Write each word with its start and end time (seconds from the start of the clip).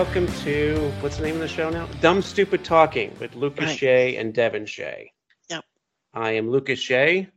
welcome 0.00 0.26
to 0.28 0.90
what's 1.00 1.18
the 1.18 1.22
name 1.22 1.34
of 1.34 1.42
the 1.42 1.46
show 1.46 1.68
now? 1.68 1.86
Dumb 2.00 2.22
Stupid 2.22 2.64
Talking 2.64 3.14
with 3.20 3.34
Lucas 3.34 3.66
Right. 3.66 3.78
Shea 3.78 4.16
and 4.16 4.32
Devon 4.32 4.64
Shea. 4.64 5.12
Yep. 5.50 5.62
I 6.14 6.30
am 6.30 6.50
Lucas 6.50 6.78
Shea. 6.78 7.28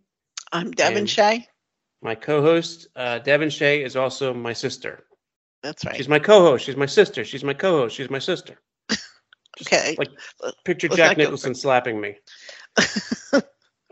I'm 0.53 0.71
Devon 0.71 1.05
Shea. 1.05 1.45
My 2.01 2.15
co-host, 2.15 2.87
uh, 2.95 3.19
Devon 3.19 3.49
Shea, 3.49 3.83
is 3.83 3.97
also 3.97 4.33
my 4.33 4.53
sister. 4.53 5.03
That's 5.61 5.83
right. 5.83 5.97
She's 5.97 6.07
my 6.07 6.19
co-host. 6.19 6.63
She's 6.63 6.77
my 6.77 6.85
sister. 6.85 7.25
She's 7.25 7.43
my 7.43 7.53
co-host. 7.53 7.97
She's 7.97 8.09
my 8.09 8.19
sister. 8.19 8.61
okay. 9.61 9.97
like- 9.99 10.11
Picture 10.63 10.87
Let's 10.87 10.95
Jack 10.95 11.17
Nicholson 11.17 11.55
slapping 11.55 11.99
me. 11.99 12.15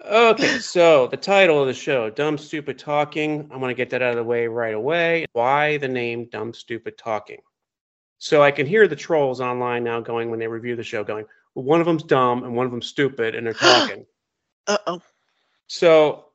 okay, 0.06 0.60
so 0.60 1.08
the 1.08 1.18
title 1.18 1.60
of 1.60 1.68
the 1.68 1.74
show, 1.74 2.10
Dumb 2.10 2.38
Stupid 2.38 2.80
Talking. 2.80 3.50
I'm 3.52 3.60
going 3.60 3.68
to 3.68 3.76
get 3.76 3.90
that 3.90 4.02
out 4.02 4.12
of 4.12 4.16
the 4.16 4.24
way 4.24 4.48
right 4.48 4.74
away. 4.74 5.26
Why 5.34 5.76
the 5.76 5.90
name 5.90 6.30
Dumb 6.32 6.54
Stupid 6.54 6.98
Talking? 6.98 7.42
So 8.24 8.44
I 8.44 8.52
can 8.52 8.68
hear 8.68 8.88
the 8.88 8.96
trolls 8.96 9.42
online 9.42 9.84
now 9.84 10.00
going 10.00 10.30
when 10.30 10.38
they 10.38 10.46
review 10.46 10.76
the 10.76 10.84
show 10.84 11.04
going, 11.04 11.26
well, 11.56 11.66
one 11.66 11.80
of 11.80 11.88
them's 11.88 12.04
dumb 12.04 12.44
and 12.44 12.56
one 12.56 12.68
of 12.68 12.72
them's 12.72 12.86
stupid 12.86 13.34
and 13.34 13.48
they're 13.48 13.54
talking. 13.56 14.06
Uh 14.68 14.78
oh. 14.86 15.02
so 15.66 16.26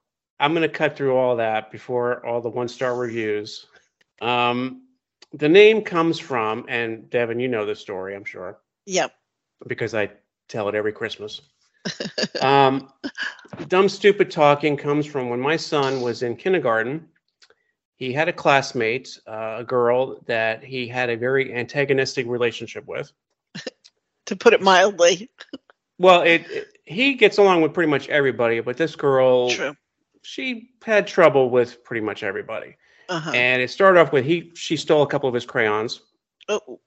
I'm 0.40 0.52
going 0.52 0.68
to 0.68 0.68
cut 0.68 0.96
through 0.96 1.16
all 1.16 1.36
that 1.36 1.70
before 1.70 2.26
all 2.26 2.40
the 2.40 2.48
one 2.48 2.66
star 2.66 2.96
reviews. 2.96 3.66
Um, 4.20 4.82
the 5.32 5.48
name 5.48 5.80
comes 5.80 6.18
from, 6.18 6.64
and 6.68 7.08
Devon, 7.08 7.38
you 7.38 7.46
know 7.46 7.64
the 7.64 7.76
story, 7.76 8.16
I'm 8.16 8.24
sure 8.24 8.58
Yep. 8.86 9.14
because 9.68 9.94
I 9.94 10.10
tell 10.48 10.68
it 10.68 10.74
every 10.74 10.92
Christmas. 10.92 11.40
um, 12.42 12.88
dumb, 13.68 13.88
stupid 13.88 14.28
talking 14.28 14.76
comes 14.76 15.06
from 15.06 15.28
when 15.28 15.38
my 15.40 15.56
son 15.56 16.00
was 16.00 16.24
in 16.24 16.34
kindergarten. 16.34 17.06
He 17.96 18.12
had 18.12 18.28
a 18.28 18.32
classmate, 18.32 19.18
uh, 19.26 19.56
a 19.58 19.64
girl 19.64 20.20
that 20.26 20.62
he 20.62 20.86
had 20.86 21.08
a 21.10 21.16
very 21.16 21.52
antagonistic 21.54 22.26
relationship 22.26 22.86
with. 22.86 23.10
To 24.26 24.34
put 24.34 24.52
it 24.52 24.60
mildly. 24.60 25.30
Well, 25.98 26.22
it, 26.22 26.50
it- 26.50 26.68
he 26.84 27.14
gets 27.14 27.38
along 27.38 27.62
with 27.62 27.72
pretty 27.72 27.88
much 27.90 28.08
everybody, 28.08 28.58
but 28.60 28.76
this 28.76 28.96
girl, 28.96 29.50
True. 29.50 29.76
she 30.22 30.70
had 30.84 31.06
trouble 31.06 31.48
with 31.50 31.82
pretty 31.84 32.00
much 32.00 32.22
everybody. 32.24 32.76
Uh 33.08 33.20
huh. 33.20 33.30
And 33.32 33.62
it 33.62 33.70
started 33.70 34.00
off 34.00 34.12
with 34.12 34.24
he 34.24 34.50
she 34.56 34.76
stole 34.76 35.02
a 35.02 35.06
couple 35.06 35.28
of 35.28 35.34
his 35.34 35.46
crayons. 35.46 36.00
Oh, 36.48 36.80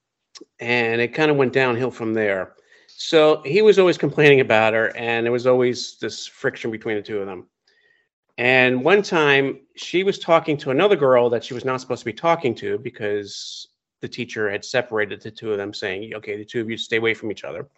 and 0.58 1.00
it 1.00 1.08
kind 1.14 1.30
of 1.30 1.38
went 1.38 1.52
downhill 1.54 1.90
from 1.90 2.12
there. 2.14 2.54
So 2.88 3.40
he 3.46 3.62
was 3.62 3.78
always 3.78 3.96
complaining 3.96 4.40
about 4.40 4.74
her, 4.74 4.94
and 4.96 5.24
there 5.24 5.32
was 5.32 5.46
always 5.46 5.96
this 5.98 6.26
friction 6.26 6.70
between 6.70 6.96
the 6.96 7.02
two 7.02 7.20
of 7.20 7.26
them. 7.26 7.46
And 8.40 8.82
one 8.82 9.02
time, 9.02 9.60
she 9.76 10.02
was 10.02 10.18
talking 10.18 10.56
to 10.56 10.70
another 10.70 10.96
girl 10.96 11.28
that 11.28 11.44
she 11.44 11.52
was 11.52 11.66
not 11.66 11.78
supposed 11.78 12.00
to 12.00 12.06
be 12.06 12.14
talking 12.14 12.54
to 12.54 12.78
because 12.78 13.68
the 14.00 14.08
teacher 14.08 14.50
had 14.50 14.64
separated 14.64 15.20
the 15.20 15.30
two 15.30 15.52
of 15.52 15.58
them, 15.58 15.74
saying, 15.74 16.14
"Okay, 16.14 16.38
the 16.38 16.44
two 16.46 16.62
of 16.62 16.70
you 16.70 16.78
stay 16.78 16.96
away 16.96 17.12
from 17.12 17.30
each 17.30 17.44
other." 17.44 17.68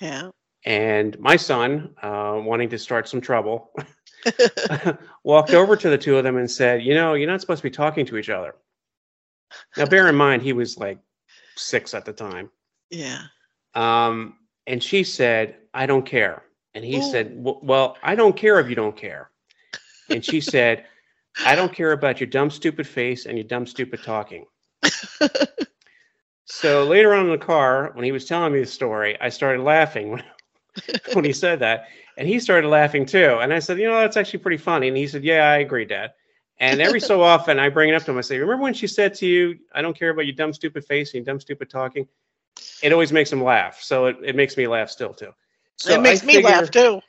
yeah. 0.00 0.30
And 0.64 1.18
my 1.18 1.34
son, 1.34 1.96
uh, 2.02 2.40
wanting 2.40 2.68
to 2.68 2.78
start 2.78 3.08
some 3.08 3.20
trouble, 3.20 3.72
walked 5.24 5.54
over 5.54 5.74
to 5.74 5.90
the 5.90 5.98
two 5.98 6.16
of 6.16 6.22
them 6.22 6.36
and 6.36 6.48
said, 6.48 6.84
"You 6.84 6.94
know, 6.94 7.14
you're 7.14 7.28
not 7.28 7.40
supposed 7.40 7.62
to 7.62 7.68
be 7.68 7.74
talking 7.74 8.06
to 8.06 8.16
each 8.16 8.30
other." 8.30 8.54
Now, 9.76 9.86
bear 9.86 10.06
in 10.08 10.14
mind, 10.14 10.40
he 10.42 10.52
was 10.52 10.78
like 10.78 11.00
six 11.56 11.94
at 11.94 12.04
the 12.04 12.12
time. 12.12 12.50
yeah. 12.90 13.22
Um, 13.74 14.36
and 14.68 14.80
she 14.80 15.02
said, 15.02 15.56
I 15.74 15.86
don't 15.86 16.06
care. 16.06 16.44
And 16.74 16.84
he 16.84 16.98
Ooh. 16.98 17.10
said, 17.10 17.42
"W- 17.44 17.60
Well, 17.60 17.96
I 18.04 18.14
don't 18.14 18.36
care 18.36 18.60
if 18.60 18.68
you 18.68 18.76
don't 18.76 18.96
care. 18.96 19.30
And 20.10 20.24
she 20.24 20.40
said, 20.40 20.84
I 21.44 21.54
don't 21.54 21.72
care 21.72 21.92
about 21.92 22.20
your 22.20 22.28
dumb, 22.28 22.50
stupid 22.50 22.86
face 22.86 23.26
and 23.26 23.36
your 23.36 23.46
dumb, 23.46 23.66
stupid 23.66 24.02
talking. 24.02 24.46
so 26.44 26.84
later 26.84 27.14
on 27.14 27.26
in 27.26 27.30
the 27.32 27.38
car, 27.38 27.90
when 27.94 28.04
he 28.04 28.12
was 28.12 28.24
telling 28.24 28.52
me 28.52 28.60
the 28.60 28.66
story, 28.66 29.20
I 29.20 29.28
started 29.28 29.62
laughing 29.62 30.10
when, 30.10 30.24
when 31.12 31.24
he 31.24 31.32
said 31.32 31.60
that. 31.60 31.86
And 32.16 32.26
he 32.26 32.40
started 32.40 32.68
laughing 32.68 33.04
too. 33.04 33.38
And 33.40 33.52
I 33.52 33.58
said, 33.58 33.78
You 33.78 33.88
know, 33.88 34.00
that's 34.00 34.16
actually 34.16 34.38
pretty 34.38 34.56
funny. 34.56 34.88
And 34.88 34.96
he 34.96 35.06
said, 35.06 35.24
Yeah, 35.24 35.50
I 35.50 35.58
agree, 35.58 35.84
Dad. 35.84 36.12
And 36.58 36.80
every 36.80 37.00
so 37.00 37.22
often 37.22 37.58
I 37.58 37.68
bring 37.68 37.90
it 37.90 37.94
up 37.94 38.04
to 38.04 38.10
him. 38.10 38.18
I 38.18 38.22
say, 38.22 38.38
Remember 38.38 38.62
when 38.62 38.74
she 38.74 38.86
said 38.86 39.14
to 39.16 39.26
you, 39.26 39.58
I 39.74 39.82
don't 39.82 39.96
care 39.96 40.10
about 40.10 40.26
your 40.26 40.34
dumb, 40.34 40.52
stupid 40.52 40.84
face 40.84 41.12
and 41.14 41.24
your 41.24 41.32
dumb, 41.32 41.40
stupid 41.40 41.68
talking? 41.68 42.08
It 42.82 42.92
always 42.92 43.12
makes 43.12 43.30
him 43.30 43.42
laugh. 43.42 43.80
So 43.82 44.06
it, 44.06 44.16
it 44.24 44.36
makes 44.36 44.56
me 44.56 44.66
laugh 44.66 44.88
still 44.88 45.12
too. 45.12 45.32
So 45.76 45.94
it 45.94 46.00
makes 46.00 46.22
I 46.22 46.26
me 46.26 46.42
laugh 46.42 46.70
too. 46.70 47.00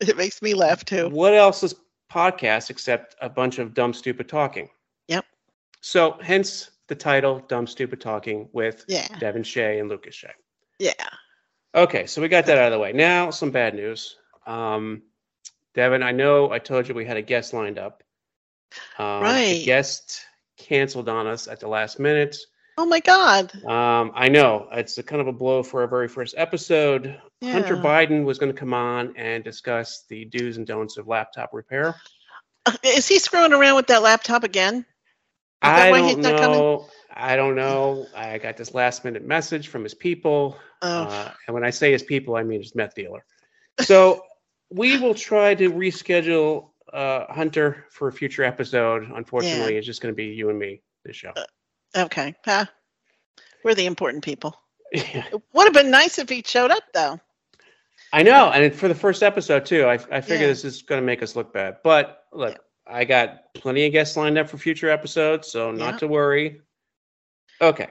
It 0.00 0.16
makes 0.16 0.40
me 0.40 0.54
laugh 0.54 0.84
too. 0.84 1.08
What 1.08 1.34
else 1.34 1.62
is 1.64 1.74
podcast 2.10 2.70
except 2.70 3.14
a 3.20 3.28
bunch 3.28 3.58
of 3.58 3.74
dumb, 3.74 3.92
stupid 3.92 4.28
talking? 4.28 4.68
Yep. 5.08 5.24
So 5.80 6.18
hence 6.22 6.70
the 6.86 6.94
title, 6.94 7.40
Dumb, 7.48 7.66
Stupid 7.66 8.00
Talking 8.00 8.48
with 8.52 8.84
Yeah. 8.88 9.08
Devon 9.18 9.42
Shea 9.42 9.78
and 9.78 9.88
Lucas 9.88 10.14
Shea. 10.14 10.32
Yeah. 10.78 10.92
Okay, 11.74 12.06
so 12.06 12.20
we 12.20 12.28
got 12.28 12.46
that 12.46 12.58
out 12.58 12.66
of 12.66 12.72
the 12.72 12.78
way. 12.78 12.92
Now, 12.92 13.30
some 13.30 13.50
bad 13.50 13.74
news. 13.74 14.16
Um, 14.46 15.02
Devon, 15.74 16.02
I 16.02 16.12
know 16.12 16.52
I 16.52 16.58
told 16.58 16.86
you 16.88 16.94
we 16.94 17.04
had 17.06 17.16
a 17.16 17.22
guest 17.22 17.52
lined 17.54 17.78
up. 17.78 18.02
Um, 18.98 19.20
The 19.20 19.24
Right. 19.24 19.62
guest 19.64 20.24
canceled 20.56 21.08
on 21.08 21.26
us 21.26 21.48
at 21.48 21.58
the 21.60 21.68
last 21.68 21.98
minute. 21.98 22.36
Oh 22.76 22.86
my 22.86 23.00
God. 23.00 23.52
Um, 23.64 24.10
I 24.14 24.28
know 24.28 24.68
it's 24.72 24.98
a 24.98 25.02
kind 25.02 25.20
of 25.20 25.28
a 25.28 25.32
blow 25.32 25.62
for 25.62 25.82
our 25.82 25.86
very 25.86 26.08
first 26.08 26.34
episode. 26.36 27.20
Hunter 27.42 27.76
Biden 27.76 28.24
was 28.24 28.38
going 28.38 28.52
to 28.52 28.58
come 28.58 28.74
on 28.74 29.14
and 29.16 29.44
discuss 29.44 30.04
the 30.08 30.24
do's 30.24 30.56
and 30.56 30.66
don'ts 30.66 30.96
of 30.96 31.06
laptop 31.06 31.50
repair. 31.52 31.94
Uh, 32.66 32.76
Is 32.82 33.06
he 33.06 33.18
screwing 33.18 33.52
around 33.52 33.76
with 33.76 33.86
that 33.88 34.02
laptop 34.02 34.44
again? 34.44 34.86
that 35.62 35.86
I 35.86 35.90
don't 36.00 36.20
know. 36.22 36.88
I 37.14 37.36
don't 37.36 37.54
know. 37.54 38.06
I 38.14 38.38
got 38.38 38.56
this 38.56 38.74
last 38.74 39.04
minute 39.04 39.24
message 39.24 39.68
from 39.68 39.82
his 39.82 39.94
people. 39.94 40.56
Oh, 40.82 41.02
Uh, 41.04 41.30
and 41.46 41.54
when 41.54 41.64
I 41.64 41.70
say 41.70 41.92
his 41.92 42.02
people, 42.02 42.34
I 42.36 42.42
mean 42.42 42.60
his 42.60 42.74
meth 42.74 42.94
dealer. 42.94 43.24
So 43.80 44.24
we 44.70 44.98
will 44.98 45.14
try 45.14 45.54
to 45.54 45.70
reschedule 45.70 46.70
uh, 46.92 47.32
Hunter 47.32 47.86
for 47.90 48.08
a 48.08 48.12
future 48.12 48.42
episode. 48.42 49.10
Unfortunately, 49.14 49.76
it's 49.76 49.86
just 49.86 50.00
going 50.02 50.12
to 50.12 50.16
be 50.16 50.26
you 50.26 50.50
and 50.50 50.58
me 50.58 50.82
this 51.04 51.16
show. 51.16 51.32
Okay. 51.96 52.34
Huh. 52.44 52.66
We're 53.64 53.74
the 53.74 53.86
important 53.86 54.24
people. 54.24 54.56
Yeah. 54.92 55.24
It 55.32 55.42
would 55.52 55.64
have 55.64 55.72
been 55.72 55.90
nice 55.90 56.20
if 56.20 56.28
he 56.28 56.40
showed 56.46 56.70
up 56.70 56.84
though. 56.92 57.18
I 58.12 58.22
know, 58.22 58.50
and 58.52 58.72
for 58.72 58.86
the 58.86 58.94
first 58.94 59.24
episode 59.24 59.66
too, 59.66 59.86
I, 59.86 59.94
I 59.94 60.20
figure 60.20 60.42
Yeah. 60.46 60.52
this 60.52 60.64
is 60.64 60.82
going 60.82 61.00
to 61.00 61.04
make 61.04 61.20
us 61.20 61.34
look 61.34 61.52
bad. 61.52 61.78
But 61.82 62.22
look, 62.32 62.56
I 62.86 63.04
got 63.04 63.52
plenty 63.54 63.86
of 63.86 63.92
guests 63.92 64.16
lined 64.16 64.38
up 64.38 64.48
for 64.48 64.56
future 64.56 64.88
episodes, 64.88 65.50
so 65.50 65.72
not 65.72 65.94
Yeah. 65.94 65.98
to 65.98 66.06
worry. 66.06 66.60
Okay, 67.60 67.88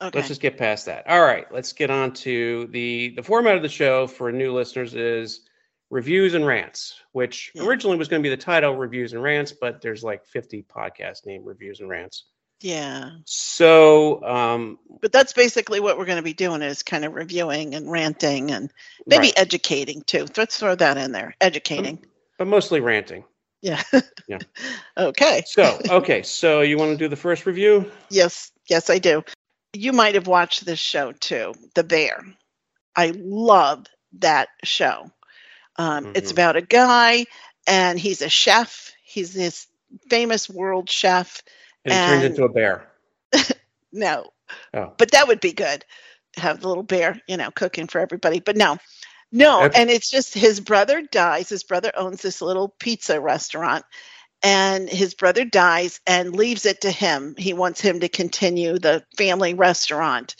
Okay. 0.00 0.18
let's 0.18 0.28
just 0.28 0.40
get 0.40 0.56
past 0.56 0.86
that. 0.86 1.06
All 1.06 1.20
right, 1.22 1.50
let's 1.52 1.74
get 1.74 1.90
on 1.90 2.14
to 2.14 2.68
the 2.70 3.10
the 3.16 3.22
format 3.22 3.56
of 3.56 3.62
the 3.62 3.68
show 3.68 4.06
for 4.06 4.32
new 4.32 4.54
listeners 4.54 4.94
is 4.94 5.42
reviews 5.90 6.32
and 6.32 6.46
rants, 6.46 6.98
which 7.12 7.50
Yeah. 7.54 7.64
originally 7.66 7.98
was 7.98 8.08
going 8.08 8.22
to 8.22 8.26
be 8.26 8.34
the 8.34 8.40
title 8.42 8.76
reviews 8.76 9.12
and 9.12 9.22
rants, 9.22 9.52
but 9.52 9.82
there's 9.82 10.02
like 10.02 10.24
50 10.24 10.62
podcasts 10.62 11.26
named 11.26 11.44
reviews 11.44 11.80
and 11.80 11.88
rants. 11.90 12.24
Yeah. 12.60 13.10
So, 13.24 14.24
um, 14.24 14.78
But 15.00 15.12
that's 15.12 15.32
basically 15.32 15.80
what 15.80 15.98
we're 15.98 16.06
going 16.06 16.16
to 16.18 16.22
be 16.22 16.32
doing 16.34 16.62
is 16.62 16.82
kind 16.82 17.04
of 17.04 17.14
reviewing 17.14 17.74
and 17.74 17.90
ranting 17.90 18.50
and 18.50 18.70
maybe 19.06 19.28
right, 19.28 19.38
educating 19.38 20.02
too. 20.02 20.26
Let's 20.36 20.58
throw 20.58 20.74
that 20.74 20.96
in 20.96 21.12
there. 21.12 21.34
Educating. 21.40 22.04
but 22.38 22.46
mostly 22.46 22.80
ranting. 22.80 23.24
Yeah. 23.62 23.82
Yeah. 24.28 24.38
okay. 24.96 25.42
So, 25.46 25.78
okay, 25.88 26.22
so 26.22 26.60
you 26.62 26.78
want 26.78 26.92
to 26.92 26.96
do 26.96 27.08
the 27.08 27.16
first 27.16 27.46
review? 27.46 27.90
Yes, 28.10 28.52
yes, 28.68 28.90
I 28.90 28.98
do. 28.98 29.24
You 29.72 29.92
might 29.92 30.14
have 30.14 30.26
watched 30.26 30.64
this 30.64 30.78
show 30.78 31.12
too, 31.12 31.54
The 31.74 31.84
Bear. 31.84 32.24
I 32.94 33.12
love 33.14 33.86
that 34.18 34.48
show. 34.64 35.10
Um, 35.76 36.08
It's 36.14 36.30
Mhm. 36.30 36.32
about 36.32 36.56
a 36.56 36.62
guy, 36.62 37.26
and 37.66 37.98
he's 37.98 38.22
a 38.22 38.28
chef. 38.28 38.92
He's 39.04 39.34
this 39.34 39.66
famous 40.08 40.48
world 40.48 40.90
chef. 40.90 41.42
And 41.86 41.94
it 41.94 42.02
turns 42.02 42.24
into 42.24 42.44
a 42.44 42.48
bear. 42.48 42.86
No, 43.92 44.26
Oh, 44.74 44.92
but 44.98 45.12
that 45.12 45.28
would 45.28 45.40
be 45.40 45.52
good. 45.52 45.84
Have 46.36 46.60
the 46.60 46.68
little 46.68 46.82
bear, 46.82 47.20
you 47.28 47.36
know, 47.36 47.50
cooking 47.50 47.88
for 47.88 48.00
everybody. 48.00 48.40
But 48.40 48.56
no, 48.56 48.78
no, 49.32 49.66
Okay. 49.66 49.80
and 49.80 49.90
it's 49.90 50.10
just 50.10 50.34
his 50.34 50.60
brother 50.60 51.02
dies. 51.02 51.48
His 51.48 51.64
brother 51.64 51.92
owns 51.96 52.22
this 52.22 52.42
little 52.42 52.74
pizza 52.80 53.20
restaurant, 53.20 53.84
and 54.42 54.88
his 54.88 55.14
brother 55.14 55.44
dies 55.44 56.00
and 56.06 56.36
leaves 56.36 56.66
it 56.66 56.82
to 56.82 56.90
him. 56.90 57.34
He 57.38 57.54
wants 57.54 57.80
him 57.80 58.00
to 58.00 58.08
continue 58.08 58.78
the 58.78 59.04
family 59.16 59.54
restaurant. 59.54 60.36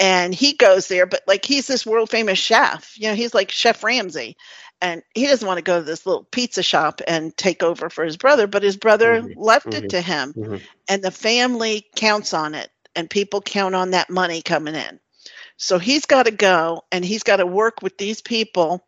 And 0.00 0.34
he 0.34 0.54
goes 0.54 0.88
there, 0.88 1.06
but 1.06 1.22
like 1.26 1.44
he's 1.44 1.66
this 1.68 1.86
world 1.86 2.10
famous 2.10 2.38
chef, 2.38 2.94
you 2.98 3.08
know, 3.08 3.14
he's 3.14 3.34
like 3.34 3.50
Chef 3.52 3.84
Ramsay. 3.84 4.36
And 4.80 5.02
he 5.14 5.26
doesn't 5.26 5.46
want 5.46 5.58
to 5.58 5.62
go 5.62 5.78
to 5.78 5.84
this 5.84 6.06
little 6.06 6.24
pizza 6.24 6.62
shop 6.62 7.00
and 7.06 7.36
take 7.36 7.62
over 7.62 7.88
for 7.88 8.04
his 8.04 8.16
brother, 8.16 8.46
but 8.46 8.62
his 8.62 8.76
brother 8.76 9.22
Mhm, 9.22 9.34
left 9.36 9.66
mhm. 9.66 9.74
it 9.74 9.90
to 9.90 10.00
him 10.00 10.34
mhm. 10.36 10.60
and 10.88 11.02
the 11.02 11.10
family 11.10 11.86
counts 11.96 12.34
on 12.34 12.54
it 12.54 12.70
and 12.94 13.10
people 13.10 13.40
count 13.40 13.74
on 13.74 13.90
that 13.90 14.10
money 14.10 14.42
coming 14.42 14.74
in 14.74 15.00
so 15.56 15.78
he's 15.78 16.06
got 16.06 16.24
to 16.24 16.30
go 16.32 16.82
and 16.92 17.04
he's 17.04 17.22
got 17.22 17.36
to 17.36 17.46
work 17.46 17.82
with 17.82 17.96
these 17.98 18.20
people 18.20 18.86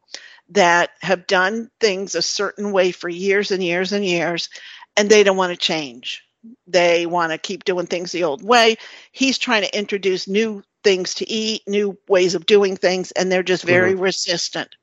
that 0.51 0.91
have 1.01 1.27
done 1.27 1.71
things 1.81 2.15
a 2.15 2.23
certain 2.23 2.73
way 2.73 2.93
for 2.93 3.09
years 3.09 3.51
and 3.51 3.63
years 3.63 3.93
and 3.93 4.05
years 4.05 4.49
and 4.97 5.09
they 5.11 5.23
don't 5.25 5.37
want 5.37 5.51
to 5.53 5.57
change 5.57 6.23
they 6.69 7.07
want 7.07 7.33
to 7.33 7.39
keep 7.39 7.65
doing 7.65 7.87
things 7.87 8.13
the 8.13 8.25
old 8.25 8.43
way 8.43 8.77
he's 9.13 9.39
trying 9.39 9.63
to 9.63 9.79
introduce 9.79 10.29
new 10.29 10.63
things 10.85 11.15
to 11.15 11.29
eat, 11.29 11.63
new 11.67 11.99
ways 12.09 12.37
of 12.37 12.47
doing 12.47 12.77
things, 12.77 13.11
and 13.11 13.31
they're 13.31 13.43
just 13.43 13.65
very 13.65 13.97
resistant. 13.97 14.77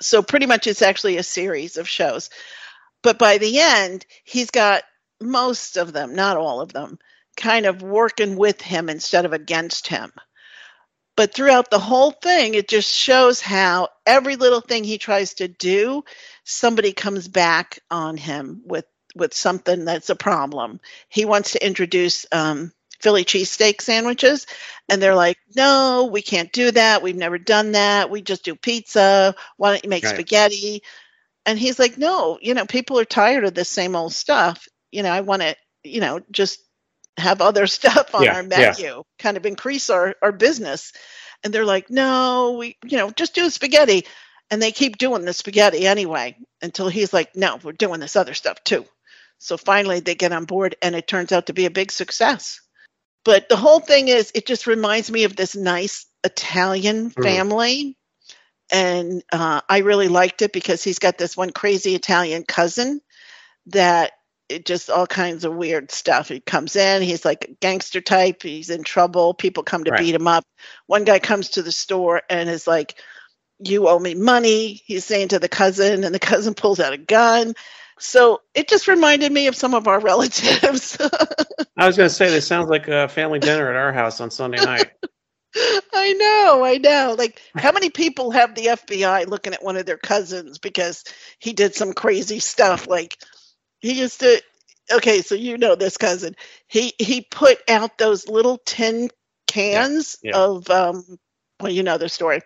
So 0.00 0.22
pretty 0.22 0.46
much 0.46 0.66
it's 0.66 0.82
actually 0.82 1.16
a 1.16 1.22
series 1.22 1.76
of 1.76 1.88
shows. 1.88 2.30
But 3.02 3.18
by 3.18 3.38
the 3.38 3.60
end, 3.60 4.06
he's 4.24 4.50
got 4.50 4.84
most 5.20 5.76
of 5.76 5.92
them, 5.92 6.14
not 6.14 6.36
all 6.36 6.60
of 6.60 6.72
them, 6.72 6.98
kind 7.36 7.66
of 7.66 7.82
working 7.82 8.36
with 8.36 8.60
him 8.60 8.88
instead 8.88 9.24
of 9.24 9.32
against 9.32 9.88
him. 9.88 10.12
But 11.16 11.34
throughout 11.34 11.70
the 11.70 11.78
whole 11.78 12.10
thing, 12.10 12.54
it 12.54 12.68
just 12.68 12.92
shows 12.92 13.40
how 13.40 13.88
every 14.06 14.36
little 14.36 14.62
thing 14.62 14.82
he 14.82 14.98
tries 14.98 15.34
to 15.34 15.48
do, 15.48 16.04
somebody 16.44 16.92
comes 16.92 17.28
back 17.28 17.80
on 17.90 18.16
him 18.16 18.62
with 18.64 18.86
with 19.14 19.34
something 19.34 19.84
that's 19.84 20.08
a 20.08 20.16
problem. 20.16 20.80
He 21.10 21.26
wants 21.26 21.52
to 21.52 21.64
introduce 21.64 22.24
um, 22.32 22.72
Philly 23.02 23.24
cheesesteak 23.24 23.80
sandwiches, 23.82 24.46
and 24.88 25.02
they're 25.02 25.14
like, 25.14 25.38
"No, 25.56 26.08
we 26.12 26.22
can't 26.22 26.52
do 26.52 26.70
that. 26.72 27.02
We've 27.02 27.16
never 27.16 27.38
done 27.38 27.72
that. 27.72 28.10
We 28.10 28.22
just 28.22 28.44
do 28.44 28.54
pizza. 28.56 29.34
Why 29.58 29.72
don't 29.72 29.84
you 29.84 29.90
make 29.90 30.06
Right. 30.06 30.06
spaghetti?" 30.06 30.82
And 31.46 31.58
he's 31.58 31.78
like, 31.78 31.98
"No, 31.98 32.38
you 32.42 32.54
know, 32.54 32.66
people 32.66 32.98
are 32.98 33.04
tired 33.04 33.44
of 33.44 33.54
this 33.54 33.68
same 33.70 33.96
old 33.96 34.12
stuff. 34.14 34.68
You 34.92 35.02
know, 35.04 35.10
I 35.12 35.20
want 35.22 35.42
to, 35.42 35.56
you 35.84 36.00
know, 36.00 36.20
just 36.32 36.60
have 37.18 37.42
other 37.42 37.66
stuff 37.78 38.14
on 38.14 38.28
Yeah, 38.28 38.34
our 38.34 38.42
yeah. 38.54 38.74
menu, 38.74 39.04
kind 39.18 39.36
of 39.36 39.46
increase 39.46 39.90
our 39.90 40.16
our 40.22 40.32
business." 40.32 40.92
And 41.44 41.54
they're 41.54 41.64
like, 41.66 41.90
"No, 41.90 42.52
we, 42.58 42.76
you 42.84 42.98
know, 42.98 43.10
just 43.10 43.34
do 43.34 43.50
spaghetti." 43.50 44.06
And 44.50 44.62
they 44.62 44.72
keep 44.72 44.98
doing 44.98 45.24
the 45.26 45.34
spaghetti 45.34 45.86
anyway 45.86 46.36
until 46.62 46.88
he's 46.88 47.12
like, 47.12 47.36
"No, 47.36 47.58
we're 47.62 47.72
doing 47.72 48.00
this 48.00 48.16
other 48.16 48.34
stuff 48.34 48.64
too." 48.64 48.86
So 49.38 49.58
finally 49.58 50.00
they 50.00 50.16
get 50.16 50.32
on 50.32 50.46
board 50.46 50.76
and 50.82 50.96
it 50.96 51.06
turns 51.08 51.32
out 51.32 51.48
to 51.48 51.54
be 51.54 51.66
a 51.66 51.70
big 51.70 51.92
success. 51.92 52.61
But 53.24 53.48
the 53.48 53.56
whole 53.56 53.80
thing 53.80 54.08
is 54.08 54.32
it 54.34 54.46
just 54.46 54.66
reminds 54.66 55.10
me 55.10 55.24
of 55.24 55.36
this 55.36 55.54
nice 55.54 56.06
Italian 56.24 57.10
Mhm. 57.10 57.22
family. 57.22 57.96
And 58.72 59.22
uh, 59.32 59.60
I 59.68 59.78
really 59.78 60.08
liked 60.08 60.42
it 60.42 60.52
because 60.52 60.82
he's 60.82 60.98
got 60.98 61.18
this 61.18 61.36
one 61.36 61.50
crazy 61.50 61.94
Italian 61.94 62.44
cousin 62.44 63.00
that 63.66 64.12
it 64.48 64.66
just 64.66 64.90
all 64.90 65.06
kinds 65.06 65.44
of 65.44 65.54
weird 65.54 65.90
stuff. 65.90 66.28
He 66.28 66.40
comes 66.40 66.76
in, 66.76 67.02
he's 67.02 67.24
like 67.24 67.44
a 67.44 67.54
gangster 67.60 68.00
type, 68.00 68.42
he's 68.42 68.70
in 68.70 68.82
trouble, 68.82 69.34
people 69.34 69.62
come 69.62 69.84
to 69.84 69.90
Right. 69.90 69.98
beat 70.00 70.14
him 70.14 70.28
up. 70.28 70.44
One 70.86 71.04
guy 71.04 71.18
comes 71.18 71.50
to 71.50 71.62
the 71.62 71.72
store 71.72 72.22
and 72.28 72.48
is 72.50 72.66
like, 72.66 72.94
You 73.60 73.88
owe 73.88 73.98
me 73.98 74.14
money. 74.14 74.82
He's 74.86 75.04
saying 75.04 75.28
to 75.28 75.38
the 75.38 75.48
cousin, 75.48 76.04
and 76.04 76.14
the 76.14 76.18
cousin 76.18 76.54
pulls 76.54 76.80
out 76.80 76.92
a 76.94 76.98
gun. 76.98 77.54
So 78.02 78.42
it 78.52 78.68
just 78.68 78.88
reminded 78.88 79.30
me 79.30 79.46
of 79.46 79.54
some 79.54 79.74
of 79.74 79.86
our 79.86 80.00
relatives. 80.00 80.98
I 81.76 81.86
was 81.86 81.96
going 81.96 82.08
to 82.08 82.14
say 82.14 82.30
this 82.30 82.46
sounds 82.46 82.68
like 82.68 82.88
a 82.88 83.08
family 83.08 83.38
dinner 83.38 83.70
at 83.70 83.76
our 83.76 83.92
house 83.92 84.20
on 84.20 84.30
Sunday 84.30 84.58
night. 84.64 84.90
I 85.94 86.12
know, 86.14 86.64
I 86.64 86.78
know. 86.78 87.14
Like, 87.16 87.40
how 87.54 87.72
many 87.72 87.90
people 87.90 88.30
have 88.32 88.54
the 88.54 88.66
FBI 88.66 89.28
looking 89.28 89.52
at 89.52 89.62
one 89.62 89.76
of 89.76 89.86
their 89.86 89.98
cousins 89.98 90.58
because 90.58 91.04
he 91.38 91.52
did 91.52 91.74
some 91.74 91.92
crazy 91.92 92.40
stuff? 92.40 92.88
Like, 92.88 93.16
he 93.80 93.92
used 93.92 94.20
to. 94.20 94.42
Okay, 94.90 95.22
so 95.22 95.34
you 95.34 95.56
know 95.56 95.76
this 95.76 95.96
cousin. 95.96 96.34
He 96.66 96.94
he 96.98 97.20
put 97.20 97.58
out 97.68 97.98
those 97.98 98.28
little 98.28 98.58
tin 98.64 99.10
cans 99.46 100.18
yeah. 100.22 100.36
of 100.36 100.68
um. 100.70 101.04
Well, 101.60 101.70
you 101.70 101.82
know 101.82 101.98
the 101.98 102.08
story. 102.08 102.40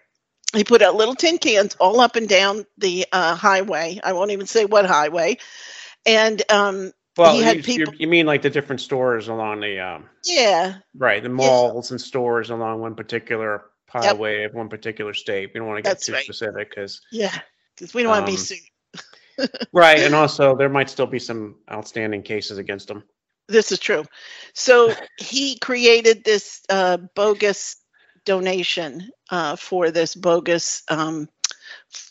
He 0.56 0.64
put 0.64 0.82
out 0.82 0.94
little 0.94 1.14
tin 1.14 1.38
cans 1.38 1.76
all 1.78 2.00
up 2.00 2.16
and 2.16 2.28
down 2.28 2.66
the 2.78 3.06
uh, 3.12 3.34
highway. 3.34 4.00
I 4.02 4.12
won't 4.14 4.30
even 4.30 4.46
say 4.46 4.64
what 4.64 4.86
highway. 4.86 5.36
And 6.04 6.42
um, 6.50 6.92
Well, 7.16 7.36
He 7.36 7.42
had 7.42 7.56
you, 7.56 7.62
people- 7.62 7.94
you 7.98 8.08
mean 8.08 8.26
like 8.26 8.42
the 8.42 8.50
different 8.50 8.80
stores 8.80 9.28
along 9.28 9.60
the 9.60 9.80
um, 9.80 10.08
yeah, 10.24 10.78
right, 10.96 11.22
the 11.22 11.28
malls 11.28 11.90
and 11.90 12.00
stores 12.00 12.50
along 12.50 12.80
one 12.80 12.94
particular 12.94 13.64
highway 13.88 14.44
of 14.44 14.54
one 14.54 14.68
particular 14.68 15.14
state. 15.14 15.50
We 15.54 15.60
don't 15.60 15.68
want 15.68 15.78
to 15.78 15.82
get 15.82 15.90
That's 15.90 16.06
too 16.06 16.12
right. 16.12 16.22
specific 16.22 16.70
because 16.70 17.00
yeah, 17.12 17.38
because 17.76 17.94
we 17.94 18.02
don't 18.02 18.10
want 18.10 18.26
to 18.26 18.32
be 18.32 18.36
Um, 18.36 19.48
sued. 19.48 19.48
right, 19.72 19.98
and 20.00 20.14
also 20.14 20.56
there 20.56 20.68
might 20.68 20.90
still 20.90 21.06
be 21.06 21.18
some 21.18 21.56
outstanding 21.70 22.22
cases 22.22 22.58
against 22.58 22.88
them. 22.88 23.04
This 23.48 23.70
is 23.70 23.78
true. 23.78 24.04
So 24.54 24.92
he 25.18 25.56
created 25.58 26.24
this 26.24 26.62
uh, 26.68 26.96
bogus 27.14 27.76
donation 28.26 29.10
uh, 29.30 29.56
for 29.56 29.90
this 29.92 30.14
bogus 30.14 30.84
um, 30.90 31.28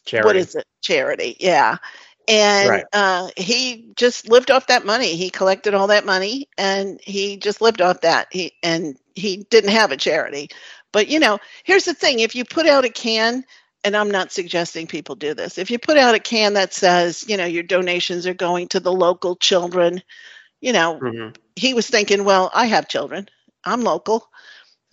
Charity. 0.05 0.17
what 0.17 0.35
is 0.35 0.55
it 0.55 0.65
charity? 0.81 1.37
Yeah, 1.39 1.77
and 2.27 2.81
Right. 2.81 2.87
uh, 2.93 3.29
he 3.37 3.91
just 3.95 4.29
lived 4.29 4.51
off 4.51 4.67
that 4.67 4.85
money. 4.85 5.15
He 5.15 5.29
collected 5.29 5.73
all 5.75 5.87
that 5.87 6.05
money, 6.05 6.49
and 6.57 6.99
he 7.03 7.37
just 7.37 7.61
lived 7.61 7.81
off 7.81 8.01
that. 8.01 8.27
He 8.31 8.53
and 8.63 8.97
he 9.15 9.45
didn't 9.49 9.71
have 9.71 9.91
a 9.91 9.97
charity. 9.97 10.49
But 10.93 11.07
you 11.07 11.19
know, 11.19 11.39
here's 11.63 11.85
the 11.85 11.93
thing: 11.95 12.19
if 12.19 12.35
you 12.35 12.45
put 12.45 12.67
out 12.67 12.85
a 12.85 12.89
can. 12.89 13.43
And 13.83 13.95
I'm 13.95 14.11
not 14.11 14.31
suggesting 14.31 14.87
people 14.87 15.15
do 15.15 15.35
this. 15.35 15.57
If 15.59 15.71
you 15.71 15.77
put 15.79 15.97
out 15.97 16.15
a 16.15 16.19
can 16.19 16.53
that 16.55 16.73
says, 16.73 17.23
you 17.27 17.37
know, 17.37 17.45
your 17.45 17.63
donations 17.63 18.27
are 18.27 18.33
going 18.33 18.67
to 18.69 18.79
the 18.79 18.91
local 18.91 19.35
children, 19.35 20.01
you 20.61 20.73
know, 20.73 21.03
Mhm. 21.03 21.35
he 21.55 21.73
was 21.73 21.87
thinking, 21.89 22.23
well, 22.25 22.51
I 22.53 22.67
have 22.67 22.87
children. 22.87 23.29
I'm 23.65 23.81
local. 23.81 24.29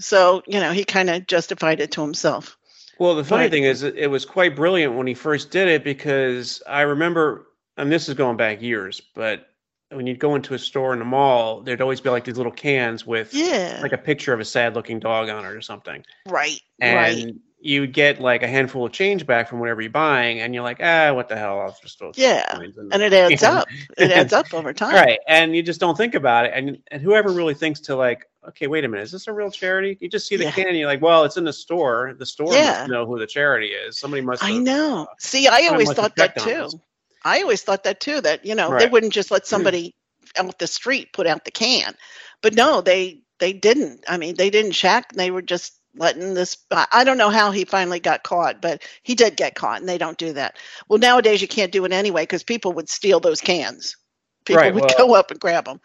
So, 0.02 0.42
you 0.46 0.60
know, 0.60 0.72
he 0.72 0.84
kind 0.84 1.10
of 1.10 1.26
justified 1.26 1.80
it 1.80 1.90
to 1.92 2.02
himself. 2.02 2.56
Well, 2.98 3.14
the 3.14 3.24
funny 3.24 3.44
Right. 3.44 3.50
thing 3.50 3.64
is, 3.64 3.82
it 3.82 4.10
was 4.10 4.24
quite 4.24 4.54
brilliant 4.54 4.94
when 4.94 5.06
he 5.06 5.14
first 5.14 5.50
did 5.50 5.68
it 5.68 5.82
because 5.84 6.62
I 6.68 6.82
remember, 6.82 7.46
and 7.76 7.90
this 7.90 8.08
is 8.08 8.14
going 8.14 8.36
back 8.36 8.60
years, 8.62 9.00
but 9.14 9.46
when 9.90 10.06
you'd 10.06 10.18
go 10.18 10.34
into 10.36 10.54
a 10.54 10.58
store 10.58 10.92
in 10.92 10.98
the 10.98 11.04
mall, 11.04 11.60
there'd 11.62 11.80
always 11.82 12.00
be 12.00 12.10
like 12.10 12.24
these 12.24 12.36
little 12.36 12.52
cans 12.52 13.06
with 13.06 13.34
Yeah. 13.34 13.78
like 13.82 13.92
a 13.92 13.98
picture 13.98 14.32
of 14.32 14.40
a 14.40 14.44
sad 14.44 14.74
looking 14.74 14.98
dog 15.00 15.28
on 15.28 15.44
it 15.44 15.48
or 15.48 15.60
something. 15.60 16.04
right. 16.28 16.60
And 16.80 16.96
right. 17.24 17.34
you 17.60 17.86
get 17.86 18.20
like 18.20 18.42
a 18.42 18.48
handful 18.48 18.84
of 18.86 18.92
change 18.92 19.26
back 19.26 19.48
from 19.48 19.58
whatever 19.60 19.80
you're 19.82 19.90
buying, 19.90 20.40
and 20.40 20.54
you're 20.54 20.64
like, 20.64 20.78
ah, 20.82 21.12
what 21.12 21.28
the 21.28 21.36
hell? 21.36 21.60
I'll 21.60 21.76
just 21.82 21.98
throw 21.98 22.10
Yeah, 22.16 22.44
coins 22.56 22.76
And 22.76 23.02
it 23.02 23.12
adds 23.12 23.42
And- 23.42 23.58
up. 23.58 23.68
It 23.98 24.10
adds 24.12 24.32
up 24.32 24.52
over 24.54 24.72
time. 24.72 24.94
Right. 24.94 25.18
And 25.28 25.54
you 25.56 25.62
just 25.62 25.80
don't 25.80 25.96
think 25.96 26.14
about 26.14 26.46
it. 26.46 26.52
And 26.54 26.78
and 26.90 27.02
whoever 27.02 27.30
really 27.30 27.54
thinks 27.54 27.80
to 27.82 27.96
like, 27.96 28.26
okay, 28.48 28.66
wait 28.66 28.84
a 28.84 28.88
minute, 28.88 29.04
is 29.04 29.12
this 29.12 29.28
a 29.28 29.32
real 29.32 29.50
charity? 29.50 29.96
You 30.00 30.08
just 30.08 30.26
see 30.26 30.36
the 30.36 30.44
Yeah. 30.44 30.50
can, 30.50 30.68
and 30.68 30.76
you're 30.78 30.86
like, 30.86 31.02
well, 31.02 31.24
it's 31.24 31.36
in 31.36 31.44
the 31.44 31.52
store. 31.52 32.14
The 32.18 32.26
store 32.26 32.54
Yeah. 32.54 32.60
must 32.60 32.86
know 32.88 33.06
who 33.06 33.18
the 33.18 33.26
charity 33.26 33.68
is. 33.68 33.98
Somebody 33.98 34.22
must. 34.22 34.42
I 34.42 34.58
know. 34.58 35.08
See, 35.18 35.48
I 35.48 35.68
always 35.68 35.92
thought 35.92 36.16
that 36.16 36.38
too. 36.38 36.80
I 37.24 37.42
always 37.42 37.62
thought 37.62 37.84
that 37.84 38.00
too, 38.00 38.20
that, 38.20 38.44
you 38.44 38.54
know, 38.54 38.74
they 38.74 38.86
wouldn't 38.86 39.12
just 39.12 39.30
let 39.30 39.46
somebody 39.46 39.94
out 40.36 40.58
the 40.58 40.66
street 40.66 41.12
put 41.12 41.26
out 41.26 41.44
the 41.44 41.50
can. 41.50 41.94
But 42.42 42.54
no, 42.54 42.80
they 42.80 43.22
they 43.38 43.52
didn't. 43.52 44.04
I 44.08 44.16
mean, 44.16 44.36
they 44.36 44.50
didn't 44.50 44.72
check. 44.72 45.12
They 45.12 45.30
were 45.30 45.42
just 45.42 45.74
letting 45.96 46.34
this 46.34 46.56
I 46.72 47.04
don't 47.04 47.18
know 47.18 47.30
how 47.30 47.50
he 47.50 47.64
finally 47.64 48.00
got 48.00 48.22
caught, 48.22 48.60
but 48.62 48.82
he 49.02 49.14
did 49.14 49.36
get 49.36 49.54
caught 49.54 49.80
and 49.80 49.88
they 49.88 49.98
don't 49.98 50.18
do 50.18 50.32
that. 50.32 50.56
Well, 50.88 50.98
nowadays 50.98 51.40
you 51.42 51.48
can't 51.48 51.72
do 51.72 51.84
it 51.84 51.92
anyway 51.92 52.22
because 52.22 52.42
people 52.42 52.72
would 52.72 52.88
steal 52.88 53.20
those 53.20 53.40
cans. 53.40 53.96
People 54.44 54.58
Right, 54.58 54.74
would 54.74 54.82
well, 54.82 54.94
go 54.96 55.14
up 55.14 55.30
and 55.30 55.40
grab 55.40 55.66
them. 55.66 55.80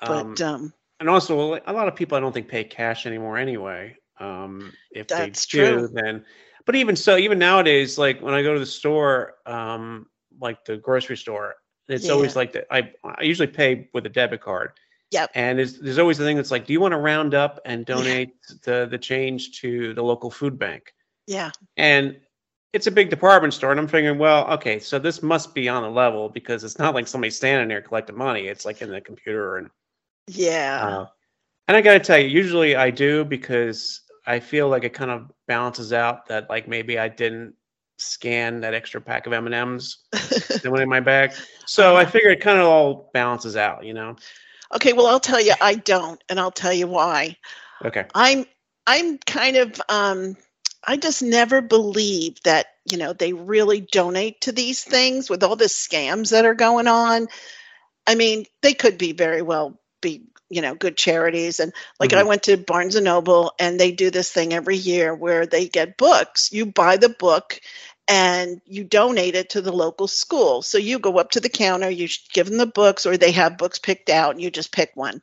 Um, 0.00 0.36
But 0.36 0.40
um, 0.40 0.72
and 1.02 1.10
also, 1.10 1.54
a 1.66 1.72
lot 1.72 1.88
of 1.88 1.96
people 1.96 2.16
I 2.16 2.20
don't 2.20 2.32
think 2.32 2.46
pay 2.46 2.62
cash 2.62 3.06
anymore 3.06 3.36
anyway. 3.36 3.96
Um, 4.20 4.72
if 4.92 5.08
That's 5.08 5.46
they 5.46 5.58
do, 5.58 5.78
true. 5.78 5.88
then. 5.92 6.24
But 6.64 6.76
even 6.76 6.94
so, 6.94 7.16
even 7.16 7.40
nowadays, 7.40 7.98
like 7.98 8.22
when 8.22 8.34
I 8.34 8.42
go 8.42 8.54
to 8.54 8.60
the 8.60 8.66
store, 8.66 9.34
um, 9.44 10.06
like 10.40 10.64
the 10.64 10.76
grocery 10.76 11.16
store, 11.16 11.56
it's 11.88 12.08
always 12.08 12.36
like 12.36 12.52
that. 12.52 12.66
I 12.70 12.92
I 13.04 13.24
usually 13.24 13.48
pay 13.48 13.90
with 13.92 14.06
a 14.06 14.08
debit 14.08 14.42
card. 14.42 14.70
Yep. 15.10 15.32
And 15.34 15.58
there's, 15.58 15.80
there's 15.80 15.98
always 15.98 16.18
the 16.18 16.24
thing 16.24 16.36
that's 16.36 16.52
like, 16.52 16.66
do 16.66 16.72
you 16.72 16.80
want 16.80 16.92
to 16.92 16.98
round 16.98 17.34
up 17.34 17.58
and 17.64 17.84
donate 17.84 18.30
the 18.64 18.86
the 18.88 18.96
change 18.96 19.60
to 19.60 19.92
the 19.94 20.02
local 20.02 20.30
food 20.30 20.56
bank? 20.56 20.94
yeah, 21.26 21.50
And 21.76 22.16
it's 22.72 22.86
a 22.86 22.92
big 22.92 23.10
department 23.10 23.54
store, 23.54 23.72
and 23.72 23.80
I'm 23.80 23.88
figuring, 23.88 24.18
well, 24.18 24.48
okay, 24.52 24.78
so 24.78 25.00
this 25.00 25.20
must 25.20 25.52
be 25.52 25.68
on 25.68 25.82
a 25.82 25.90
level 25.90 26.28
because 26.28 26.62
it's 26.62 26.78
not 26.78 26.94
like 26.94 27.08
somebody 27.08 27.30
standing 27.32 27.68
there 27.68 27.82
collecting 27.82 28.16
money. 28.16 28.46
It's 28.46 28.64
like 28.64 28.82
in 28.82 28.90
the 28.90 29.00
computer 29.00 29.56
and 29.56 29.68
yeah. 30.26 30.96
uh, 30.96 31.06
and 31.68 31.76
I 31.76 31.82
got 31.82 31.94
to 31.94 32.00
tell 32.00 32.18
you, 32.18 32.28
usually 32.28 32.76
I 32.76 32.90
do 32.90 33.24
because 33.24 34.02
I 34.26 34.40
feel 34.40 34.68
like 34.68 34.84
it 34.84 34.94
kind 34.94 35.10
of 35.10 35.30
balances 35.48 35.92
out 35.92 36.28
that 36.28 36.48
like 36.50 36.68
maybe 36.68 36.98
I 36.98 37.08
didn't 37.08 37.54
scan 37.98 38.60
that 38.62 38.74
extra 38.74 39.00
pack 39.00 39.26
of 39.26 39.32
M 39.32 39.46
and 39.46 39.54
M's 39.54 39.98
that 40.62 40.70
went 40.70 40.82
in 40.82 40.88
my 40.88 41.00
bag. 41.00 41.32
So 41.66 41.96
I 41.96 42.04
Uh-huh. 42.04 42.06
figure 42.06 42.30
it 42.30 42.40
kind 42.40 42.58
of 42.58 42.66
all 42.66 43.10
balances 43.14 43.56
out, 43.56 43.84
you 43.84 43.94
know. 43.94 44.16
okay, 44.74 44.92
well 44.92 45.06
I'll 45.06 45.20
tell 45.20 45.40
you 45.40 45.54
I 45.60 45.76
don't 45.76 46.22
and 46.28 46.38
I'll 46.40 46.50
tell 46.50 46.72
you 46.72 46.86
why. 46.86 47.36
Okay. 47.84 48.06
I'm 48.14 48.46
I'm 48.86 49.18
kind 49.18 49.56
of 49.56 49.80
um 49.88 50.36
I 50.86 50.96
just 50.96 51.22
never 51.22 51.60
believe 51.62 52.42
that, 52.44 52.66
you 52.90 52.98
know, 52.98 53.12
they 53.12 53.32
really 53.34 53.80
donate 53.82 54.42
to 54.42 54.52
these 54.52 54.84
things 54.84 55.30
with 55.30 55.42
all 55.44 55.56
the 55.56 55.66
scams 55.66 56.30
that 56.30 56.46
are 56.46 56.54
going 56.54 56.88
on. 56.88 57.28
I 58.06 58.14
mean, 58.16 58.46
they 58.62 58.74
could 58.74 58.98
be 58.98 59.12
very 59.12 59.42
well 59.42 59.80
be, 60.02 60.24
you 60.50 60.62
know, 60.62 60.74
good 60.74 60.98
charities 60.98 61.60
and 61.60 61.72
like 62.00 62.12
I 62.14 62.24
Mhm. 62.24 62.28
went 62.28 62.44
to 62.44 62.58
Barnes 62.58 62.96
and 62.96 63.06
Noble 63.06 63.54
and 63.58 63.80
they 63.80 63.92
do 63.92 64.10
this 64.10 64.32
thing 64.32 64.52
every 64.54 64.76
year 64.76 65.14
where 65.14 65.46
they 65.46 65.68
get 65.68 65.98
books. 65.98 66.50
You 66.52 66.66
buy 66.66 66.98
the 66.98 67.10
book 67.10 67.60
and 68.08 68.60
you 68.66 68.84
donate 68.84 69.36
it 69.36 69.50
to 69.50 69.62
the 69.62 69.72
local 69.72 70.08
school. 70.08 70.62
So 70.62 70.78
you 70.78 70.98
go 70.98 71.18
up 71.18 71.32
to 71.32 71.40
the 71.40 71.50
counter, 71.50 71.90
you 71.90 72.08
give 72.34 72.48
them 72.48 72.58
the 72.58 72.66
books 72.66 73.06
or 73.06 73.16
they 73.16 73.32
have 73.32 73.58
books 73.58 73.78
picked 73.80 74.10
out 74.10 74.32
and 74.32 74.42
you 74.42 74.50
just 74.50 74.72
pick 74.72 74.92
one. 74.94 75.22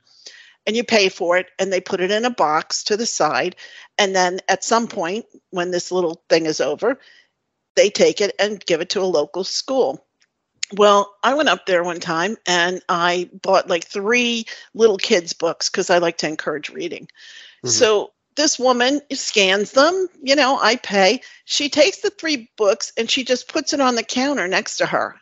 and 0.68 0.76
you 0.76 0.84
pay 0.84 1.10
for 1.10 1.38
it 1.38 1.48
and 1.60 1.74
they 1.74 1.82
put 1.82 2.02
it 2.02 2.12
in 2.12 2.26
a 2.26 2.30
box 2.30 2.84
to 2.86 2.98
the 2.98 3.06
side 3.06 3.56
and 3.98 4.16
then 4.16 4.40
at 4.48 4.64
some 4.64 4.88
point 4.88 5.26
when 5.52 5.72
this 5.72 5.92
little 5.92 6.22
thing 6.30 6.46
is 6.46 6.62
over 6.62 7.00
they 7.76 7.90
take 7.90 8.22
it 8.22 8.36
and 8.40 8.66
give 8.66 8.82
it 8.82 8.90
to 8.92 9.02
a 9.02 9.04
local 9.06 9.44
school 9.44 10.06
well 10.76 11.14
i 11.24 11.34
went 11.34 11.50
up 11.50 11.66
there 11.66 11.84
one 11.84 12.00
time 12.00 12.38
and 12.46 12.82
i 12.90 13.30
bought 13.42 13.70
like 13.70 13.86
three 13.86 14.46
little 14.74 14.98
kids 14.98 15.34
books 15.34 15.70
because 15.70 15.90
i 15.90 15.98
like 15.98 16.18
to 16.18 16.28
encourage 16.28 16.70
reading 16.70 17.06
mm-hmm. 17.06 17.70
so 17.70 18.12
this 18.36 18.60
woman 18.60 19.02
scans 19.14 19.72
them 19.72 20.08
you 20.22 20.36
know 20.36 20.60
i 20.62 20.76
pay 20.76 21.22
she 21.46 21.70
takes 21.70 21.98
the 21.98 22.10
three 22.10 22.50
books 22.58 22.94
and 22.98 23.10
she 23.10 23.24
just 23.24 23.52
puts 23.52 23.74
it 23.74 23.82
on 23.82 23.96
the 23.96 24.04
counter 24.04 24.48
next 24.48 24.78
to 24.78 24.86
her 24.86 25.16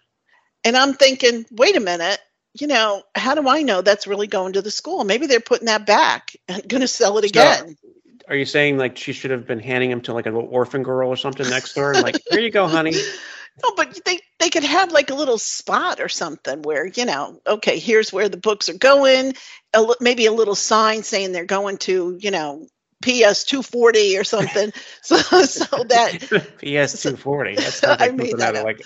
and 0.63 0.75
i'm 0.75 0.93
thinking 0.93 1.45
wait 1.51 1.75
a 1.75 1.81
minute 1.81 2.19
you 2.61 2.67
know, 2.67 3.03
how 3.15 3.35
do 3.35 3.47
I 3.47 3.61
know 3.61 3.81
that's 3.81 4.07
really 4.07 4.27
going 4.27 4.53
to 4.53 4.61
the 4.61 4.71
school? 4.71 5.03
Maybe 5.03 5.27
they're 5.27 5.39
putting 5.39 5.67
that 5.67 5.85
back 5.85 6.35
and 6.47 6.67
going 6.67 6.81
to 6.81 6.87
sell 6.87 7.17
it 7.17 7.25
again. 7.25 7.77
So, 7.81 7.89
are 8.29 8.35
you 8.35 8.45
saying 8.45 8.77
like 8.77 8.97
she 8.97 9.13
should 9.13 9.31
have 9.31 9.47
been 9.47 9.59
handing 9.59 9.89
them 9.89 10.01
to 10.01 10.13
like 10.13 10.25
an 10.25 10.35
orphan 10.35 10.83
girl 10.83 11.09
or 11.09 11.15
something 11.15 11.49
next 11.49 11.73
door? 11.73 11.93
Like, 11.93 12.17
here 12.29 12.41
you 12.41 12.51
go, 12.51 12.67
honey. 12.67 12.93
No, 13.63 13.73
but 13.75 13.99
they 14.05 14.19
they 14.39 14.49
could 14.49 14.63
have 14.63 14.91
like 14.91 15.09
a 15.09 15.15
little 15.15 15.37
spot 15.37 15.99
or 15.99 16.09
something 16.09 16.61
where 16.61 16.85
you 16.85 17.05
know, 17.05 17.41
okay, 17.47 17.79
here's 17.79 18.13
where 18.13 18.29
the 18.29 18.37
books 18.37 18.69
are 18.69 18.77
going. 18.77 19.33
A, 19.73 19.85
maybe 19.99 20.25
a 20.25 20.31
little 20.31 20.55
sign 20.55 21.03
saying 21.03 21.31
they're 21.31 21.45
going 21.45 21.77
to, 21.79 22.17
you 22.19 22.31
know, 22.31 22.67
PS 23.01 23.43
240 23.45 24.17
or 24.17 24.23
something. 24.23 24.71
so 25.01 25.17
so 25.17 25.83
that 25.85 26.19
PS 26.57 27.01
240. 27.01 27.55
That's 27.55 27.83
like 27.83 28.01
I 28.01 28.09
made 28.09 28.37
that 28.37 28.63
like. 28.63 28.81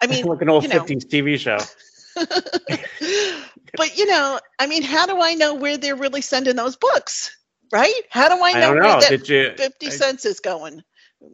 I 0.00 0.06
mean, 0.06 0.24
like 0.24 0.42
an 0.42 0.48
old 0.48 0.64
you 0.64 0.70
know, 0.70 0.80
50s 0.80 1.06
TV 1.06 1.38
show. 1.38 1.58
but 3.76 3.96
you 3.96 4.06
know, 4.06 4.40
I 4.58 4.66
mean, 4.66 4.82
how 4.82 5.06
do 5.06 5.20
I 5.20 5.34
know 5.34 5.54
where 5.54 5.76
they're 5.76 5.94
really 5.94 6.22
sending 6.22 6.56
those 6.56 6.76
books? 6.76 7.36
Right? 7.72 8.02
How 8.10 8.28
do 8.28 8.42
I 8.42 8.52
know, 8.54 8.72
I 8.72 8.74
know. 8.74 8.80
where 8.80 9.00
that 9.00 9.08
Did 9.10 9.28
you, 9.28 9.52
fifty 9.56 9.86
I, 9.86 9.90
cents 9.90 10.24
is 10.24 10.40
going? 10.40 10.82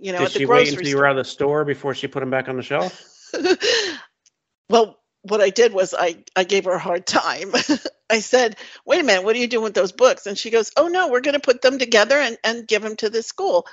You 0.01 0.13
know, 0.13 0.19
did 0.19 0.27
at 0.27 0.33
the 0.33 0.39
she 0.41 0.45
grocery 0.45 0.65
wait 0.65 0.73
until 0.73 0.89
you 0.89 0.97
were 0.97 1.07
out 1.07 1.19
of 1.19 1.25
the 1.25 1.31
store 1.31 1.65
before 1.65 1.95
she 1.95 2.09
put 2.09 2.21
them 2.21 2.31
back 2.31 2.49
on 2.49 2.57
the 2.57 2.63
shelf? 2.63 3.05
well, 4.69 4.99
what 5.23 5.41
I 5.41 5.51
did 5.51 5.73
was 5.73 5.95
I 5.97 6.25
I 6.35 6.45
gave 6.45 6.65
her 6.65 6.73
a 6.73 6.79
hard 6.79 7.07
time. 7.07 7.53
I 8.11 8.21
said, 8.21 8.57
"Wait 8.85 9.01
a 9.01 9.05
minute, 9.05 9.25
what 9.25 9.37
are 9.37 9.39
you 9.39 9.49
doing 9.49 9.65
with 9.65 9.75
those 9.75 9.93
books?" 9.93 10.27
And 10.27 10.37
she 10.37 10.51
goes, 10.51 10.71
"Oh 10.77 10.89
no, 10.89 11.09
we're 11.09 11.21
going 11.21 11.35
to 11.35 11.41
put 11.41 11.63
them 11.63 11.79
together 11.79 12.17
and 12.17 12.37
and 12.45 12.67
give 12.67 12.83
them 12.83 12.97
to 12.97 13.11
the 13.11 13.23
school." 13.23 13.67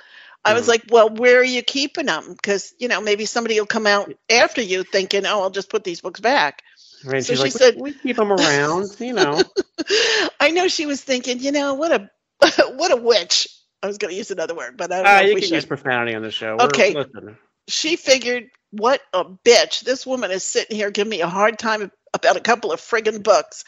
I 0.44 0.52
was 0.52 0.66
mm. 0.66 0.68
like, 0.68 0.84
well, 0.90 1.08
where 1.08 1.40
are 1.40 1.44
you 1.44 1.62
keeping 1.62 2.06
them? 2.06 2.32
Because, 2.32 2.74
you 2.78 2.88
know, 2.88 3.00
maybe 3.00 3.24
somebody 3.24 3.58
will 3.58 3.66
come 3.66 3.86
out 3.86 4.12
after 4.28 4.60
you 4.60 4.82
thinking, 4.82 5.24
oh, 5.24 5.40
I'll 5.40 5.50
just 5.50 5.70
put 5.70 5.84
these 5.84 6.02
books 6.02 6.20
back. 6.20 6.62
Right. 7.04 7.24
So 7.24 7.34
she 7.34 7.40
like, 7.40 7.52
said, 7.52 7.76
we 7.78 7.92
keep 7.92 8.16
them 8.16 8.30
around, 8.30 8.88
you 8.98 9.14
know. 9.14 9.42
I 10.40 10.50
know 10.50 10.68
she 10.68 10.86
was 10.86 11.02
thinking, 11.02 11.40
you 11.40 11.52
know, 11.52 11.74
what 11.74 11.92
a 11.92 12.10
what 12.76 12.92
a 12.92 12.96
witch. 12.96 13.48
I 13.84 13.86
was 13.86 13.98
going 13.98 14.10
to 14.10 14.16
use 14.16 14.30
another 14.30 14.54
word, 14.54 14.76
but 14.76 14.90
I 14.90 14.96
don't 14.96 15.06
uh, 15.06 15.20
know 15.20 15.26
you 15.28 15.34
can 15.34 15.42
should. 15.42 15.52
use 15.52 15.66
profanity 15.66 16.14
on 16.14 16.22
the 16.22 16.30
show. 16.30 16.56
Okay. 16.58 16.94
She 17.68 17.96
figured, 17.96 18.50
what 18.70 19.00
a 19.12 19.24
bitch. 19.24 19.80
This 19.80 20.06
woman 20.06 20.30
is 20.30 20.44
sitting 20.44 20.76
here 20.76 20.90
giving 20.90 21.10
me 21.10 21.20
a 21.20 21.28
hard 21.28 21.58
time 21.58 21.90
about 22.12 22.36
a 22.36 22.40
couple 22.40 22.72
of 22.72 22.80
friggin' 22.80 23.22
books. 23.22 23.64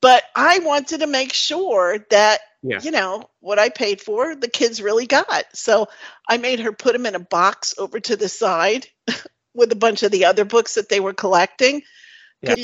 But 0.00 0.22
I 0.34 0.58
wanted 0.60 1.00
to 1.00 1.06
make 1.06 1.32
sure 1.32 1.98
that, 2.10 2.40
yeah. 2.62 2.80
you 2.82 2.90
know, 2.90 3.30
what 3.40 3.58
I 3.58 3.68
paid 3.68 4.00
for, 4.00 4.34
the 4.34 4.48
kids 4.48 4.82
really 4.82 5.06
got. 5.06 5.44
So 5.54 5.88
I 6.28 6.38
made 6.38 6.60
her 6.60 6.72
put 6.72 6.92
them 6.92 7.06
in 7.06 7.14
a 7.14 7.20
box 7.20 7.74
over 7.78 8.00
to 8.00 8.16
the 8.16 8.28
side 8.28 8.86
with 9.54 9.70
a 9.70 9.76
bunch 9.76 10.02
of 10.02 10.10
the 10.10 10.24
other 10.24 10.44
books 10.44 10.74
that 10.74 10.88
they 10.88 11.00
were 11.00 11.14
collecting 11.14 11.82
yeah. 12.42 12.56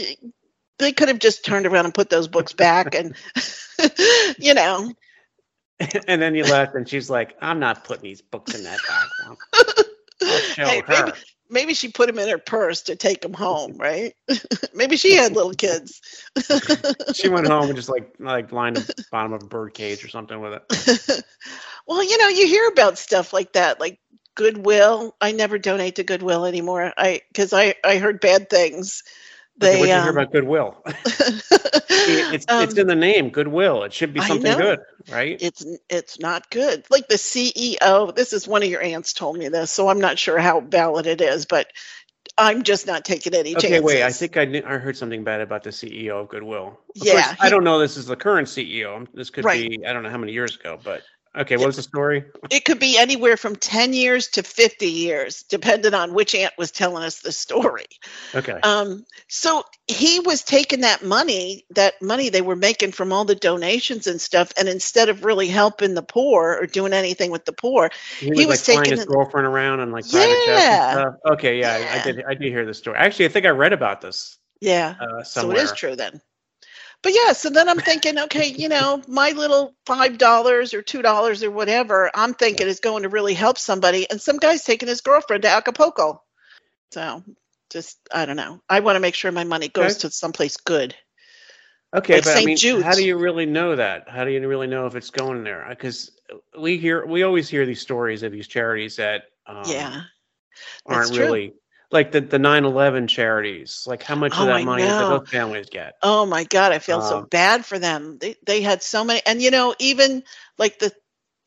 They 0.78 0.92
could 0.92 1.08
have 1.08 1.18
just 1.18 1.44
turned 1.44 1.66
around 1.66 1.86
and 1.86 1.94
put 1.94 2.10
those 2.10 2.28
books 2.28 2.52
back 2.52 2.94
and, 2.94 3.16
you 4.38 4.54
know. 4.54 4.92
And 6.08 6.20
then 6.20 6.34
you 6.34 6.42
left, 6.44 6.74
and 6.74 6.88
she's 6.88 7.08
like, 7.08 7.36
I'm 7.40 7.60
not 7.60 7.84
putting 7.84 8.02
these 8.02 8.20
books 8.20 8.54
in 8.54 8.64
that 8.64 8.78
bag. 8.88 9.36
Hey, 10.20 10.82
her. 10.84 11.06
Maybe, 11.06 11.12
maybe 11.48 11.74
she 11.74 11.92
put 11.92 12.08
them 12.08 12.18
in 12.18 12.28
her 12.28 12.38
purse 12.38 12.82
to 12.82 12.96
take 12.96 13.20
them 13.20 13.32
home, 13.32 13.76
right? 13.76 14.12
maybe 14.74 14.96
she 14.96 15.14
had 15.14 15.32
little 15.32 15.52
kids. 15.52 16.00
she 17.14 17.28
went 17.28 17.46
home 17.46 17.68
and 17.68 17.76
just 17.76 17.88
like 17.88 18.12
like 18.18 18.50
lined 18.50 18.78
the 18.78 19.04
bottom 19.12 19.32
of 19.32 19.44
a 19.44 19.46
bird 19.46 19.74
cage 19.74 20.04
or 20.04 20.08
something 20.08 20.40
with 20.40 20.54
it. 20.54 21.24
well, 21.86 22.02
you 22.02 22.18
know, 22.18 22.26
you 22.26 22.48
hear 22.48 22.66
about 22.66 22.98
stuff 22.98 23.32
like 23.32 23.52
that, 23.52 23.78
like 23.78 24.00
Goodwill. 24.34 25.14
I 25.20 25.30
never 25.30 25.56
donate 25.56 25.94
to 25.96 26.04
Goodwill 26.04 26.44
anymore. 26.44 26.92
I 26.96 27.20
because 27.28 27.52
I 27.52 27.76
I 27.84 27.98
heard 27.98 28.20
bad 28.20 28.50
things 28.50 29.04
they, 29.58 29.78
what 29.78 29.88
you 29.88 29.94
um, 29.94 30.02
hear 30.02 30.12
about 30.12 30.32
goodwill? 30.32 30.82
it's 30.86 32.46
um, 32.48 32.62
it's 32.62 32.76
in 32.76 32.86
the 32.86 32.94
name, 32.94 33.30
goodwill. 33.30 33.82
It 33.82 33.92
should 33.92 34.12
be 34.12 34.20
something 34.20 34.56
good, 34.56 34.80
right? 35.10 35.36
It's 35.40 35.64
it's 35.88 36.18
not 36.18 36.48
good. 36.50 36.84
Like 36.90 37.08
the 37.08 37.16
CEO. 37.16 38.14
This 38.14 38.32
is 38.32 38.46
one 38.46 38.62
of 38.62 38.68
your 38.68 38.82
aunts 38.82 39.12
told 39.12 39.36
me 39.36 39.48
this, 39.48 39.70
so 39.70 39.88
I'm 39.88 40.00
not 40.00 40.18
sure 40.18 40.38
how 40.38 40.60
valid 40.60 41.06
it 41.06 41.20
is, 41.20 41.44
but 41.46 41.72
I'm 42.38 42.62
just 42.62 42.86
not 42.86 43.04
taking 43.04 43.34
any 43.34 43.56
okay, 43.56 43.68
chances. 43.68 43.82
wait. 43.82 44.02
I 44.04 44.12
think 44.12 44.36
I, 44.36 44.44
knew, 44.44 44.62
I 44.64 44.78
heard 44.78 44.96
something 44.96 45.24
bad 45.24 45.40
about 45.40 45.64
the 45.64 45.70
CEO 45.70 46.22
of 46.22 46.28
Goodwill. 46.28 46.68
Of 46.68 46.74
yeah, 46.94 47.12
course, 47.12 47.30
he, 47.30 47.36
I 47.40 47.50
don't 47.50 47.64
know. 47.64 47.80
This 47.80 47.96
is 47.96 48.06
the 48.06 48.16
current 48.16 48.46
CEO. 48.46 49.06
This 49.12 49.28
could 49.28 49.44
right. 49.44 49.68
be 49.68 49.84
I 49.84 49.92
don't 49.92 50.04
know 50.04 50.10
how 50.10 50.18
many 50.18 50.32
years 50.32 50.54
ago, 50.54 50.78
but 50.82 51.02
Okay, 51.38 51.56
what 51.56 51.66
was 51.66 51.76
the 51.76 51.82
story? 51.82 52.24
It 52.50 52.64
could 52.64 52.80
be 52.80 52.98
anywhere 52.98 53.36
from 53.36 53.54
10 53.54 53.92
years 53.92 54.26
to 54.28 54.42
50 54.42 54.86
years, 54.86 55.44
depending 55.44 55.94
on 55.94 56.12
which 56.12 56.34
aunt 56.34 56.52
was 56.58 56.72
telling 56.72 57.04
us 57.04 57.20
the 57.20 57.30
story. 57.30 57.86
Okay. 58.34 58.58
Um, 58.64 59.04
so 59.28 59.62
he 59.86 60.18
was 60.18 60.42
taking 60.42 60.80
that 60.80 61.04
money, 61.04 61.64
that 61.70 62.02
money 62.02 62.28
they 62.28 62.42
were 62.42 62.56
making 62.56 62.90
from 62.90 63.12
all 63.12 63.24
the 63.24 63.36
donations 63.36 64.08
and 64.08 64.20
stuff, 64.20 64.52
and 64.58 64.68
instead 64.68 65.08
of 65.08 65.24
really 65.24 65.46
helping 65.46 65.94
the 65.94 66.02
poor 66.02 66.58
or 66.60 66.66
doing 66.66 66.92
anything 66.92 67.30
with 67.30 67.44
the 67.44 67.52
poor, 67.52 67.90
he 68.18 68.30
was, 68.30 68.38
he 68.38 68.46
was 68.46 68.68
like, 68.68 68.78
taking 68.78 68.98
his 68.98 69.06
girlfriend 69.06 69.46
around 69.46 69.78
and 69.78 69.92
like 69.92 70.10
private 70.10 70.36
yeah. 70.48 70.92
stuff. 70.92 71.14
Okay, 71.24 71.60
yeah, 71.60 71.78
yeah, 71.78 72.00
I 72.00 72.04
did. 72.04 72.24
I 72.24 72.34
did 72.34 72.48
hear 72.50 72.66
the 72.66 72.74
story. 72.74 72.96
Actually, 72.98 73.26
I 73.26 73.28
think 73.28 73.46
I 73.46 73.50
read 73.50 73.72
about 73.72 74.00
this. 74.00 74.38
Yeah. 74.60 74.96
Uh, 75.00 75.22
so 75.22 75.52
it 75.52 75.58
is 75.58 75.72
true 75.72 75.94
then 75.94 76.20
but 77.02 77.12
yeah, 77.14 77.32
so 77.32 77.48
then 77.50 77.68
I'm 77.68 77.78
thinking, 77.78 78.18
okay, 78.18 78.48
you 78.48 78.68
know, 78.68 79.02
my 79.06 79.30
little 79.30 79.74
five 79.86 80.18
dollars 80.18 80.74
or 80.74 80.82
two 80.82 81.02
dollars 81.02 81.42
or 81.44 81.50
whatever, 81.50 82.10
I'm 82.14 82.34
thinking 82.34 82.66
is 82.66 82.80
going 82.80 83.04
to 83.04 83.08
really 83.08 83.34
help 83.34 83.58
somebody. 83.58 84.10
And 84.10 84.20
some 84.20 84.38
guy's 84.38 84.64
taking 84.64 84.88
his 84.88 85.00
girlfriend 85.00 85.42
to 85.44 85.48
Acapulco. 85.48 86.22
So 86.90 87.22
just 87.70 87.98
I 88.12 88.26
don't 88.26 88.36
know. 88.36 88.60
I 88.68 88.80
want 88.80 88.96
to 88.96 89.00
make 89.00 89.14
sure 89.14 89.30
my 89.30 89.44
money 89.44 89.68
goes 89.68 89.92
okay. 89.92 90.00
to 90.00 90.10
someplace 90.10 90.56
good. 90.56 90.94
Okay, 91.94 92.14
like 92.14 92.24
but 92.24 92.30
St. 92.30 92.42
I 92.42 92.46
mean, 92.46 92.56
Jude's. 92.56 92.84
how 92.84 92.94
do 92.94 93.04
you 93.04 93.16
really 93.16 93.46
know 93.46 93.76
that? 93.76 94.08
How 94.08 94.24
do 94.24 94.30
you 94.30 94.46
really 94.46 94.66
know 94.66 94.86
if 94.86 94.94
it's 94.94 95.10
going 95.10 95.42
there? 95.44 95.64
Because 95.68 96.10
we 96.58 96.76
hear, 96.76 97.06
we 97.06 97.22
always 97.22 97.48
hear 97.48 97.64
these 97.64 97.80
stories 97.80 98.22
of 98.22 98.32
these 98.32 98.46
charities 98.46 98.96
that 98.96 99.24
um, 99.46 99.62
yeah 99.66 100.02
aren't 100.84 101.16
really 101.16 101.54
like 101.90 102.12
the 102.12 102.20
the 102.20 102.38
9/11 102.38 103.08
charities. 103.08 103.84
Like 103.86 104.02
how 104.02 104.14
much 104.14 104.34
oh, 104.36 104.42
of 104.42 104.48
that 104.48 104.64
money 104.64 104.82
did 104.82 104.90
those 104.90 105.28
families 105.28 105.70
get? 105.70 105.94
Oh 106.02 106.26
my 106.26 106.44
god, 106.44 106.72
I 106.72 106.78
feel 106.78 107.00
um, 107.00 107.08
so 107.08 107.22
bad 107.22 107.64
for 107.64 107.78
them. 107.78 108.18
They 108.18 108.36
they 108.46 108.62
had 108.62 108.82
so 108.82 109.04
many, 109.04 109.22
and 109.26 109.40
you 109.40 109.50
know, 109.50 109.74
even 109.78 110.22
like 110.58 110.78
the 110.78 110.92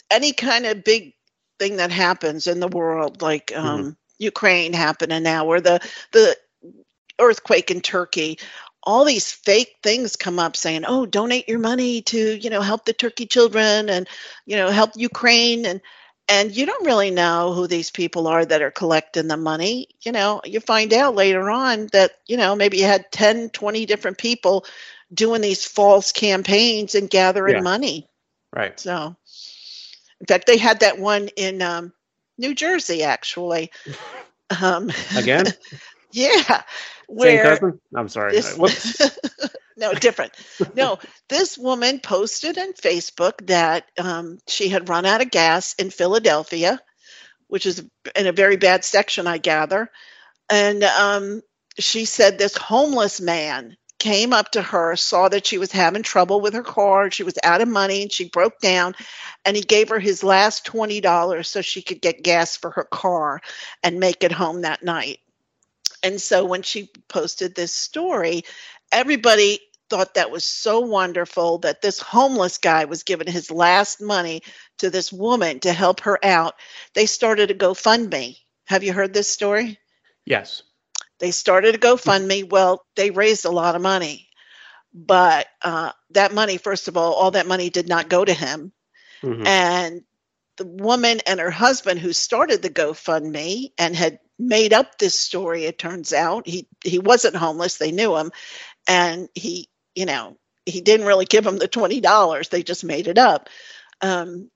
any 0.09 0.33
kind 0.33 0.65
of 0.65 0.83
big 0.83 1.13
thing 1.59 1.77
that 1.77 1.91
happens 1.91 2.47
in 2.47 2.59
the 2.59 2.67
world, 2.67 3.21
like 3.21 3.47
mm-hmm. 3.47 3.65
um, 3.65 3.79
mm-hmm. 3.79 3.89
Ukraine 4.19 4.73
happening 4.73 5.23
now, 5.23 5.45
or 5.45 5.61
the 5.61 5.79
the 6.11 6.35
earthquake 7.19 7.71
in 7.71 7.81
Turkey. 7.81 8.39
All 8.83 9.05
these 9.05 9.31
fake 9.31 9.75
things 9.83 10.15
come 10.15 10.39
up 10.39 10.55
saying, 10.57 10.85
"Oh, 10.87 11.05
donate 11.05 11.47
your 11.47 11.59
money 11.59 12.01
to 12.03 12.35
you 12.35 12.49
know 12.49 12.61
help 12.61 12.85
the 12.85 12.93
Turkey 12.93 13.27
children 13.27 13.89
and 13.89 14.07
you 14.47 14.57
know 14.57 14.69
help 14.69 14.91
Ukraine." 14.95 15.67
And 15.67 15.81
and 16.31 16.55
you 16.55 16.65
don't 16.65 16.85
really 16.85 17.11
know 17.11 17.51
who 17.53 17.67
these 17.67 17.91
people 17.91 18.25
are 18.25 18.45
that 18.45 18.61
are 18.61 18.71
collecting 18.71 19.27
the 19.27 19.35
money. 19.35 19.89
You 20.01 20.13
know 20.13 20.41
you 20.45 20.61
find 20.61 20.93
out 20.93 21.13
later 21.13 21.49
on 21.51 21.87
that 21.91 22.11
you 22.25 22.37
know 22.37 22.55
maybe 22.55 22.77
you 22.77 22.85
had 22.85 23.11
10 23.11 23.49
20 23.49 23.85
different 23.85 24.17
people 24.17 24.65
doing 25.13 25.41
these 25.41 25.65
false 25.65 26.13
campaigns 26.13 26.95
and 26.95 27.09
gathering 27.09 27.55
yeah. 27.55 27.61
money. 27.61 28.07
Right. 28.55 28.79
So 28.79 29.15
in 30.21 30.25
fact 30.25 30.47
they 30.47 30.57
had 30.57 30.79
that 30.79 30.97
one 30.97 31.27
in 31.35 31.61
um, 31.61 31.93
new 32.37 32.55
jersey 32.55 33.03
actually. 33.03 33.71
Um, 34.61 34.91
again? 35.15 35.45
Yeah. 36.13 36.63
Where 37.07 37.41
Same 37.41 37.55
cousin? 37.57 37.81
i'm 37.95 38.09
sorry. 38.09 38.33
this, 38.33 38.57
no, 39.81 39.93
different. 39.93 40.33
no, 40.75 40.99
this 41.27 41.57
woman 41.57 41.99
posted 41.99 42.57
on 42.57 42.73
Facebook 42.73 43.47
that 43.47 43.85
um, 43.97 44.37
she 44.47 44.69
had 44.69 44.87
run 44.87 45.05
out 45.05 45.21
of 45.21 45.31
gas 45.31 45.73
in 45.73 45.89
Philadelphia, 45.89 46.79
which 47.47 47.65
is 47.65 47.83
in 48.15 48.27
a 48.27 48.31
very 48.31 48.55
bad 48.55 48.85
section, 48.85 49.27
I 49.27 49.39
gather. 49.39 49.89
And 50.49 50.83
um, 50.83 51.41
she 51.79 52.05
said 52.05 52.37
this 52.37 52.55
homeless 52.55 53.19
man 53.19 53.75
came 53.99 54.33
up 54.33 54.51
to 54.51 54.61
her, 54.61 54.95
saw 54.95 55.29
that 55.29 55.45
she 55.45 55.57
was 55.57 55.71
having 55.71 56.01
trouble 56.01 56.41
with 56.41 56.53
her 56.53 56.63
car, 56.63 57.11
she 57.11 57.23
was 57.23 57.37
out 57.43 57.61
of 57.61 57.67
money, 57.67 58.01
and 58.03 58.11
she 58.11 58.29
broke 58.29 58.59
down. 58.59 58.95
And 59.45 59.55
he 59.55 59.63
gave 59.63 59.89
her 59.89 59.99
his 59.99 60.23
last 60.23 60.65
$20 60.65 61.45
so 61.45 61.61
she 61.61 61.81
could 61.81 62.01
get 62.01 62.23
gas 62.23 62.55
for 62.57 62.71
her 62.71 62.83
car 62.83 63.41
and 63.83 63.99
make 63.99 64.23
it 64.23 64.31
home 64.31 64.61
that 64.61 64.83
night. 64.83 65.19
And 66.03 66.19
so 66.19 66.45
when 66.45 66.63
she 66.63 66.89
posted 67.07 67.53
this 67.53 67.73
story, 67.73 68.43
everybody 68.91 69.59
thought 69.91 70.13
that 70.13 70.31
was 70.31 70.45
so 70.45 70.79
wonderful 70.79 71.57
that 71.59 71.81
this 71.81 71.99
homeless 71.99 72.57
guy 72.57 72.85
was 72.85 73.03
giving 73.03 73.27
his 73.27 73.51
last 73.51 74.01
money 74.01 74.41
to 74.77 74.89
this 74.89 75.11
woman 75.11 75.59
to 75.59 75.73
help 75.73 75.99
her 75.99 76.17
out. 76.23 76.55
They 76.95 77.05
started 77.05 77.51
a 77.51 77.53
GoFundMe. 77.53 78.37
Have 78.67 78.85
you 78.85 78.93
heard 78.93 79.13
this 79.13 79.27
story? 79.27 79.77
Yes. 80.25 80.63
They 81.19 81.31
started 81.31 81.75
a 81.75 81.77
GoFundMe. 81.77 82.49
Well, 82.49 82.85
they 82.95 83.11
raised 83.11 83.43
a 83.43 83.51
lot 83.51 83.75
of 83.75 83.81
money, 83.81 84.29
but 84.93 85.47
uh, 85.61 85.91
that 86.11 86.33
money, 86.33 86.55
first 86.55 86.87
of 86.87 86.95
all, 86.95 87.11
all 87.13 87.31
that 87.31 87.45
money 87.45 87.69
did 87.69 87.89
not 87.89 88.07
go 88.07 88.23
to 88.23 88.33
him. 88.33 88.71
Mm-hmm. 89.21 89.45
And 89.45 90.03
the 90.55 90.67
woman 90.67 91.19
and 91.27 91.41
her 91.41 91.51
husband 91.51 91.99
who 91.99 92.13
started 92.13 92.61
the 92.61 92.69
GoFundMe 92.69 93.73
and 93.77 93.93
had 93.93 94.19
made 94.39 94.71
up 94.71 94.97
this 94.97 95.19
story, 95.19 95.65
it 95.65 95.77
turns 95.77 96.13
out 96.13 96.47
he 96.47 96.67
he 96.81 96.97
wasn't 96.97 97.35
homeless. 97.35 97.77
They 97.77 97.91
knew 97.91 98.15
him, 98.15 98.31
and 98.87 99.27
he, 99.35 99.69
you 99.95 100.05
know, 100.05 100.37
he 100.65 100.81
didn't 100.81 101.07
really 101.07 101.25
give 101.25 101.43
them 101.43 101.57
the 101.57 101.67
twenty 101.67 102.01
dollars. 102.01 102.49
They 102.49 102.63
just 102.63 102.83
made 102.83 103.07
it 103.07 103.17
up. 103.17 103.49
Um, 104.01 104.49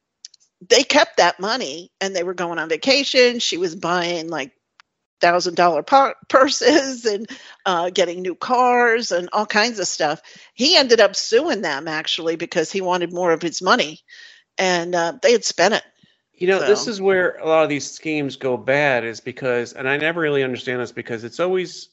they 0.67 0.83
kept 0.83 1.17
that 1.17 1.39
money, 1.39 1.91
and 2.01 2.15
they 2.15 2.23
were 2.23 2.33
going 2.33 2.59
on 2.59 2.69
vacation. 2.69 3.39
She 3.39 3.57
was 3.57 3.75
buying 3.75 4.29
like 4.29 4.51
thousand 5.21 5.55
dollar 5.55 5.83
purses 6.29 7.05
and 7.05 7.29
uh, 7.65 7.89
getting 7.89 8.21
new 8.21 8.35
cars 8.35 9.11
and 9.11 9.29
all 9.33 9.45
kinds 9.45 9.79
of 9.79 9.87
stuff. 9.87 10.21
He 10.53 10.75
ended 10.75 10.99
up 10.99 11.15
suing 11.15 11.61
them 11.61 11.87
actually 11.87 12.35
because 12.35 12.71
he 12.71 12.81
wanted 12.81 13.13
more 13.13 13.31
of 13.31 13.41
his 13.41 13.61
money, 13.61 13.99
and 14.57 14.93
uh, 14.95 15.13
they 15.21 15.31
had 15.31 15.45
spent 15.45 15.73
it. 15.73 15.83
You 16.33 16.47
know, 16.47 16.59
so. 16.59 16.67
this 16.67 16.87
is 16.87 16.99
where 16.99 17.37
a 17.37 17.47
lot 17.47 17.63
of 17.63 17.69
these 17.69 17.89
schemes 17.89 18.35
go 18.35 18.57
bad, 18.57 19.05
is 19.05 19.21
because, 19.21 19.73
and 19.73 19.87
I 19.87 19.97
never 19.97 20.19
really 20.19 20.43
understand 20.43 20.81
this 20.81 20.91
because 20.91 21.23
it's 21.23 21.39
always 21.39 21.89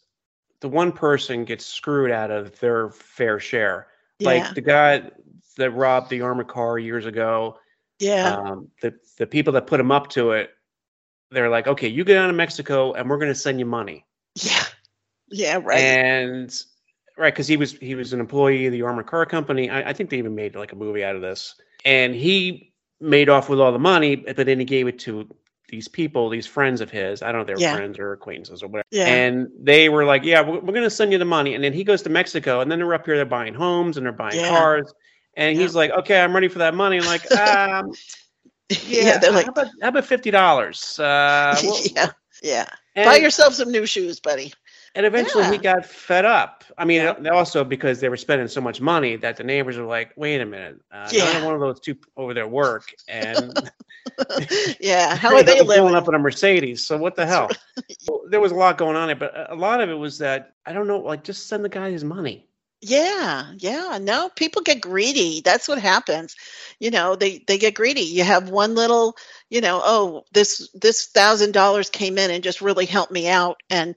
the 0.62 0.68
one 0.68 0.92
person 0.92 1.44
gets 1.44 1.66
screwed 1.66 2.10
out 2.10 2.30
of 2.30 2.58
their 2.58 2.88
fair 2.88 3.38
share. 3.38 3.88
Yeah. 4.18 4.28
Like 4.28 4.54
the 4.54 4.62
guy 4.62 5.10
that 5.58 5.70
robbed 5.72 6.08
the 6.08 6.22
armored 6.22 6.48
car 6.48 6.78
years 6.78 7.04
ago. 7.04 7.58
Yeah. 7.98 8.36
Um, 8.36 8.68
the 8.80 8.94
the 9.18 9.26
people 9.26 9.52
that 9.52 9.66
put 9.66 9.78
him 9.78 9.92
up 9.92 10.08
to 10.10 10.32
it 10.32 10.50
they're 11.32 11.48
like, 11.48 11.66
okay, 11.66 11.88
you 11.88 12.04
get 12.04 12.18
out 12.18 12.30
of 12.30 12.36
Mexico 12.36 12.92
and 12.92 13.08
we're 13.08 13.18
going 13.18 13.30
to 13.30 13.34
send 13.34 13.58
you 13.58 13.66
money. 13.66 14.04
Yeah. 14.36 14.64
Yeah. 15.30 15.60
Right. 15.62 15.80
And 15.80 16.64
right. 17.16 17.34
Cause 17.34 17.48
he 17.48 17.56
was, 17.56 17.72
he 17.72 17.94
was 17.94 18.12
an 18.12 18.20
employee 18.20 18.66
of 18.66 18.72
the 18.72 18.82
armored 18.82 19.06
car 19.06 19.26
company. 19.26 19.70
I, 19.70 19.90
I 19.90 19.92
think 19.92 20.10
they 20.10 20.18
even 20.18 20.34
made 20.34 20.54
like 20.54 20.72
a 20.72 20.76
movie 20.76 21.02
out 21.02 21.16
of 21.16 21.22
this 21.22 21.54
and 21.84 22.14
he 22.14 22.72
made 23.00 23.28
off 23.28 23.48
with 23.48 23.60
all 23.60 23.72
the 23.72 23.78
money, 23.78 24.16
but 24.16 24.36
then 24.36 24.58
he 24.58 24.64
gave 24.64 24.86
it 24.86 24.98
to 25.00 25.28
these 25.72 25.88
people, 25.88 26.28
these 26.28 26.46
friends 26.46 26.82
of 26.82 26.90
his. 26.90 27.22
I 27.22 27.32
don't 27.32 27.36
know 27.36 27.40
if 27.40 27.46
they 27.46 27.54
were 27.54 27.60
yeah. 27.60 27.74
friends 27.74 27.98
or 27.98 28.12
acquaintances 28.12 28.62
or 28.62 28.68
whatever. 28.68 28.86
Yeah. 28.90 29.06
And 29.06 29.48
they 29.58 29.88
were 29.88 30.04
like, 30.04 30.22
yeah, 30.22 30.42
we're, 30.42 30.60
we're 30.60 30.74
going 30.74 30.82
to 30.82 30.90
send 30.90 31.12
you 31.12 31.18
the 31.18 31.24
money. 31.24 31.54
And 31.54 31.64
then 31.64 31.72
he 31.72 31.82
goes 31.82 32.02
to 32.02 32.10
Mexico 32.10 32.60
and 32.60 32.70
then 32.70 32.78
they're 32.78 32.94
up 32.94 33.06
here, 33.06 33.16
they're 33.16 33.24
buying 33.24 33.54
homes 33.54 33.96
and 33.96 34.04
they're 34.04 34.12
buying 34.12 34.38
yeah. 34.38 34.50
cars. 34.50 34.92
And 35.34 35.58
he's 35.58 35.74
like, 35.74 35.90
okay, 35.90 36.20
I'm 36.20 36.34
ready 36.34 36.48
for 36.48 36.58
that 36.58 36.74
money. 36.74 36.98
I'm 36.98 37.06
like, 37.06 37.32
um, 37.36 37.92
yeah, 38.68 38.76
yeah, 38.86 39.18
they're 39.18 39.32
like, 39.32 39.46
how 39.46 39.52
about, 39.52 39.66
how 39.80 39.88
about 39.88 40.04
fifty 40.04 40.30
dollars? 40.30 40.98
Uh, 41.00 41.58
well, 41.62 41.80
yeah, 41.94 42.10
yeah. 42.42 42.66
Buy 42.94 43.16
yourself 43.16 43.54
some 43.54 43.72
new 43.72 43.86
shoes, 43.86 44.20
buddy. 44.20 44.52
And 44.94 45.06
eventually, 45.06 45.44
yeah. 45.44 45.52
he 45.52 45.58
got 45.58 45.86
fed 45.86 46.26
up. 46.26 46.64
I 46.76 46.84
mean, 46.84 47.00
yeah. 47.00 47.30
also 47.30 47.64
because 47.64 48.00
they 48.00 48.10
were 48.10 48.16
spending 48.16 48.46
so 48.48 48.60
much 48.60 48.80
money 48.80 49.16
that 49.16 49.36
the 49.38 49.44
neighbors 49.44 49.78
were 49.78 49.86
like, 49.86 50.12
"Wait 50.16 50.40
a 50.40 50.44
minute, 50.44 50.80
uh, 50.92 51.08
yeah. 51.10 51.42
one 51.44 51.54
of 51.54 51.60
those 51.60 51.80
two 51.80 51.96
over 52.16 52.34
there 52.34 52.46
work." 52.46 52.88
And 53.08 53.70
yeah, 54.80 55.16
how 55.16 55.34
are 55.34 55.42
they 55.42 55.62
living 55.62 55.94
up 55.94 56.08
in 56.08 56.14
a 56.14 56.18
Mercedes? 56.18 56.84
So 56.86 56.98
what 56.98 57.16
the 57.16 57.24
hell? 57.24 57.48
there 58.28 58.40
was 58.40 58.52
a 58.52 58.56
lot 58.56 58.76
going 58.76 58.96
on 58.96 59.06
there, 59.06 59.16
but 59.16 59.50
a 59.50 59.54
lot 59.54 59.80
of 59.80 59.88
it 59.88 59.94
was 59.94 60.18
that 60.18 60.54
I 60.66 60.74
don't 60.74 60.86
know, 60.86 60.98
like 60.98 61.24
just 61.24 61.48
send 61.48 61.64
the 61.64 61.70
guy 61.70 61.90
his 61.90 62.04
money. 62.04 62.46
Yeah, 62.84 63.52
yeah. 63.58 63.98
No, 64.02 64.28
people 64.28 64.60
get 64.60 64.80
greedy. 64.80 65.40
That's 65.40 65.68
what 65.68 65.78
happens. 65.78 66.34
You 66.80 66.90
know, 66.90 67.14
they 67.14 67.38
they 67.46 67.56
get 67.56 67.74
greedy. 67.74 68.00
You 68.00 68.24
have 68.24 68.50
one 68.50 68.74
little, 68.74 69.16
you 69.50 69.60
know, 69.60 69.80
oh, 69.84 70.24
this 70.32 70.68
this 70.74 71.06
thousand 71.06 71.52
dollars 71.52 71.88
came 71.88 72.18
in 72.18 72.32
and 72.32 72.42
just 72.42 72.60
really 72.60 72.86
helped 72.86 73.12
me 73.12 73.28
out, 73.28 73.62
and 73.70 73.94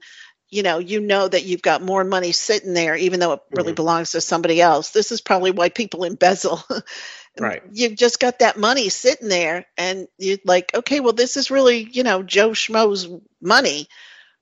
you 0.50 0.62
know, 0.62 0.78
you 0.78 1.00
know 1.00 1.26
that 1.26 1.44
you've 1.44 1.62
got 1.62 1.82
more 1.82 2.04
money 2.04 2.32
sitting 2.32 2.74
there, 2.74 2.96
even 2.96 3.20
though 3.20 3.32
it 3.32 3.40
really 3.50 3.70
mm-hmm. 3.70 3.76
belongs 3.76 4.12
to 4.12 4.20
somebody 4.20 4.60
else. 4.60 4.90
This 4.90 5.12
is 5.12 5.20
probably 5.20 5.50
why 5.50 5.68
people 5.68 6.04
embezzle. 6.04 6.62
right. 7.40 7.62
You've 7.72 7.96
just 7.96 8.20
got 8.20 8.38
that 8.38 8.58
money 8.58 8.88
sitting 8.88 9.28
there, 9.28 9.66
and 9.76 10.08
you're 10.18 10.38
like, 10.44 10.72
okay, 10.74 11.00
well, 11.00 11.12
this 11.12 11.36
is 11.36 11.50
really, 11.50 11.78
you 11.78 12.02
know, 12.02 12.22
Joe 12.22 12.50
Schmo's 12.50 13.08
money, 13.40 13.88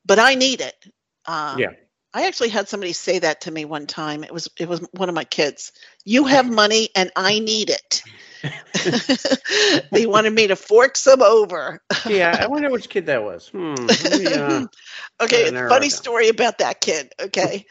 but 0.05 0.19
I 0.19 0.35
need 0.35 0.61
it. 0.61 0.75
Um, 1.27 1.59
yeah 1.59 1.71
I 2.14 2.29
actually 2.29 2.51
had 2.51 2.69
somebody 2.69 2.93
say 2.93 3.19
that 3.19 3.43
to 3.43 3.51
me 3.51 3.64
one 3.64 3.88
time. 3.88 4.23
It 4.23 4.33
was 4.33 4.49
it 4.57 4.69
was 4.69 4.81
one 4.93 5.09
of 5.09 5.17
my 5.17 5.25
kids. 5.25 5.73
You 6.05 6.27
have 6.27 6.49
money 6.62 6.88
and 6.95 7.11
I 7.17 7.40
need 7.40 7.71
it. 7.71 8.03
They 9.92 10.07
wanted 10.07 10.33
me 10.33 10.48
to 10.48 10.57
fork 10.57 10.96
some 10.96 11.22
over. 11.22 11.80
yeah, 12.07 12.37
I 12.38 12.46
wonder 12.46 12.70
which 12.70 12.88
kid 12.88 13.07
that 13.07 13.22
was. 13.22 13.48
Hmm. 13.48 13.74
Me, 13.74 14.26
uh, 14.26 14.66
okay, 15.22 15.50
funny 15.50 15.90
story 15.90 16.28
about 16.28 16.59
that 16.59 16.80
kid. 16.80 17.12
Okay, 17.20 17.66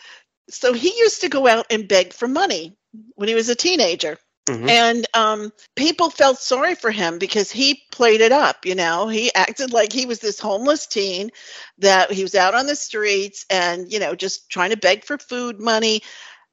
so 0.49 0.73
he 0.73 0.97
used 0.97 1.21
to 1.21 1.29
go 1.29 1.47
out 1.47 1.67
and 1.69 1.87
beg 1.87 2.13
for 2.13 2.27
money 2.27 2.77
when 3.15 3.29
he 3.29 3.35
was 3.35 3.49
a 3.49 3.55
teenager. 3.55 4.17
Mm-hmm. 4.47 4.69
And 4.69 5.07
um, 5.13 5.53
people 5.75 6.09
felt 6.09 6.37
sorry 6.37 6.75
for 6.75 6.91
him 6.91 7.17
because 7.17 7.49
he 7.49 7.83
played 7.91 8.19
it 8.19 8.33
up. 8.33 8.65
You 8.65 8.75
know, 8.75 9.07
he 9.07 9.33
acted 9.33 9.71
like 9.71 9.93
he 9.93 10.05
was 10.05 10.19
this 10.19 10.39
homeless 10.39 10.85
teen 10.87 11.29
that 11.77 12.11
he 12.11 12.23
was 12.23 12.35
out 12.35 12.53
on 12.53 12.65
the 12.65 12.75
streets 12.75 13.45
and, 13.49 13.91
you 13.91 13.99
know, 13.99 14.15
just 14.15 14.49
trying 14.49 14.71
to 14.71 14.77
beg 14.77 15.05
for 15.05 15.17
food 15.17 15.61
money. 15.61 16.01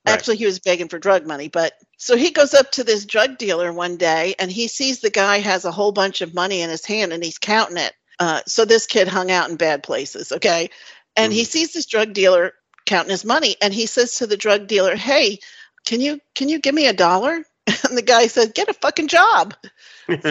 Right. 0.07 0.13
Actually, 0.13 0.37
he 0.37 0.47
was 0.47 0.61
begging 0.61 0.89
for 0.89 1.01
drug 1.01 1.27
money. 1.27 1.49
But 1.49 1.73
so 2.01 2.17
he 2.17 2.31
goes 2.31 2.55
up 2.55 2.73
to 2.73 2.85
this 2.85 3.05
drug 3.05 3.39
dealer 3.39 3.73
one 3.73 3.97
day 3.97 4.35
and 4.39 4.51
he 4.51 4.69
sees 4.69 5.01
the 5.01 5.11
guy 5.11 5.39
has 5.39 5.65
a 5.65 5.71
whole 5.71 5.93
bunch 5.93 6.23
of 6.23 6.35
money 6.35 6.63
in 6.63 6.71
his 6.71 6.85
hand 6.85 7.13
and 7.13 7.23
he's 7.23 7.39
counting 7.39 7.77
it. 7.77 7.93
Uh, 8.19 8.41
so 8.47 8.65
this 8.65 8.87
kid 8.87 9.07
hung 9.07 9.31
out 9.31 9.51
in 9.51 9.57
bad 9.57 9.83
places. 9.83 10.33
Okay. 10.33 10.71
And 11.15 11.31
mm-hmm. 11.31 11.39
he 11.39 11.45
sees 11.45 11.73
this 11.73 11.87
drug 11.87 12.13
dealer 12.15 12.55
counting 12.87 13.11
his 13.11 13.25
money 13.25 13.57
and 13.61 13.75
he 13.75 13.85
says 13.85 14.17
to 14.17 14.27
the 14.27 14.37
drug 14.37 14.67
dealer, 14.67 14.97
Hey, 14.97 15.41
can 15.87 16.01
you 16.01 16.21
can 16.35 16.49
you 16.49 16.59
give 16.59 16.75
me 16.75 16.87
a 16.87 16.93
dollar 16.93 17.45
And 17.89 17.97
the 17.97 18.03
guy 18.03 18.27
said, 18.27 18.55
"Get 18.55 18.69
a 18.69 18.75
fucking 18.75 19.09
job." 19.09 19.55
well, 20.09 20.23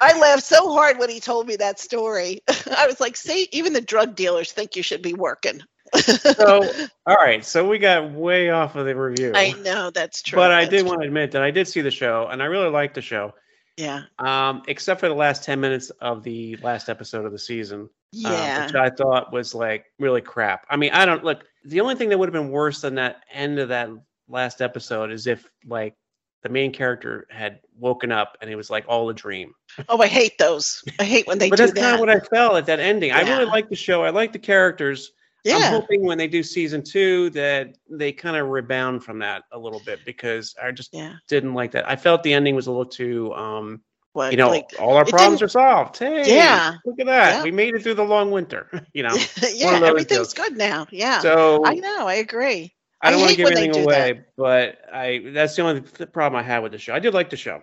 I 0.00 0.18
laughed 0.18 0.44
so 0.44 0.72
hard 0.72 0.98
when 0.98 1.10
he 1.10 1.20
told 1.20 1.46
me 1.46 1.56
that 1.56 1.78
story. 1.80 2.42
I 2.48 2.86
was 2.86 3.00
like, 3.00 3.16
"See, 3.16 3.48
even 3.52 3.72
the 3.72 3.80
drug 3.80 4.14
dealers 4.14 4.52
think 4.52 4.76
you 4.76 4.82
should 4.82 5.02
be 5.02 5.14
working." 5.14 5.62
So, 5.96 6.62
all 7.06 7.16
right. 7.16 7.44
So 7.44 7.68
we 7.68 7.78
got 7.78 8.12
way 8.12 8.50
off 8.50 8.76
of 8.76 8.86
the 8.86 8.94
review. 8.94 9.32
I 9.34 9.52
know 9.52 9.90
that's 9.90 10.22
true. 10.22 10.36
But 10.36 10.50
I 10.50 10.64
did 10.64 10.80
true. 10.80 10.88
want 10.88 11.02
to 11.02 11.06
admit 11.06 11.32
that 11.32 11.42
I 11.42 11.50
did 11.50 11.68
see 11.68 11.80
the 11.80 11.90
show, 11.90 12.28
and 12.30 12.42
I 12.42 12.46
really 12.46 12.70
liked 12.70 12.94
the 12.94 13.02
show. 13.02 13.34
Yeah. 13.76 14.02
Um, 14.18 14.62
except 14.68 15.00
for 15.00 15.08
the 15.08 15.14
last 15.14 15.44
ten 15.44 15.60
minutes 15.60 15.90
of 16.00 16.22
the 16.22 16.56
last 16.56 16.88
episode 16.88 17.24
of 17.24 17.32
the 17.32 17.38
season. 17.38 17.88
Yeah. 18.12 18.58
Um, 18.58 18.66
which 18.66 18.74
I 18.74 18.90
thought 18.90 19.32
was 19.32 19.54
like 19.54 19.86
really 19.98 20.20
crap. 20.20 20.66
I 20.68 20.76
mean, 20.76 20.92
I 20.92 21.06
don't 21.06 21.24
look. 21.24 21.44
The 21.64 21.80
only 21.80 21.94
thing 21.94 22.08
that 22.10 22.18
would 22.18 22.28
have 22.28 22.34
been 22.34 22.50
worse 22.50 22.80
than 22.80 22.96
that 22.96 23.22
end 23.32 23.58
of 23.58 23.68
that 23.68 23.88
last 24.28 24.60
episode 24.60 25.10
is 25.12 25.26
if 25.26 25.48
like 25.66 25.94
the 26.42 26.48
main 26.48 26.72
character 26.72 27.26
had 27.30 27.60
woken 27.78 28.10
up 28.12 28.36
and 28.40 28.50
it 28.50 28.56
was 28.56 28.68
like 28.68 28.84
all 28.88 29.08
a 29.08 29.14
dream. 29.14 29.54
Oh, 29.88 30.00
I 30.00 30.08
hate 30.08 30.36
those. 30.38 30.82
I 30.98 31.04
hate 31.04 31.26
when 31.26 31.38
they 31.38 31.48
but 31.48 31.56
do 31.56 31.66
that's 31.66 31.78
kind 31.78 31.94
of 31.94 32.00
what 32.00 32.10
I 32.10 32.18
felt 32.18 32.56
at 32.56 32.66
that 32.66 32.80
ending. 32.80 33.10
Yeah. 33.10 33.18
I 33.18 33.22
really 33.22 33.44
like 33.44 33.68
the 33.68 33.76
show. 33.76 34.02
I 34.02 34.10
like 34.10 34.32
the 34.32 34.38
characters. 34.38 35.12
Yeah. 35.44 35.56
I'm 35.56 35.72
hoping 35.72 36.04
when 36.04 36.18
they 36.18 36.28
do 36.28 36.42
season 36.42 36.82
two 36.82 37.30
that 37.30 37.76
they 37.90 38.12
kind 38.12 38.36
of 38.36 38.48
rebound 38.48 39.02
from 39.02 39.18
that 39.20 39.42
a 39.50 39.58
little 39.58 39.80
bit 39.84 40.00
because 40.04 40.54
I 40.62 40.70
just 40.70 40.90
yeah. 40.92 41.14
didn't 41.28 41.54
like 41.54 41.72
that. 41.72 41.88
I 41.88 41.96
felt 41.96 42.22
the 42.22 42.32
ending 42.32 42.54
was 42.54 42.68
a 42.68 42.70
little 42.70 42.86
too 42.86 43.34
um 43.34 43.80
what, 44.12 44.30
you 44.30 44.36
know, 44.36 44.50
like, 44.50 44.74
all 44.78 44.96
our 44.96 45.06
problems 45.06 45.40
are 45.40 45.48
solved. 45.48 45.98
Hey, 45.98 46.34
yeah, 46.36 46.74
look 46.84 47.00
at 47.00 47.06
that. 47.06 47.36
Yeah. 47.36 47.42
We 47.44 47.50
made 47.50 47.74
it 47.74 47.82
through 47.82 47.94
the 47.94 48.04
long 48.04 48.30
winter. 48.30 48.68
You 48.92 49.04
know, 49.04 49.16
yeah, 49.54 49.80
everything's 49.82 50.34
good 50.34 50.56
now. 50.56 50.86
Yeah. 50.90 51.20
So 51.20 51.64
I 51.64 51.76
know, 51.76 52.06
I 52.06 52.14
agree. 52.14 52.74
I 53.00 53.10
don't 53.10 53.20
want 53.20 53.30
to 53.32 53.36
give 53.36 53.48
anything 53.48 53.82
away, 53.82 54.12
that. 54.12 54.26
but 54.36 54.78
I 54.92 55.30
that's 55.32 55.56
the 55.56 55.62
only 55.62 55.80
problem 55.80 56.38
I 56.38 56.42
had 56.42 56.58
with 56.62 56.72
the 56.72 56.78
show. 56.78 56.94
I 56.94 56.98
did 56.98 57.14
like 57.14 57.30
the 57.30 57.38
show. 57.38 57.62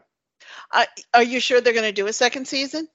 Uh, 0.74 0.86
are 1.14 1.24
you 1.24 1.40
sure 1.40 1.62
they're 1.62 1.74
going 1.74 1.86
to 1.86 1.92
do 1.92 2.08
a 2.08 2.14
second 2.14 2.48
season? 2.48 2.88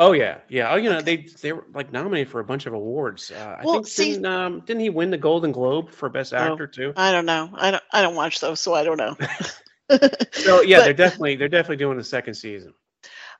Oh 0.00 0.12
yeah, 0.12 0.38
yeah. 0.48 0.72
Oh, 0.72 0.76
you 0.76 0.90
know 0.90 1.00
they 1.00 1.26
they 1.42 1.52
were 1.52 1.64
like 1.74 1.92
nominated 1.92 2.30
for 2.30 2.38
a 2.38 2.44
bunch 2.44 2.66
of 2.66 2.72
awards. 2.72 3.32
Uh, 3.32 3.58
well, 3.64 3.74
I 3.74 3.76
think 3.78 3.86
see, 3.88 4.12
didn't, 4.12 4.26
um, 4.26 4.60
didn't 4.60 4.80
he 4.80 4.90
win 4.90 5.10
the 5.10 5.18
Golden 5.18 5.50
Globe 5.50 5.90
for 5.90 6.08
Best 6.08 6.32
oh, 6.32 6.36
Actor 6.36 6.70
oh, 6.72 6.76
too? 6.76 6.92
I 6.96 7.10
don't 7.10 7.26
know. 7.26 7.50
I 7.54 7.72
don't 7.72 7.82
I 7.92 8.02
don't 8.02 8.14
watch 8.14 8.38
those, 8.38 8.60
so 8.60 8.74
I 8.74 8.84
don't 8.84 8.96
know. 8.96 9.16
so 10.32 10.62
yeah, 10.62 10.78
but, 10.78 10.84
they're 10.84 10.92
definitely 10.92 11.34
they're 11.34 11.48
definitely 11.48 11.78
doing 11.78 11.98
the 11.98 12.04
second 12.04 12.34
season. 12.34 12.74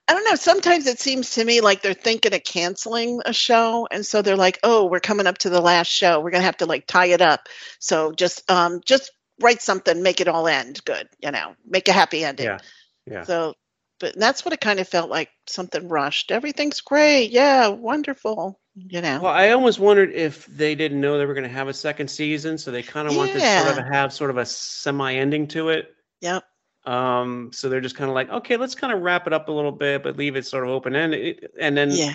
I 0.09 0.15
don't 0.15 0.25
know. 0.25 0.35
Sometimes 0.35 0.87
it 0.87 0.99
seems 0.99 1.31
to 1.33 1.45
me 1.45 1.61
like 1.61 1.83
they're 1.83 1.95
thinking 1.95 2.35
of 2.35 2.43
canceling 2.43 3.21
a 3.25 3.33
show, 3.33 3.87
and 3.93 4.05
so 4.05 4.21
they're 4.23 4.37
like, 4.37 4.59
"Oh, 4.65 4.87
we're 4.87 5.01
coming 5.01 5.29
up 5.29 5.39
to 5.39 5.51
the 5.51 5.61
last 5.61 5.89
show. 5.89 6.21
We're 6.21 6.31
gonna 6.33 6.45
have 6.45 6.57
to 6.57 6.67
like 6.67 6.89
tie 6.89 7.07
it 7.07 7.21
up. 7.21 7.49
So 7.79 8.11
just 8.11 8.51
um 8.51 8.81
just 8.85 9.13
write 9.41 9.63
something, 9.63 10.03
make 10.03 10.21
it 10.21 10.27
all 10.27 10.49
end 10.49 10.85
good. 10.85 11.09
You 11.23 11.31
know, 11.31 11.55
make 11.65 11.87
a 11.87 11.93
happy 11.93 12.25
ending." 12.25 12.47
Yeah. 12.47 12.59
Yeah. 13.07 13.23
So, 13.23 13.55
but 14.01 14.17
that's 14.19 14.45
what 14.45 14.53
it 14.55 14.61
kind 14.61 14.81
of 14.81 14.89
felt 14.89 15.11
like. 15.11 15.31
Something 15.47 15.89
rushed. 15.89 16.31
Everything's 16.31 16.81
great. 16.81 17.31
Yeah, 17.31 17.69
wonderful. 17.69 18.61
You 18.75 19.01
know. 19.01 19.21
Well, 19.23 19.33
I 19.33 19.51
almost 19.51 19.81
wondered 19.81 20.13
if 20.13 20.47
they 20.47 20.75
didn't 20.75 21.01
know 21.01 21.19
they 21.19 21.27
were 21.27 21.35
going 21.35 21.49
to 21.49 21.53
have 21.55 21.69
a 21.69 21.75
second 21.75 22.09
season, 22.09 22.59
so 22.59 22.71
they 22.71 22.83
kind 22.83 23.09
of 23.09 23.17
want 23.17 23.33
to 23.33 23.41
sort 23.41 23.79
of 23.79 23.85
have 23.87 24.13
sort 24.13 24.31
of 24.31 24.37
a 24.37 24.47
semi-ending 24.47 25.49
to 25.49 25.71
it. 25.71 25.95
yep. 26.21 26.45
Um, 26.87 27.51
so 27.53 27.69
they're 27.69 27.81
just 27.83 27.97
kind 27.97 28.09
of 28.09 28.15
like, 28.15 28.31
okay, 28.31 28.57
let's 28.57 28.75
kind 28.75 28.93
of 28.95 29.03
wrap 29.03 29.27
it 29.27 29.33
up 29.35 29.49
a 29.49 29.53
little 29.53 29.73
bit, 29.73 30.03
but 30.03 30.17
leave 30.17 30.37
it 30.37 30.47
sort 30.47 30.65
of 30.65 30.71
open 30.71 30.95
ended, 30.97 31.49
and 31.61 31.77
then 31.77 31.91
Yeah. 31.91 32.15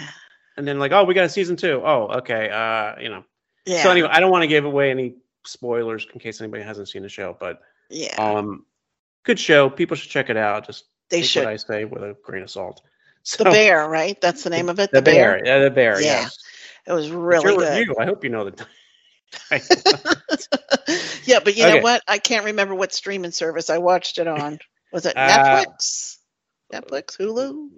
and 0.57 0.67
then 0.67 0.79
like, 0.79 0.91
oh, 0.91 1.03
we 1.03 1.13
got 1.13 1.25
a 1.25 1.29
season 1.29 1.55
two. 1.57 1.81
Oh, 1.85 2.07
okay. 2.19 2.49
Uh, 2.49 2.99
you 2.99 3.09
know. 3.09 3.23
Yeah. 3.65 3.83
So 3.83 3.91
anyway, 3.91 4.09
I 4.11 4.19
don't 4.19 4.31
want 4.31 4.43
to 4.43 4.47
give 4.47 4.65
away 4.65 4.89
any 4.89 5.15
spoilers 5.45 6.07
in 6.13 6.19
case 6.19 6.41
anybody 6.41 6.63
hasn't 6.63 6.89
seen 6.89 7.01
the 7.03 7.09
show, 7.09 7.35
but 7.39 7.61
yeah. 7.89 8.15
um, 8.15 8.65
good 9.23 9.37
show. 9.37 9.69
People 9.69 9.95
should 9.95 10.09
check 10.09 10.29
it 10.29 10.37
out. 10.37 10.65
Just 10.65 10.85
they 11.09 11.21
take 11.21 11.29
should. 11.29 11.43
what 11.45 11.53
I 11.53 11.57
say 11.57 11.85
with 11.85 12.03
a 12.03 12.15
grain 12.23 12.43
of 12.43 12.49
salt. 12.49 12.81
So, 13.25 13.45
the 13.45 13.51
bear, 13.51 13.87
right? 13.87 14.19
That's 14.19 14.43
the 14.43 14.49
name 14.49 14.67
of 14.67 14.79
it. 14.79 14.91
The, 14.91 15.01
bear. 15.01 15.39
Yeah, 15.45 15.59
the 15.59 15.69
bear. 15.71 16.01
Yeah, 16.01 16.23
Yes. 16.23 16.37
It 16.85 16.91
was 16.91 17.09
really 17.09 17.55
good. 17.55 17.77
review. 17.77 17.95
I 17.97 18.03
hope 18.03 18.25
you 18.25 18.29
know 18.29 18.49
the. 18.49 18.65
yeah, 21.25 21.39
but 21.43 21.55
you 21.55 21.63
Okay. 21.65 21.77
know 21.77 21.81
what? 21.81 22.01
I 22.05 22.17
can't 22.17 22.43
remember 22.45 22.75
what 22.75 22.91
streaming 22.93 23.31
service 23.31 23.69
I 23.69 23.77
watched 23.77 24.17
it 24.17 24.27
on. 24.27 24.59
Was 24.91 25.05
it 25.05 25.15
Uh, 25.15 25.29
Netflix? 25.29 26.17
Netflix, 26.73 27.17
Hulu? 27.17 27.69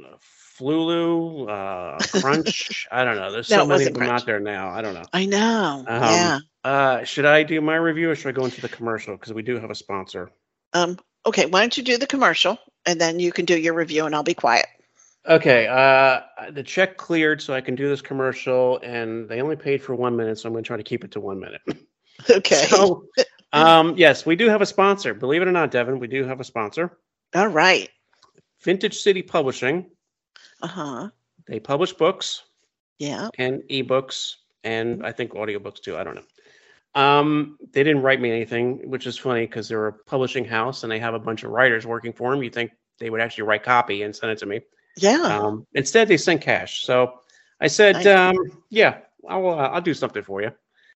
Flulu, 0.58 1.48
uh, 1.48 2.00
Crunch. 2.22 2.88
I 2.92 3.04
don't 3.04 3.18
know. 3.18 3.32
There's 3.32 3.50
No, 3.52 3.58
so 3.58 3.66
many 3.68 3.86
of 3.86 3.94
them 3.94 4.02
Crunch. 4.08 4.22
out 4.22 4.26
there 4.26 4.40
now. 4.40 4.70
I 4.70 4.82
don't 4.82 4.96
know. 4.96 5.06
I 5.14 5.26
know. 5.26 5.84
Um, 5.88 6.02
yeah. 6.02 6.40
Uh, 6.64 7.04
should 7.04 7.26
I 7.26 7.44
do 7.44 7.62
my 7.62 7.76
review 7.76 8.10
or 8.10 8.16
should 8.16 8.30
I 8.30 8.32
go 8.32 8.46
into 8.46 8.62
the 8.62 8.70
commercial? 8.70 9.16
Because 9.16 9.34
we 9.34 9.44
do 9.44 9.60
have 9.60 9.70
a 9.70 9.76
sponsor. 9.76 10.32
Um. 10.74 10.98
Okay. 11.26 11.46
Why 11.46 11.60
don't 11.62 11.78
you 11.78 11.84
do 11.84 11.98
the 11.98 12.08
commercial 12.08 12.58
and 12.86 13.00
then 13.00 13.20
you 13.20 13.32
can 13.32 13.46
do 13.46 13.58
your 13.58 13.74
review 13.74 14.06
and 14.06 14.16
I'll 14.16 14.24
be 14.24 14.34
quiet. 14.34 14.68
Okay. 15.28 15.68
Uh, 15.68 16.52
the 16.52 16.64
check 16.64 16.98
cleared, 16.98 17.42
so 17.42 17.54
I 17.54 17.62
can 17.62 17.76
do 17.76 17.90
this 17.90 18.02
commercial, 18.02 18.80
and 18.84 19.28
they 19.28 19.42
only 19.42 19.56
paid 19.56 19.82
for 19.82 19.96
one 19.96 20.16
minute, 20.16 20.38
so 20.38 20.48
I'm 20.48 20.54
going 20.54 20.64
to 20.64 20.68
try 20.68 20.78
to 20.78 20.84
keep 20.84 21.04
it 21.04 21.12
to 21.12 21.20
one 21.20 21.40
minute. 21.40 21.62
Okay. 22.30 22.66
So, 22.70 23.08
um, 23.52 23.98
yes, 23.98 24.26
we 24.26 24.38
do 24.38 24.48
have 24.48 24.62
a 24.62 24.66
sponsor. 24.66 25.14
Believe 25.14 25.42
it 25.42 25.50
or 25.50 25.52
not, 25.52 25.70
Devon, 25.70 26.00
we 26.00 26.08
do 26.08 26.24
have 26.24 26.40
a 26.40 26.46
sponsor. 26.46 26.98
All 27.36 27.50
right. 27.50 27.90
Vintage 28.64 28.96
City 29.00 29.22
Publishing. 29.22 29.92
Uh 30.62 30.68
huh. 30.68 31.10
They 31.46 31.60
publish 31.60 31.92
books. 31.92 32.44
Yeah. 33.00 33.28
and 33.38 33.64
ebooks 33.70 34.36
and 34.66 35.06
I 35.06 35.12
think 35.12 35.32
audiobooks 35.34 35.82
too. 35.82 35.96
I 35.98 36.04
don't 36.04 36.16
know. 36.16 36.24
Um, 36.96 37.58
they 37.74 37.84
didn't 37.84 38.02
write 38.04 38.22
me 38.22 38.32
anything, 38.32 38.90
which 38.90 39.06
is 39.06 39.18
funny 39.18 39.46
because 39.46 39.68
they're 39.68 39.88
a 39.88 39.94
publishing 39.94 40.46
house 40.46 40.84
and 40.84 40.92
they 40.92 41.00
have 41.00 41.14
a 41.14 41.20
bunch 41.20 41.44
of 41.44 41.52
writers 41.52 41.86
working 41.86 42.14
for 42.14 42.32
them. 42.32 42.44
You 42.44 42.50
think 42.50 42.72
they 43.00 43.10
would 43.10 43.22
actually 43.22 43.44
write 43.44 43.64
copy 43.64 44.04
and 44.04 44.16
send 44.16 44.32
it 44.32 44.38
to 44.40 44.46
me. 44.46 44.62
Yeah. 44.98 45.22
Um, 45.24 45.66
instead, 45.74 46.08
they 46.08 46.18
sent 46.18 46.42
cash. 46.42 46.84
So 46.86 47.20
I 47.60 47.68
said, 47.68 47.96
Nice. 47.96 48.08
um, 48.08 48.36
"Yeah, 48.70 49.00
I'll 49.28 49.48
uh, 49.50 49.70
I'll 49.70 49.82
do 49.82 49.94
something 49.94 50.24
for 50.24 50.42
you." 50.42 50.52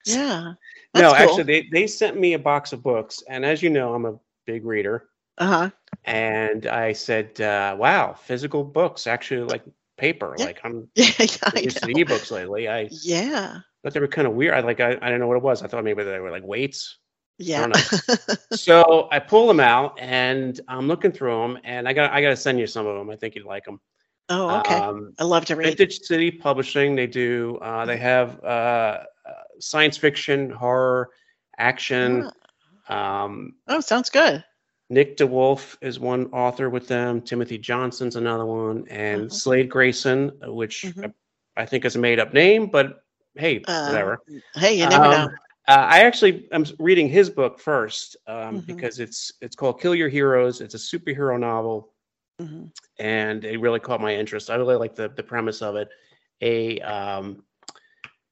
yeah. 0.05 0.53
no, 0.93 1.09
cool. 1.09 1.15
actually, 1.15 1.43
they 1.43 1.67
they 1.71 1.87
sent 1.87 2.17
me 2.19 2.33
a 2.33 2.39
box 2.39 2.73
of 2.73 2.83
books, 2.83 3.23
and 3.27 3.45
as 3.45 3.61
you 3.63 3.69
know, 3.69 3.93
I'm 3.93 4.05
a 4.05 4.19
big 4.45 4.65
reader, 4.65 5.09
Uh 5.37 5.45
huh. 5.47 5.69
and 6.05 6.65
I 6.67 6.93
said, 6.93 7.39
uh, 7.41 7.75
"Wow, 7.77 8.13
physical 8.13 8.63
books 8.63 9.07
actually 9.07 9.41
like 9.41 9.63
paper. 9.97 10.35
Yeah. 10.37 10.45
Like 10.45 10.59
I'm 10.63 10.87
Yeah. 10.95 11.11
yeah, 11.19 11.61
used 11.61 11.81
to 11.81 11.87
ebooks 11.87 12.31
lately. 12.31 12.67
I 12.69 12.89
Yeah. 12.91 13.61
Thought 13.83 13.93
they 13.93 13.99
were 13.99 14.07
kind 14.07 14.27
of 14.27 14.33
weird. 14.33 14.53
I 14.53 14.59
like 14.61 14.79
I, 14.79 14.89
I 14.89 14.93
didn't 14.95 15.19
know 15.19 15.27
what 15.27 15.37
it 15.37 15.43
was. 15.43 15.63
I 15.63 15.67
thought 15.67 15.83
maybe 15.83 16.03
they 16.03 16.19
were 16.19 16.31
like 16.31 16.43
weights. 16.45 16.97
Yeah. 17.39 17.71
so 18.51 19.07
I 19.11 19.19
pull 19.19 19.47
them 19.47 19.59
out 19.59 19.99
and 19.99 20.59
I'm 20.67 20.87
looking 20.87 21.11
through 21.11 21.39
them, 21.41 21.59
and 21.63 21.87
I 21.87 21.93
got 21.93 22.11
I 22.11 22.21
got 22.21 22.29
to 22.29 22.35
send 22.35 22.59
you 22.59 22.67
some 22.67 22.85
of 22.87 22.97
them. 22.97 23.09
I 23.09 23.15
think 23.15 23.35
you'd 23.35 23.45
like 23.45 23.65
them. 23.65 23.79
oh, 24.29 24.57
okay. 24.59 24.75
Um, 24.75 25.13
I 25.19 25.23
love 25.23 25.45
to 25.45 25.55
read. 25.55 25.65
Vintage 25.67 25.99
City 25.99 26.31
Publishing. 26.31 26.95
They 26.95 27.07
do. 27.07 27.57
Uh, 27.61 27.85
they 27.85 27.97
have 27.97 28.39
uh, 28.43 28.47
uh, 28.47 29.03
science 29.59 29.97
fiction, 29.97 30.49
horror, 30.49 31.09
action. 31.57 32.29
Um, 32.89 33.55
Oh, 33.67 33.79
sounds 33.81 34.09
good. 34.09 34.43
Nick 34.89 35.17
DeWolf 35.17 35.75
is 35.81 35.99
one 35.99 36.27
author 36.27 36.69
with 36.69 36.87
them. 36.87 37.21
Timothy 37.21 37.57
Johnson's 37.57 38.15
another 38.15 38.45
one, 38.45 38.85
and 38.89 39.23
Uh-huh. 39.23 39.29
Slade 39.29 39.69
Grayson, 39.69 40.31
which 40.43 40.83
Mhm. 40.87 41.13
I, 41.57 41.61
I 41.61 41.65
think 41.65 41.83
is 41.85 41.95
a 41.97 41.99
made 41.99 42.19
up 42.19 42.33
name, 42.33 42.67
but 42.67 43.03
hey, 43.37 43.63
Uh, 43.67 43.85
whatever. 43.87 44.19
Hey, 44.55 44.73
you 44.79 44.87
never 44.87 45.05
Um, 45.05 45.11
know. 45.11 45.29
Uh, 45.69 45.85
I 45.89 45.99
actually 46.03 46.47
am 46.53 46.65
reading 46.79 47.09
his 47.09 47.29
book 47.29 47.59
first 47.59 48.15
um, 48.27 48.61
Mhm. 48.61 48.65
because 48.67 48.99
it's 48.99 49.33
it's 49.41 49.55
called 49.55 49.81
Kill 49.81 49.93
Your 49.93 50.07
Heroes. 50.09 50.61
It's 50.61 50.75
a 50.75 50.77
superhero 50.77 51.37
novel, 51.39 51.93
Mhm. 52.41 52.71
and 52.99 53.43
it 53.43 53.59
really 53.59 53.79
caught 53.81 53.99
my 53.99 54.15
interest. 54.15 54.49
I 54.49 54.55
really 54.55 54.75
like 54.77 54.95
the 54.95 55.09
the 55.09 55.23
premise 55.23 55.61
of 55.61 55.75
it. 55.75 55.89
A 56.41 56.79
um, 56.81 57.43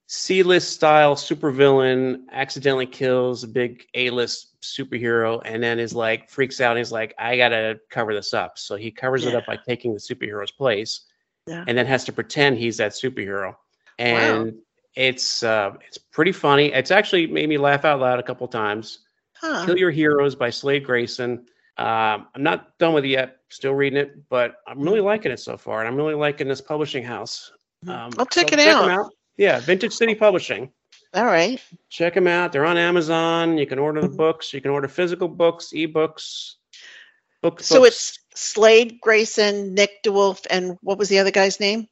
C-list 0.08 0.72
style 0.74 1.16
supervillain 1.16 2.22
accidentally 2.32 2.86
kills 2.86 3.44
a 3.44 3.48
big 3.48 3.86
A-list 3.96 4.62
superhero, 4.62 5.42
and 5.46 5.62
then 5.64 5.80
is 5.80 5.94
like 5.96 6.30
freaks 6.30 6.62
out. 6.62 6.72
and 6.72 6.78
He's 6.78 6.92
like, 6.92 7.14
I 7.18 7.36
gotta 7.38 7.80
cover 7.90 8.14
this 8.14 8.34
up. 8.34 8.58
So 8.58 8.76
he 8.76 8.92
covers 8.92 9.26
it 9.26 9.34
up 9.36 9.46
by 9.46 9.58
taking 9.58 9.94
the 9.94 10.00
superhero's 10.00 10.52
place, 10.52 11.02
Yeah. 11.48 11.66
and 11.68 11.78
then 11.78 11.86
has 11.88 12.04
to 12.06 12.14
pretend 12.14 12.58
he's 12.60 12.78
that 12.78 12.92
superhero. 12.94 13.56
And 13.98 14.56
it's 14.96 15.44
uh, 15.44 15.74
it's 15.88 15.98
pretty 15.98 16.32
funny. 16.32 16.72
It's 16.74 16.92
actually 16.92 17.28
made 17.28 17.50
me 17.50 17.58
laugh 17.58 17.86
out 17.86 18.00
loud 18.00 18.20
a 18.20 18.24
couple 18.24 18.48
times. 18.48 19.00
Huh. 19.34 19.66
Kill 19.66 19.78
Your 19.78 19.92
Heroes 19.92 20.36
by 20.36 20.50
Slade 20.50 20.86
Grayson. 20.86 21.46
Um, 21.78 22.28
I'm 22.34 22.44
not 22.44 22.78
done 22.78 22.94
with 22.94 23.04
it 23.04 23.10
yet. 23.10 23.38
Still 23.50 23.74
reading 23.74 23.98
it, 24.00 24.30
but 24.30 24.58
I'm 24.66 24.80
really 24.80 25.02
liking 25.02 25.32
it 25.32 25.40
so 25.40 25.58
far, 25.58 25.80
and 25.80 25.88
I'm 25.88 25.96
really 25.96 26.14
liking 26.14 26.48
this 26.48 26.62
publishing 26.62 27.04
house. 27.04 27.52
Mhm. 27.86 27.90
Um, 27.90 28.12
I'll 28.18 28.26
check 28.26 28.50
so 28.50 28.56
it 28.56 28.60
'em 28.60 28.90
out. 28.90 29.12
Yeah, 29.38 29.60
Vintage 29.60 29.94
City 29.94 30.16
Publishing. 30.16 30.72
All 31.14 31.26
right. 31.26 31.62
Check 31.90 32.14
them 32.14 32.28
out. 32.28 32.52
They're 32.52 32.66
on 32.66 32.78
Amazon. 32.78 33.58
You 33.58 33.66
can 33.66 33.80
order 33.80 34.02
the 34.02 34.08
Mhm. 34.08 34.18
books. 34.18 34.54
You 34.54 34.62
can 34.62 34.72
order 34.72 34.88
physical 34.88 35.28
books, 35.28 35.72
ebooks, 35.74 36.56
book. 37.42 37.62
So 37.62 37.82
books. 37.82 37.88
it's 37.88 38.20
Slade 38.42 39.00
Grayson, 39.02 39.74
Nick 39.74 40.04
DeWolf, 40.04 40.46
and 40.50 40.78
what 40.82 40.98
was 40.98 41.10
the 41.10 41.20
other 41.20 41.32
guy's 41.32 41.60
name? 41.60 41.88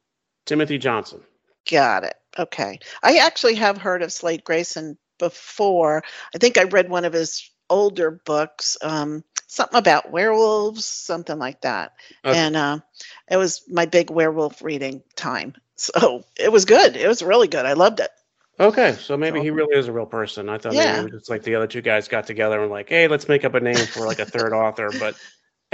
Timothy 0.46 0.78
Johnson. 0.78 1.22
Got 1.70 2.04
it. 2.04 2.16
Okay. 2.38 2.78
I 3.02 3.18
actually 3.18 3.54
have 3.56 3.78
heard 3.78 4.02
of 4.02 4.12
Slade 4.12 4.44
Grayson 4.44 4.98
before. 5.18 6.02
I 6.34 6.38
think 6.38 6.58
I 6.58 6.64
read 6.64 6.88
one 6.88 7.04
of 7.04 7.12
his 7.12 7.50
older 7.70 8.10
books, 8.10 8.76
um, 8.82 9.24
something 9.46 9.78
about 9.78 10.10
werewolves, 10.10 10.84
something 10.84 11.38
like 11.38 11.60
that. 11.62 11.92
Okay. 12.24 12.38
And 12.38 12.56
uh, 12.56 12.78
it 13.30 13.36
was 13.36 13.62
my 13.68 13.86
big 13.86 14.10
werewolf 14.10 14.62
reading 14.62 15.02
time. 15.16 15.54
So 15.76 16.22
it 16.38 16.52
was 16.52 16.66
good. 16.66 16.96
It 16.96 17.08
was 17.08 17.20
really 17.20 17.48
good. 17.48 17.66
I 17.66 17.72
loved 17.72 17.98
it. 17.98 18.10
Okay, 18.60 18.96
so 19.00 19.16
maybe 19.16 19.40
he 19.40 19.50
really 19.50 19.76
is 19.76 19.88
a 19.88 19.92
real 19.92 20.06
person. 20.06 20.48
I 20.48 20.58
thought 20.58 20.74
Yeah. 20.74 20.92
maybe 20.92 20.98
it 20.98 21.02
was 21.02 21.12
just 21.22 21.30
like 21.30 21.42
the 21.42 21.56
other 21.56 21.66
two 21.66 21.80
guys 21.82 22.06
got 22.06 22.28
together 22.28 22.62
and 22.62 22.70
like, 22.70 22.88
hey, 22.88 23.08
let's 23.08 23.28
make 23.28 23.44
up 23.44 23.54
a 23.54 23.60
name 23.60 23.84
for 23.84 24.06
like 24.06 24.20
a 24.20 24.24
third 24.24 24.52
author. 24.52 24.92
But 24.92 25.16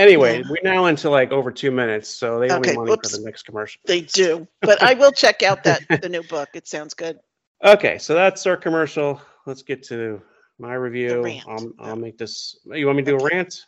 anyway, 0.01 0.43
we're 0.49 0.57
now 0.63 0.87
into 0.87 1.11
like 1.11 1.31
over 1.33 1.51
two 1.51 1.71
minutes, 1.71 2.09
so 2.09 2.39
they 2.41 2.51
owe 2.51 2.59
me 2.59 2.75
money 2.75 2.91
whoops. 2.91 3.11
for 3.11 3.19
the 3.19 3.25
next 3.25 3.43
commercial. 3.43 3.81
They 3.87 4.03
do. 4.03 4.49
But 4.61 4.83
I 4.83 4.95
will 4.95 5.13
check 5.13 5.43
out 5.43 5.65
that 5.65 5.83
the 6.01 6.09
new 6.09 6.23
book. 6.29 6.49
It 6.55 6.67
sounds 6.67 6.95
good. 6.95 7.19
Okay, 7.65 7.99
so 7.99 8.15
that's 8.15 8.47
our 8.47 8.57
commercial. 8.57 9.21
Let's 9.47 9.63
get 9.63 9.83
to 9.85 10.23
my 10.59 10.75
review. 10.75 11.41
I'll, 11.49 11.73
I'll 11.79 11.97
make 11.97 12.19
this. 12.19 12.59
You 12.65 12.87
want 12.87 12.97
me 12.97 13.05
to 13.05 13.11
do 13.13 13.19
a 13.19 13.25
rant? 13.25 13.65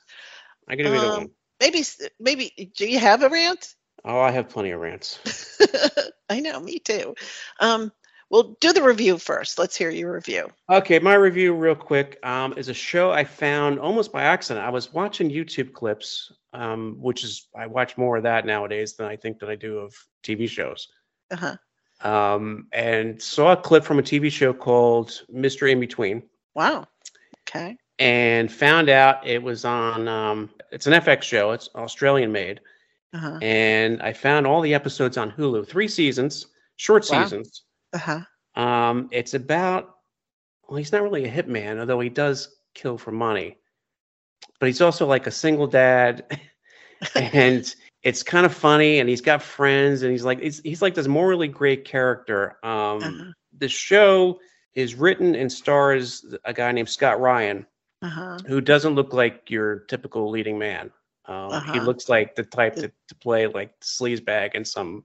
I 0.68 0.76
can 0.76 0.86
do 0.86 0.92
Um, 0.94 1.12
one. 1.18 1.30
Maybe 1.60 1.84
maybe 2.18 2.72
do 2.76 2.86
you 2.86 2.98
have 2.98 3.22
a 3.22 3.28
rant? 3.28 3.74
Oh, 4.04 4.18
I 4.18 4.32
have 4.32 4.48
plenty 4.48 4.72
of 4.72 4.80
rants. 4.80 5.60
I 6.28 6.40
know, 6.40 6.58
me 6.58 6.80
too. 6.80 7.14
Um, 7.60 7.92
well, 8.32 8.56
do 8.60 8.72
the 8.72 8.82
review 8.82 9.18
first. 9.18 9.58
Let's 9.58 9.76
hear 9.76 9.90
your 9.90 10.14
review. 10.14 10.48
Okay, 10.70 10.98
my 10.98 11.12
review, 11.14 11.52
real 11.52 11.74
quick, 11.74 12.18
um, 12.24 12.54
is 12.56 12.68
a 12.70 12.74
show 12.74 13.12
I 13.12 13.24
found 13.24 13.78
almost 13.78 14.10
by 14.10 14.22
accident. 14.22 14.64
I 14.64 14.70
was 14.70 14.90
watching 14.90 15.28
YouTube 15.30 15.74
clips, 15.74 16.32
um, 16.54 16.96
which 16.98 17.24
is 17.24 17.48
I 17.54 17.66
watch 17.66 17.98
more 17.98 18.16
of 18.16 18.22
that 18.22 18.46
nowadays 18.46 18.94
than 18.94 19.06
I 19.06 19.16
think 19.16 19.38
that 19.40 19.50
I 19.50 19.54
do 19.54 19.76
of 19.78 19.94
TV 20.24 20.48
shows. 20.48 20.88
Uh-huh. 21.30 21.56
Um, 22.08 22.68
and 22.72 23.20
saw 23.20 23.52
a 23.52 23.56
clip 23.56 23.84
from 23.84 23.98
a 23.98 24.02
TV 24.02 24.32
show 24.32 24.54
called 24.54 25.10
Mr. 25.32 25.70
Inbetween, 25.70 26.22
Wow. 26.54 26.86
Okay. 27.46 27.76
and 27.98 28.50
found 28.50 28.88
out 28.88 29.26
it 29.26 29.42
was 29.42 29.66
on. 29.66 30.08
Um, 30.08 30.48
it's 30.70 30.86
an 30.86 30.94
FX 30.94 31.22
show. 31.24 31.50
It's 31.50 31.68
Australian 31.74 32.32
made, 32.32 32.60
Uh-huh. 33.12 33.38
and 33.42 34.00
I 34.00 34.14
found 34.14 34.46
all 34.46 34.62
the 34.62 34.72
episodes 34.72 35.18
on 35.18 35.30
Hulu. 35.32 35.68
Three 35.68 35.86
seasons, 35.86 36.46
short 36.76 37.06
Wow. 37.10 37.24
seasons. 37.24 37.64
Uh-huh. 37.92 38.20
Um, 38.54 39.08
it's 39.12 39.34
about 39.34 39.96
well, 40.68 40.78
he's 40.78 40.92
not 40.92 41.02
really 41.02 41.24
a 41.24 41.30
hitman, 41.30 41.78
although 41.80 42.00
he 42.00 42.08
does 42.08 42.56
kill 42.74 42.96
for 42.98 43.12
money. 43.12 43.58
But 44.58 44.66
he's 44.66 44.80
also 44.80 45.06
like 45.06 45.26
a 45.26 45.30
single 45.30 45.66
dad, 45.66 46.24
and 47.16 47.74
it's 48.02 48.22
kind 48.22 48.46
of 48.46 48.54
funny. 48.54 48.98
And 49.00 49.08
he's 49.08 49.20
got 49.20 49.42
friends, 49.42 50.02
and 50.02 50.10
he's 50.12 50.24
like 50.24 50.40
he's, 50.40 50.60
he's 50.60 50.82
like 50.82 50.94
this 50.94 51.08
morally 51.08 51.48
great 51.48 51.84
character. 51.84 52.56
Um, 52.62 53.02
Uh-huh. 53.02 53.32
The 53.58 53.68
show 53.68 54.40
is 54.74 54.94
written 54.94 55.34
and 55.34 55.50
stars 55.52 56.24
a 56.44 56.52
guy 56.54 56.72
named 56.72 56.88
Scott 56.88 57.20
Ryan, 57.20 57.66
Uh-huh. 58.02 58.38
who 58.46 58.60
doesn't 58.60 58.94
look 58.94 59.12
like 59.12 59.50
your 59.50 59.80
typical 59.88 60.30
leading 60.30 60.58
man. 60.58 60.90
Um, 61.26 61.50
He 61.50 61.56
Uh-huh. 61.56 61.80
looks 61.80 62.08
like 62.08 62.34
the 62.34 62.44
type 62.44 62.76
to, 62.76 62.90
to 63.08 63.14
play 63.16 63.46
like 63.46 63.78
sleazebag 63.80 64.54
in 64.54 64.64
some 64.64 65.04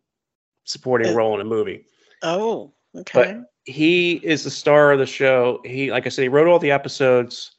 supporting 0.64 1.10
Uh, 1.10 1.14
role 1.14 1.36
in 1.36 1.42
a 1.42 1.46
movie. 1.46 1.86
Oh. 2.24 2.74
Okay. 2.98 3.40
he 3.66 4.14
is 4.24 4.44
the 4.44 4.50
star 4.52 4.92
of 4.92 5.00
the 5.00 5.06
show. 5.06 5.62
He, 5.66 5.92
like 5.92 6.06
I 6.06 6.10
said, 6.10 6.22
he 6.24 6.28
wrote 6.30 6.48
all 6.48 6.60
the 6.60 6.72
episodes, 6.72 7.52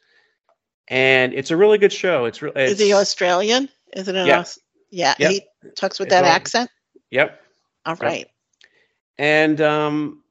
and 0.89 1.33
it's 1.35 1.51
a 1.51 1.57
really 1.57 1.79
good 1.79 1.93
show. 1.93 2.25
It's 2.25 2.43
really, 2.43 2.63
Is 2.63 2.79
he 2.79 2.93
Australian? 2.93 3.69
Is 3.95 4.09
it 4.09 4.17
an 4.17 4.27
Yeah. 4.27 4.41
Aus- 4.41 4.59
Yeah. 4.91 5.15
Yep. 5.19 5.31
He 5.31 5.43
talks 5.77 5.99
with 5.99 6.07
It's 6.07 6.15
that 6.15 6.25
all- 6.25 6.31
accent. 6.31 6.71
yep. 7.11 7.41
All 7.87 7.97
right. 7.97 8.27
And 9.19 9.61
um, 9.61 10.23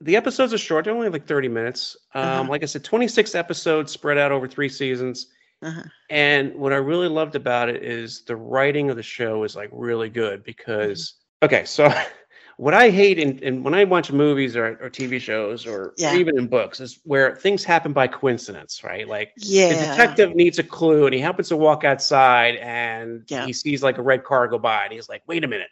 the 0.00 0.16
episodes 0.16 0.52
are 0.54 0.58
short; 0.58 0.84
they're 0.84 0.94
only 0.94 1.08
like 1.10 1.26
thirty 1.26 1.48
minutes. 1.48 1.96
Um, 2.14 2.22
Uh-huh. 2.24 2.50
Like 2.50 2.62
I 2.62 2.66
said, 2.66 2.84
twenty-six 2.84 3.34
episodes 3.34 3.92
spread 3.92 4.16
out 4.18 4.32
over 4.32 4.48
three 4.48 4.68
seasons. 4.68 5.26
Uh-huh. 5.62 5.82
And 6.08 6.54
what 6.54 6.72
I 6.72 6.76
really 6.76 7.08
loved 7.08 7.34
about 7.34 7.68
it 7.68 7.82
is 7.82 8.22
the 8.24 8.34
writing 8.36 8.88
of 8.90 8.96
the 8.96 9.02
show 9.02 9.44
is 9.44 9.54
like 9.56 9.68
really 9.72 10.08
good 10.08 10.42
because 10.42 11.14
okay, 11.42 11.64
so 11.66 11.92
what 12.60 12.74
I 12.74 12.90
hate 12.90 13.18
in, 13.18 13.38
in 13.38 13.62
when 13.62 13.72
I 13.72 13.84
watch 13.84 14.12
movies 14.12 14.54
or, 14.54 14.78
or 14.82 14.90
TV 14.90 15.18
shows 15.18 15.66
or 15.66 15.94
Yeah. 15.96 16.14
even 16.16 16.36
in 16.36 16.46
books 16.46 16.78
is 16.78 17.00
where 17.04 17.34
things 17.34 17.64
happen 17.64 17.94
by 17.94 18.06
coincidence, 18.06 18.84
right? 18.84 19.08
Like 19.08 19.32
Yeah. 19.38 19.70
the 19.70 19.74
detective 19.76 20.34
needs 20.34 20.58
a 20.58 20.62
clue 20.62 21.06
and 21.06 21.14
he 21.14 21.20
happens 21.22 21.48
to 21.48 21.56
walk 21.56 21.84
outside 21.84 22.56
and 22.56 23.24
Yeah. 23.28 23.46
he 23.46 23.54
sees 23.54 23.82
like 23.82 23.96
a 23.96 24.02
red 24.02 24.24
car 24.24 24.46
go 24.46 24.58
by 24.58 24.84
and 24.84 24.92
he's 24.92 25.08
like, 25.08 25.22
wait 25.26 25.42
a 25.42 25.48
minute. 25.48 25.70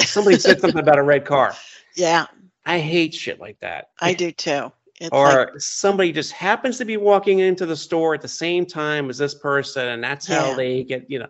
Somebody 0.00 0.36
said 0.40 0.60
something 0.60 0.80
about 0.80 0.98
a 0.98 1.02
red 1.04 1.24
car. 1.24 1.54
Yeah, 1.96 2.26
I 2.66 2.80
hate 2.80 3.14
shit 3.14 3.38
like 3.38 3.60
that. 3.60 3.90
I 4.00 4.14
do 4.14 4.32
too. 4.32 4.72
It's 5.00 5.10
or 5.12 5.28
like, 5.28 5.48
somebody 5.58 6.10
just 6.10 6.32
happens 6.32 6.76
to 6.78 6.84
be 6.84 6.96
walking 6.96 7.38
into 7.38 7.64
the 7.66 7.76
store 7.76 8.14
at 8.14 8.20
the 8.20 8.26
same 8.26 8.66
time 8.66 9.08
as 9.08 9.18
this 9.18 9.36
person, 9.36 9.86
and 9.86 10.02
that's 10.02 10.26
how 10.26 10.54
they 10.56 10.82
get, 10.82 11.08
you 11.08 11.20
know. 11.20 11.28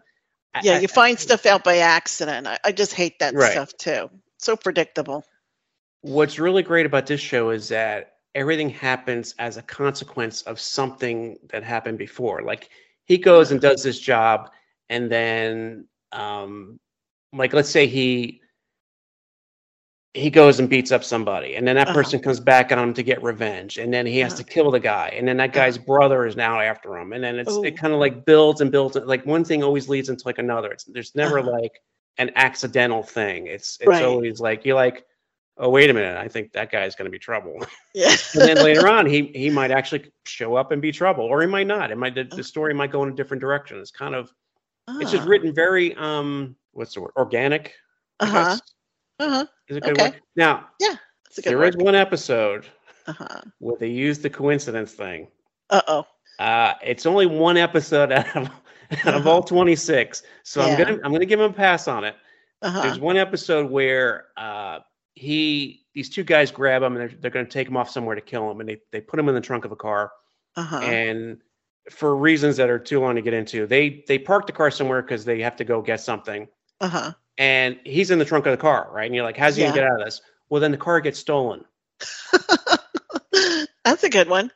Yeah, 0.63 0.77
I- 0.77 0.79
you 0.79 0.89
find 0.89 1.21
stuff 1.21 1.45
out 1.45 1.63
by 1.63 1.79
accident. 1.79 2.47
I, 2.47 2.57
I 2.65 2.73
just 2.73 2.95
hate 2.95 3.19
that 3.19 3.35
Right. 3.35 3.53
stuff 3.53 3.77
too. 3.77 4.09
So 4.45 4.57
predictable. 4.59 5.25
What's 6.03 6.39
really 6.39 6.63
great 6.63 6.87
about 6.87 7.07
this 7.07 7.21
show 7.21 7.51
is 7.51 7.69
that 7.69 8.17
everything 8.35 8.71
happens 8.71 9.35
as 9.39 9.57
a 9.57 9.63
consequence 9.63 10.43
of 10.43 10.61
something 10.61 11.39
that 11.51 11.63
happened 11.63 11.99
before. 11.99 12.43
Like 12.43 12.71
he 13.05 13.19
goes 13.19 13.51
and 13.53 13.61
does 13.61 13.83
this 13.83 13.99
job, 14.01 14.51
and 14.91 15.11
then, 15.11 15.87
um, 16.13 16.79
like, 17.33 17.53
let's 17.53 17.71
say 17.71 17.87
he 17.87 18.41
he 20.15 20.31
goes 20.31 20.61
and 20.61 20.69
beats 20.71 20.93
up 20.93 21.03
somebody, 21.05 21.57
and 21.57 21.67
then 21.67 21.77
that 21.77 21.91
Uh-huh. 21.91 21.95
person 21.95 22.21
comes 22.21 22.41
back 22.41 22.71
on 22.73 22.79
him 22.79 22.95
to 22.95 23.03
get 23.03 23.23
revenge, 23.23 23.79
and 23.79 23.93
then 23.93 24.07
he 24.07 24.19
has 24.21 24.33
Uh-huh. 24.33 24.43
to 24.43 24.45
kill 24.45 24.71
the 24.71 24.81
guy, 24.81 25.09
and 25.17 25.27
then 25.27 25.37
that 25.39 25.53
guy's 25.53 25.79
brother 25.79 26.27
is 26.27 26.37
now 26.37 26.61
after 26.61 26.97
him, 26.97 27.13
and 27.13 27.25
then 27.25 27.39
it's 27.39 27.59
Ooh. 27.59 27.65
it 27.65 27.77
kind 27.79 27.93
of 27.95 28.01
like 28.01 28.25
builds 28.25 28.61
and 28.61 28.71
builds. 28.73 28.97
Like 28.97 29.27
one 29.27 29.45
thing 29.45 29.63
always 29.65 29.89
leads 29.89 30.09
into 30.11 30.27
like 30.27 30.39
another. 30.39 30.73
It's 30.73 30.85
there's 30.85 31.15
never 31.17 31.43
Uh-huh. 31.43 31.43
like 31.43 31.73
an 32.19 32.31
accidental 32.37 33.03
thing. 33.03 33.47
It's 33.47 33.77
it's 33.81 33.89
Right. 33.89 34.05
always 34.05 34.41
like 34.41 34.65
you're 34.65 34.77
like, 34.77 35.05
oh 35.59 35.69
wait 35.71 35.91
a 35.91 35.95
minute, 35.95 36.17
I 36.17 36.29
think 36.29 36.53
that 36.53 36.71
guy's 36.71 36.95
going 36.95 37.07
to 37.07 37.11
be 37.11 37.19
trouble, 37.19 37.59
Yeah. 37.95 38.15
and 38.35 38.43
then 38.43 38.57
later 38.59 38.87
on 38.97 39.07
he 39.07 39.27
he 39.35 39.51
might 39.51 39.71
actually 39.71 40.11
show 40.25 40.55
up 40.57 40.73
and 40.73 40.81
be 40.83 40.93
trouble, 40.93 41.25
or 41.25 41.41
he 41.41 41.47
might 41.47 41.67
not. 41.67 41.91
It 41.91 41.97
might 41.99 42.15
the, 42.15 42.25
the 42.25 42.45
story 42.45 42.75
might 42.75 42.91
go 42.93 43.03
in 43.03 43.09
a 43.11 43.15
different 43.15 43.41
direction. 43.41 43.79
It's 43.79 43.91
kind 43.91 44.15
of 44.15 44.33
it's 45.01 45.11
just 45.11 45.25
Ah. 45.25 45.29
written 45.31 45.53
very 45.55 45.95
um 45.97 46.57
what's 46.73 46.95
the 46.95 47.01
word 47.01 47.13
organic. 47.17 47.75
Uh-huh. 48.21 48.57
Uh-huh. 49.21 49.47
Is 49.69 49.77
a 49.77 49.81
good 49.81 49.93
Okay. 49.93 50.11
word. 50.11 50.21
Now 50.37 50.69
That's 50.81 51.39
a 51.39 51.43
good 51.43 51.51
there 51.51 51.65
is 51.65 51.77
word. 51.77 51.85
one 51.85 51.95
episode 51.95 52.67
Uh-huh. 53.07 53.41
where 53.59 53.77
they 53.79 53.89
use 53.89 54.19
the 54.19 54.31
coincidence 54.31 54.93
thing. 54.93 55.29
Uh-oh. 55.71 56.07
Uh, 56.39 56.75
it's 56.83 57.07
only 57.07 57.27
one 57.27 57.57
episode 57.57 58.11
out 58.13 58.37
of 58.37 58.51
out 59.05 59.15
of 59.15 59.27
all 59.27 59.43
26, 59.43 60.23
so 60.43 60.61
I'm 60.63 60.79
gonna 60.79 60.99
I'm 61.05 61.13
gonna 61.13 61.27
give 61.27 61.41
him 61.41 61.51
a 61.51 61.55
pass 61.55 61.89
on 61.89 62.05
it. 62.05 62.15
Uh-huh. 62.63 62.83
There's 62.83 62.99
one 62.99 63.17
episode 63.17 63.71
where 63.71 64.27
uh, 64.37 64.81
he 65.15 65.83
these 65.95 66.09
two 66.11 66.25
guys 66.25 66.51
grab 66.51 66.83
him 66.83 66.97
and 66.97 67.01
they're, 67.11 67.19
they're 67.21 67.31
gonna 67.31 67.47
take 67.47 67.69
him 67.69 67.77
off 67.77 67.91
somewhere 67.91 68.15
to 68.15 68.21
kill 68.21 68.51
him, 68.51 68.61
and 68.61 68.69
they 68.69 68.81
they 68.93 69.01
put 69.01 69.19
him 69.19 69.29
in 69.29 69.35
the 69.35 69.41
trunk 69.41 69.65
of 69.65 69.73
a 69.73 69.77
car, 69.77 70.11
Uh-huh. 70.57 70.79
and 70.79 71.39
for 71.91 72.17
reasons 72.17 72.57
that 72.57 72.71
are 72.71 72.79
too 72.79 72.99
long 73.01 73.15
to 73.15 73.23
get 73.23 73.35
into, 73.35 73.67
they 73.67 74.05
they 74.09 74.19
park 74.19 74.47
the 74.47 74.53
car 74.53 74.71
somewhere 74.71 75.03
because 75.03 75.25
they 75.25 75.41
have 75.43 75.57
to 75.57 75.65
go 75.65 75.83
get 75.83 76.01
something, 76.01 76.49
Uh-huh. 76.81 77.13
and 77.39 77.79
he's 77.85 78.11
in 78.11 78.19
the 78.19 78.25
trunk 78.25 78.47
of 78.47 78.53
the 78.53 78.57
car, 78.57 78.89
right? 78.93 79.07
And 79.07 79.15
you're 79.15 79.25
like, 79.25 79.37
how's 79.37 79.57
he 79.57 79.63
gonna 79.63 79.75
get 79.75 79.85
out 79.85 80.01
of 80.01 80.05
this? 80.07 80.21
Well, 80.49 80.61
then 80.61 80.71
the 80.71 80.79
car 80.79 81.01
gets 81.01 81.19
stolen. 81.19 81.65
That's 83.85 84.05
a 84.05 84.09
good 84.09 84.29
one. 84.29 84.51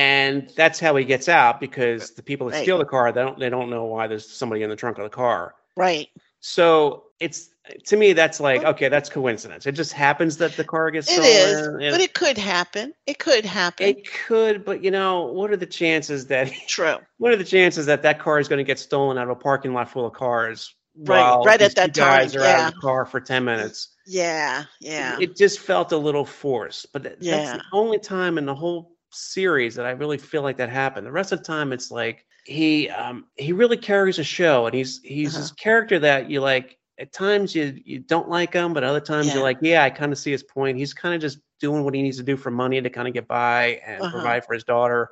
And 0.00 0.50
that's 0.56 0.78
how 0.80 0.96
he 0.96 1.04
gets 1.04 1.28
out 1.28 1.60
because 1.60 2.10
the 2.12 2.22
people 2.22 2.46
that 2.48 2.54
Right. 2.56 2.62
steal 2.62 2.78
the 2.78 2.84
car 2.84 3.12
they 3.12 3.22
don't 3.22 3.38
they 3.38 3.50
don't 3.50 3.70
know 3.70 3.84
why 3.84 4.06
there's 4.06 4.28
somebody 4.28 4.62
in 4.62 4.70
the 4.70 4.76
trunk 4.76 4.98
of 4.98 5.04
the 5.04 5.10
car 5.10 5.54
Right. 5.76 6.08
so 6.40 7.04
it's 7.20 7.50
to 7.86 7.96
me 7.96 8.12
that's 8.14 8.40
like 8.40 8.64
okay 8.64 8.88
that's 8.88 9.08
coincidence 9.10 9.66
it 9.66 9.72
just 9.72 9.92
happens 9.92 10.36
that 10.38 10.52
the 10.56 10.64
car 10.64 10.90
gets 10.90 11.08
It 11.10 11.14
stolen 11.22 11.82
is, 11.82 11.92
but 11.92 12.00
it 12.00 12.14
could 12.14 12.38
happen. 12.38 12.94
It 13.06 13.18
could 13.18 13.44
happen. 13.44 13.86
it 13.86 13.98
could 14.26 14.64
but 14.64 14.82
you 14.84 14.90
know 14.90 15.26
what 15.26 15.50
are 15.52 15.56
the 15.56 15.66
chances 15.82 16.26
that 16.28 16.50
True. 16.76 16.96
what 17.18 17.32
are 17.32 17.36
the 17.36 17.44
chances 17.44 17.86
that 17.86 18.02
that 18.02 18.18
car 18.18 18.38
is 18.40 18.48
going 18.48 18.58
to 18.64 18.64
get 18.72 18.78
stolen 18.78 19.18
out 19.18 19.24
of 19.24 19.30
a 19.30 19.36
parking 19.36 19.72
lot 19.74 19.90
full 19.90 20.06
of 20.06 20.12
cars 20.14 20.74
Right, 20.96 21.20
while 21.20 21.44
right 21.44 21.62
at 21.62 21.76
that 21.76 21.94
time, 21.94 22.04
guys 22.18 22.34
are 22.34 22.40
out 22.40 22.44
yeah. 22.58 22.68
of 22.68 22.74
the 22.74 22.80
car 22.80 23.04
for 23.06 23.20
10 23.20 23.44
minutes 23.44 23.94
Yeah. 24.06 24.64
Yeah. 24.80 25.16
it 25.20 25.36
just 25.36 25.60
felt 25.60 25.92
a 25.92 25.96
little 25.96 26.24
forced 26.24 26.92
but 26.92 27.02
th- 27.04 27.14
that's 27.20 27.24
Yeah. 27.26 27.56
the 27.58 27.64
only 27.72 27.98
time 28.00 28.38
in 28.38 28.44
the 28.46 28.54
whole 28.56 28.96
series 29.12 29.74
that 29.74 29.86
i 29.86 29.90
really 29.90 30.18
feel 30.18 30.42
like 30.42 30.56
that 30.56 30.68
happened 30.68 31.06
the 31.06 31.12
rest 31.12 31.32
of 31.32 31.38
the 31.38 31.44
time 31.44 31.72
it's 31.72 31.90
like 31.90 32.24
he 32.44 32.88
um 32.90 33.26
he 33.36 33.52
really 33.52 33.76
carries 33.76 34.18
a 34.18 34.24
show 34.24 34.66
and 34.66 34.74
he's 34.74 35.00
he's 35.02 35.34
Uh-huh. 35.34 35.40
this 35.42 35.52
character 35.52 35.98
that 35.98 36.30
you 36.30 36.40
like 36.40 36.78
at 36.98 37.12
times 37.12 37.54
you 37.54 37.78
you 37.84 37.98
don't 38.00 38.28
like 38.28 38.52
him 38.54 38.72
but 38.72 38.84
other 38.84 39.00
times 39.00 39.28
Yeah. 39.28 39.34
you're 39.34 39.42
like 39.42 39.58
yeah 39.62 39.82
i 39.84 39.90
kind 39.90 40.12
of 40.12 40.18
see 40.18 40.30
his 40.30 40.42
point 40.42 40.78
he's 40.78 40.94
kind 40.94 41.14
of 41.14 41.20
just 41.20 41.38
doing 41.60 41.84
what 41.84 41.94
he 41.94 42.02
needs 42.02 42.16
to 42.18 42.22
do 42.22 42.36
for 42.36 42.50
money 42.50 42.80
to 42.80 42.88
kind 42.90 43.08
of 43.08 43.14
get 43.14 43.26
by 43.28 43.80
and 43.86 44.02
Uh-huh. 44.02 44.10
provide 44.12 44.44
for 44.44 44.54
his 44.54 44.64
daughter 44.64 45.10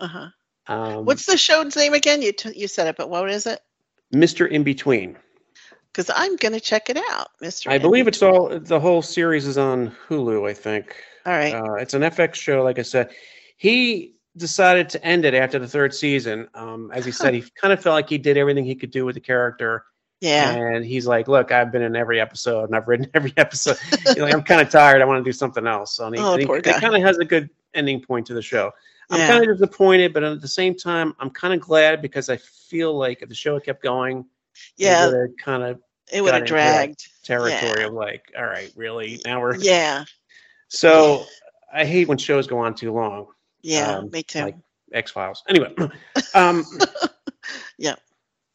uh-huh. 0.00 0.28
um 0.72 1.04
What's 1.04 1.26
the 1.26 1.36
show's 1.36 1.76
name 1.76 1.92
again? 1.94 2.22
You 2.22 2.32
t- 2.32 2.58
you 2.58 2.68
said 2.68 2.86
it, 2.86 2.96
but 2.96 3.10
what 3.10 3.28
is 3.30 3.46
it? 3.46 3.60
mr 4.14 4.50
inbetween 4.50 5.16
Because 5.92 6.10
I'm 6.14 6.36
gonna 6.36 6.60
check 6.60 6.88
it 6.90 6.96
out, 7.10 7.28
Mister. 7.40 7.70
i 7.70 7.78
believe 7.78 8.08
it's 8.08 8.22
all 8.22 8.58
the 8.58 8.80
whole 8.80 9.02
series 9.02 9.46
is 9.46 9.58
on 9.58 9.92
hulu 10.08 10.48
i 10.48 10.54
think 10.54 10.96
all 11.26 11.34
right. 11.34 11.52
Uh, 11.52 11.74
it's 11.74 11.92
an 11.92 12.00
FX 12.00 12.36
show, 12.36 12.62
like 12.62 12.78
I 12.78 12.82
said. 12.82 13.10
He 13.60 14.14
decided 14.38 14.88
to 14.88 15.04
end 15.04 15.26
it 15.26 15.34
after 15.34 15.58
the 15.58 15.68
third 15.68 15.92
season. 15.92 16.48
Um, 16.54 16.90
as 16.94 17.04
he 17.04 17.12
said, 17.12 17.34
he 17.34 17.44
kind 17.60 17.74
of 17.74 17.82
felt 17.82 17.92
like 17.92 18.08
he 18.08 18.16
did 18.16 18.38
everything 18.38 18.64
he 18.64 18.74
could 18.74 18.90
do 18.90 19.04
with 19.04 19.16
the 19.16 19.20
character. 19.20 19.84
yeah. 20.22 20.54
And 20.54 20.82
he's 20.82 21.06
like, 21.06 21.28
"Look, 21.28 21.52
I've 21.52 21.70
been 21.70 21.82
in 21.82 21.94
every 21.94 22.18
episode, 22.22 22.64
and 22.64 22.74
I've 22.74 22.88
written 22.88 23.08
every 23.14 23.34
episode. 23.36 23.76
Like, 24.16 24.32
I'm 24.32 24.42
kind 24.42 24.62
of 24.62 24.70
tired. 24.70 25.02
I 25.02 25.04
want 25.04 25.22
to 25.22 25.28
do 25.28 25.32
something 25.32 25.66
else." 25.66 25.94
So 25.94 26.06
and 26.06 26.16
he, 26.16 26.22
Oh, 26.22 26.32
and 26.32 26.42
he- 26.42 26.60
guy. 26.62 26.80
kind 26.80 26.94
of 26.96 27.02
has 27.02 27.18
a 27.18 27.24
good 27.24 27.50
ending 27.74 28.00
point 28.00 28.26
to 28.28 28.34
the 28.34 28.40
show. 28.40 28.70
I'm 29.10 29.18
Yeah. 29.20 29.28
kind 29.28 29.44
of 29.50 29.58
disappointed, 29.58 30.14
but 30.14 30.22
at 30.24 30.40
the 30.40 30.48
same 30.48 30.74
time, 30.74 31.14
I'm 31.20 31.28
kind 31.30 31.52
of 31.52 31.60
glad 31.60 32.00
because 32.00 32.30
I 32.30 32.38
feel 32.38 32.94
like 32.96 33.20
if 33.20 33.28
the 33.28 33.34
show 33.34 33.54
had 33.54 33.64
kept 33.64 33.82
going, 33.82 34.24
yeah. 34.78 35.10
it 35.10 35.32
kind 35.44 35.62
of 35.64 35.80
It 36.10 36.22
would 36.22 36.32
have 36.32 36.46
dragged. 36.46 37.06
territory 37.24 37.80
Yeah. 37.82 37.86
of 37.88 37.92
like, 37.92 38.32
all 38.38 38.44
right, 38.46 38.72
really? 38.74 39.20
Now 39.26 39.40
we're 39.42 39.56
Yeah. 39.56 40.04
so. 40.68 41.26
I 41.72 41.84
hate 41.84 42.08
when 42.08 42.18
shows 42.18 42.48
go 42.48 42.58
on 42.58 42.74
too 42.74 42.92
long. 42.92 43.26
Yeah. 43.62 43.98
Um, 43.98 44.10
me 44.10 44.22
too. 44.22 44.42
like- 44.42 44.56
X 44.92 45.10
Files. 45.12 45.42
Anyway, 45.48 45.72
um, 46.34 46.64
Yeah. 47.78 47.94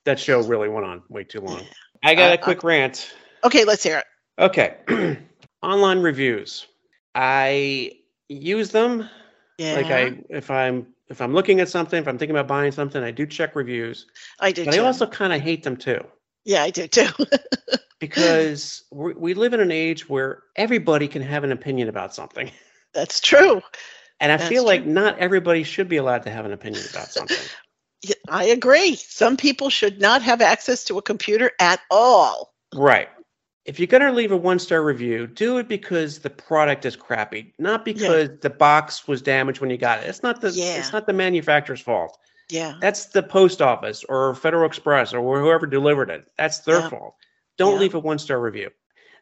that 0.04 0.20
show 0.20 0.42
really 0.44 0.68
went 0.70 0.86
on 0.86 1.02
way 1.10 1.24
too 1.24 1.40
long. 1.42 1.62
I 2.04 2.14
got 2.16 2.32
Uh, 2.32 2.34
a 2.36 2.38
quick 2.38 2.64
rant. 2.64 3.14
okay, 3.44 3.64
let's 3.64 3.84
hear 3.84 4.00
it. 4.00 4.06
Okay, 4.38 4.78
online 5.64 6.00
reviews. 6.00 6.68
I 7.16 7.92
use 8.28 8.70
them 8.72 9.10
Yeah. 9.58 9.76
like 9.76 9.86
I 9.88 10.20
if 10.30 10.52
I'm 10.52 10.88
if 11.08 11.22
I'm 11.22 11.34
looking 11.34 11.60
at 11.62 11.70
something, 11.70 11.98
if 12.02 12.08
I'm 12.08 12.18
thinking 12.18 12.36
about 12.36 12.48
buying 12.48 12.72
something, 12.74 13.02
I 13.02 13.12
do 13.12 13.26
check 13.26 13.56
reviews. 13.56 14.08
I 14.40 14.52
do 14.52 14.66
But 14.66 14.74
too. 14.74 14.82
I 14.82 14.86
also 14.86 15.08
kind 15.08 15.32
of 15.32 15.40
hate 15.42 15.64
them 15.64 15.78
too 15.78 16.02
yeah, 16.48 16.62
I 16.64 16.70
do 16.70 16.88
too. 16.88 17.08
because 18.00 18.84
we 18.92 19.14
we 19.14 19.34
live 19.34 19.54
in 19.54 19.60
an 19.60 19.72
age 19.72 20.08
where 20.10 20.44
everybody 20.56 21.08
can 21.08 21.22
have 21.22 21.44
an 21.44 21.52
opinion 21.52 21.90
about 21.90 22.14
something. 22.14 22.52
That's 22.94 23.20
true. 23.20 23.62
And 24.26 24.32
I 24.32 24.38
That's 24.38 24.50
feel 24.50 24.66
like 24.66 24.82
true. 24.82 24.92
not 24.92 25.20
everybody 25.20 25.62
should 25.62 25.88
be 25.88 25.98
allowed 25.98 26.24
to 26.24 26.32
have 26.32 26.46
an 26.46 26.52
opinion 26.52 26.84
about 26.90 27.10
something. 27.12 27.38
I 28.28 28.46
agree. 28.46 28.96
Some 28.96 29.38
people 29.38 29.70
should 29.70 30.02
not 30.02 30.24
have 30.24 30.42
access 30.42 30.84
to 30.86 30.98
a 30.98 31.02
computer 31.04 31.52
at 31.60 31.80
all. 31.92 32.56
Right. 32.74 33.08
If 33.66 33.80
you're 33.80 33.86
gonna 33.86 34.12
leave 34.12 34.32
a 34.32 34.38
one 34.38 34.58
star 34.58 34.84
review, 34.84 35.28
do 35.28 35.60
it 35.60 35.68
because 35.68 36.18
the 36.18 36.32
product 36.32 36.86
is 36.88 36.96
crappy, 36.96 37.54
not 37.60 37.86
because 37.86 38.32
the 38.42 38.50
box 38.50 39.08
was 39.08 39.22
damaged 39.22 39.62
when 39.62 39.70
you 39.70 39.78
got 39.78 40.00
it. 40.00 40.08
It's 40.08 40.24
not 40.24 40.42
the 40.42 40.50
Yeah. 40.50 40.78
it's 40.80 40.92
not 40.92 41.06
the 41.06 41.14
manufacturer's 41.14 41.82
fault. 41.82 42.18
Yeah. 42.50 42.78
That's 42.82 43.06
the 43.06 43.22
post 43.22 43.62
office 43.62 44.04
or 44.06 44.34
Federal 44.34 44.66
Express 44.66 45.14
or 45.14 45.40
whoever 45.40 45.68
delivered 45.68 46.10
it. 46.10 46.26
That's 46.36 46.60
their 46.62 46.80
Yeah. 46.80 46.90
fault. 46.90 47.16
Don't 47.60 47.74
Yeah. 47.74 47.80
leave 47.82 47.94
a 47.94 48.00
one 48.00 48.18
star 48.18 48.40
review. 48.40 48.72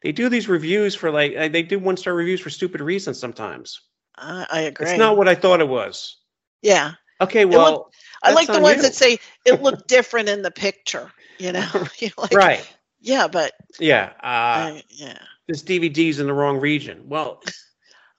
They 0.01 0.13
do 0.13 0.29
these 0.29 0.47
reviews 0.47 0.95
for 0.95 1.11
like 1.11 1.51
they 1.51 1.63
do 1.63 1.77
one 1.77 1.97
star 1.97 2.13
reviews 2.13 2.39
for 2.39 2.49
stupid 2.49 2.79
reasons 2.79 3.19
sometimes. 3.19 3.81
I, 4.17 4.45
I 4.51 4.59
agree. 4.61 4.87
It's 4.89 4.97
not 4.97 5.17
what 5.17 5.27
I 5.27 5.35
thought 5.35 5.59
it 5.61 5.67
was. 5.67 6.17
yeah. 6.61 6.93
Okay, 7.21 7.45
looked- 7.45 7.53
well, 7.55 7.91
I 8.23 8.31
like 8.33 8.47
the 8.51 8.59
ones 8.59 8.77
you. 8.77 8.81
that 8.83 8.93
say 8.95 9.19
it 9.45 9.61
looked 9.61 9.87
different 9.87 10.29
in 10.29 10.41
the 10.41 10.51
picture. 10.51 11.11
You 11.39 11.53
know, 11.53 11.67
like, 12.17 12.31
right. 12.31 12.67
Yeah, 13.01 13.27
but 13.27 13.53
Yeah. 13.79 14.11
Uh, 14.21 14.71
I, 14.77 14.83
yeah. 14.89 15.17
this 15.47 15.63
DVD's 15.63 16.19
in 16.19 16.27
the 16.27 16.33
wrong 16.33 16.59
region. 16.59 17.07
Well, 17.07 17.41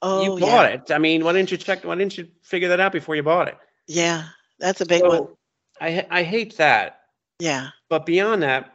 Oh, 0.02 0.22
you 0.22 0.40
bought 0.40 0.66
yeah. 0.66 0.74
it. 0.74 0.90
I 0.90 0.98
mean, 0.98 1.24
why 1.24 1.32
didn't 1.32 1.50
you 1.50 1.56
check? 1.56 1.84
Why 1.84 1.94
didn't 1.94 2.16
you 2.18 2.28
figure 2.42 2.68
that 2.68 2.80
out 2.80 2.92
before 2.92 3.16
you 3.16 3.22
bought 3.22 3.48
it? 3.48 3.56
Yeah, 3.86 4.24
that's 4.58 4.80
a 4.80 4.86
big 4.86 5.02
one. 5.02 5.26
I 5.80 6.06
I 6.10 6.22
hate 6.22 6.56
that. 6.58 7.00
Yeah. 7.38 7.70
But 7.88 8.04
beyond 8.06 8.42
that, 8.42 8.72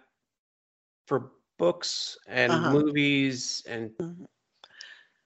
for 1.06 1.32
books 1.58 2.18
and 2.28 2.52
Uh-huh. 2.54 2.72
movies 2.72 3.64
and 3.68 3.92
Mhm. 4.02 4.26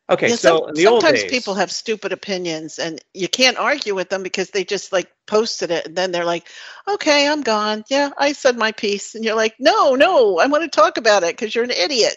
Okay, 0.09 0.29
yeah, 0.29 0.35
so 0.35 0.59
some- 0.59 0.69
in 0.69 0.75
the 0.75 0.87
old 0.87 1.01
sometimes 1.01 1.21
days, 1.23 1.31
people 1.31 1.53
have 1.55 1.71
stupid 1.71 2.11
opinions 2.11 2.79
and 2.79 3.01
you 3.13 3.27
can't 3.27 3.57
argue 3.57 3.95
with 3.95 4.09
them 4.09 4.23
because 4.23 4.49
they 4.49 4.63
just 4.63 4.91
like 4.91 5.11
posted 5.27 5.71
it 5.71 5.85
and 5.87 5.95
then 5.95 6.11
they're 6.11 6.25
like, 6.25 6.47
okay, 6.87 7.27
I'm 7.27 7.41
gone. 7.41 7.83
Yeah, 7.89 8.11
I 8.17 8.33
said 8.33 8.57
my 8.57 8.71
piece. 8.71 9.15
And 9.15 9.23
you're 9.23 9.35
like, 9.35 9.55
no, 9.59 9.95
no, 9.95 10.37
I 10.39 10.47
want 10.47 10.63
to 10.63 10.69
talk 10.69 10.97
about 10.97 11.23
it 11.23 11.35
because 11.35 11.53
you're 11.55 11.63
an 11.63 11.71
idiot. 11.71 12.15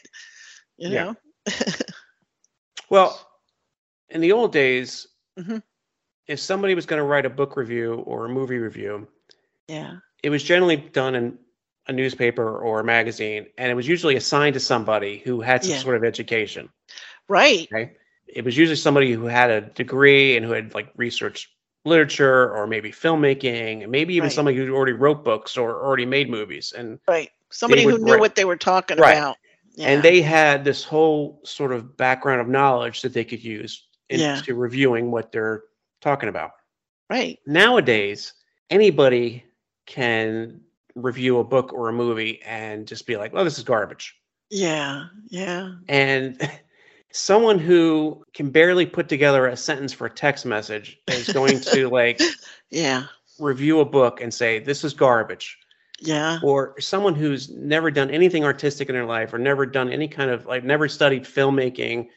You 0.77 0.89
Yeah. 0.91 1.05
know? 1.05 1.17
well, 2.91 3.19
in 4.09 4.21
the 4.21 4.33
old 4.33 4.53
days, 4.53 5.07
Mhm. 5.39 5.63
if 6.27 6.41
somebody 6.41 6.75
was 6.75 6.87
going 6.87 6.99
to 7.01 7.05
write 7.07 7.27
a 7.27 7.31
book 7.31 7.57
review 7.57 7.95
or 8.07 8.27
a 8.27 8.29
movie 8.29 8.59
review, 8.59 9.09
Yeah. 9.69 9.97
it 10.23 10.31
was 10.31 10.43
generally 10.43 10.77
done 10.77 11.15
in 11.15 11.39
a 11.89 11.93
newspaper 11.93 12.59
or 12.59 12.81
a 12.81 12.85
magazine, 12.85 13.47
and 13.59 13.71
it 13.71 13.75
was 13.75 13.87
usually 13.87 14.17
assigned 14.17 14.55
to 14.55 14.61
somebody 14.61 15.19
who 15.19 15.41
had 15.41 15.63
some 15.63 15.73
Yeah. 15.73 15.79
sort 15.83 15.97
of 15.97 16.05
education. 16.05 16.69
Right. 17.29 17.69
Okay, 17.73 17.93
it 18.27 18.45
was 18.45 18.57
usually 18.57 18.77
somebody 18.77 19.13
who 19.13 19.25
had 19.27 19.51
a 19.51 19.61
degree 19.63 20.37
and 20.37 20.45
who 20.47 20.53
had 20.53 20.75
like 20.75 20.89
researched 20.97 21.49
literature 21.85 22.51
or 22.55 22.67
maybe 22.67 22.91
filmmaking, 22.91 23.83
and 23.83 23.91
maybe 23.93 24.15
even 24.15 24.27
Right. 24.27 24.33
somebody 24.33 24.57
who 24.57 24.75
already 24.75 24.93
wrote 24.93 25.25
books 25.25 25.57
or 25.57 25.85
already 25.85 26.07
made 26.07 26.29
movies, 26.29 26.73
and 26.77 26.99
Right. 27.09 27.31
Somebody 27.51 27.85
who 27.85 27.99
knew 27.99 28.13
write- 28.13 28.21
what 28.21 28.35
they 28.35 28.45
were 28.45 28.57
talking 28.57 28.99
Right. 28.99 29.17
about. 29.17 29.37
Yeah. 29.79 29.89
and 29.89 30.03
they 30.03 30.23
had 30.23 30.65
this 30.65 30.83
whole 30.83 31.39
sort 31.45 31.71
of 31.71 31.99
background 31.99 32.41
of 32.41 32.49
knowledge 32.49 33.03
that 33.03 33.13
they 33.13 33.25
could 33.25 33.45
use 33.45 33.87
Yeah. 34.09 34.39
into 34.39 34.55
reviewing 34.55 35.11
what 35.11 35.33
they're 35.33 35.65
talking 36.01 36.29
about. 36.31 36.53
right. 37.11 37.39
Nowadays, 37.47 38.33
anybody 38.71 39.45
can 39.85 40.61
review 40.95 41.39
a 41.41 41.45
book 41.45 41.73
or 41.75 41.89
a 41.91 41.93
movie 41.93 42.41
and 42.43 42.89
just 42.89 43.07
be 43.07 43.17
like, 43.19 43.33
"Oh, 43.35 43.45
this 43.45 43.59
is 43.59 43.65
garbage." 43.65 44.17
Yeah. 44.51 45.05
Yeah. 45.29 45.73
And 45.89 46.41
someone 47.17 47.59
who 47.59 48.25
can 48.35 48.51
barely 48.51 48.87
put 48.87 49.09
together 49.09 49.47
a 49.47 49.57
sentence 49.57 49.93
for 49.93 50.07
a 50.07 50.11
text 50.11 50.45
message 50.47 50.99
is 51.09 51.33
going 51.33 51.61
to 51.61 51.89
like 52.01 52.21
Yeah. 52.71 53.05
review 53.39 53.81
a 53.81 53.85
book 53.85 54.21
and 54.21 54.33
say, 54.33 54.59
"This 54.59 54.85
is 54.85 54.95
garbage." 54.95 55.59
Yeah. 55.99 56.39
or 56.43 56.79
someone 56.79 57.15
who's 57.15 57.49
never 57.49 57.91
done 57.91 58.11
anything 58.11 58.45
artistic 58.45 58.91
in 58.91 58.95
their 58.95 59.07
life 59.07 59.33
or 59.33 59.39
never 59.39 59.65
done 59.65 59.91
any 59.91 60.07
kind 60.07 60.31
of 60.31 60.45
like 60.45 60.63
never 60.63 60.89
studied 60.89 61.25
filmmaking 61.25 62.09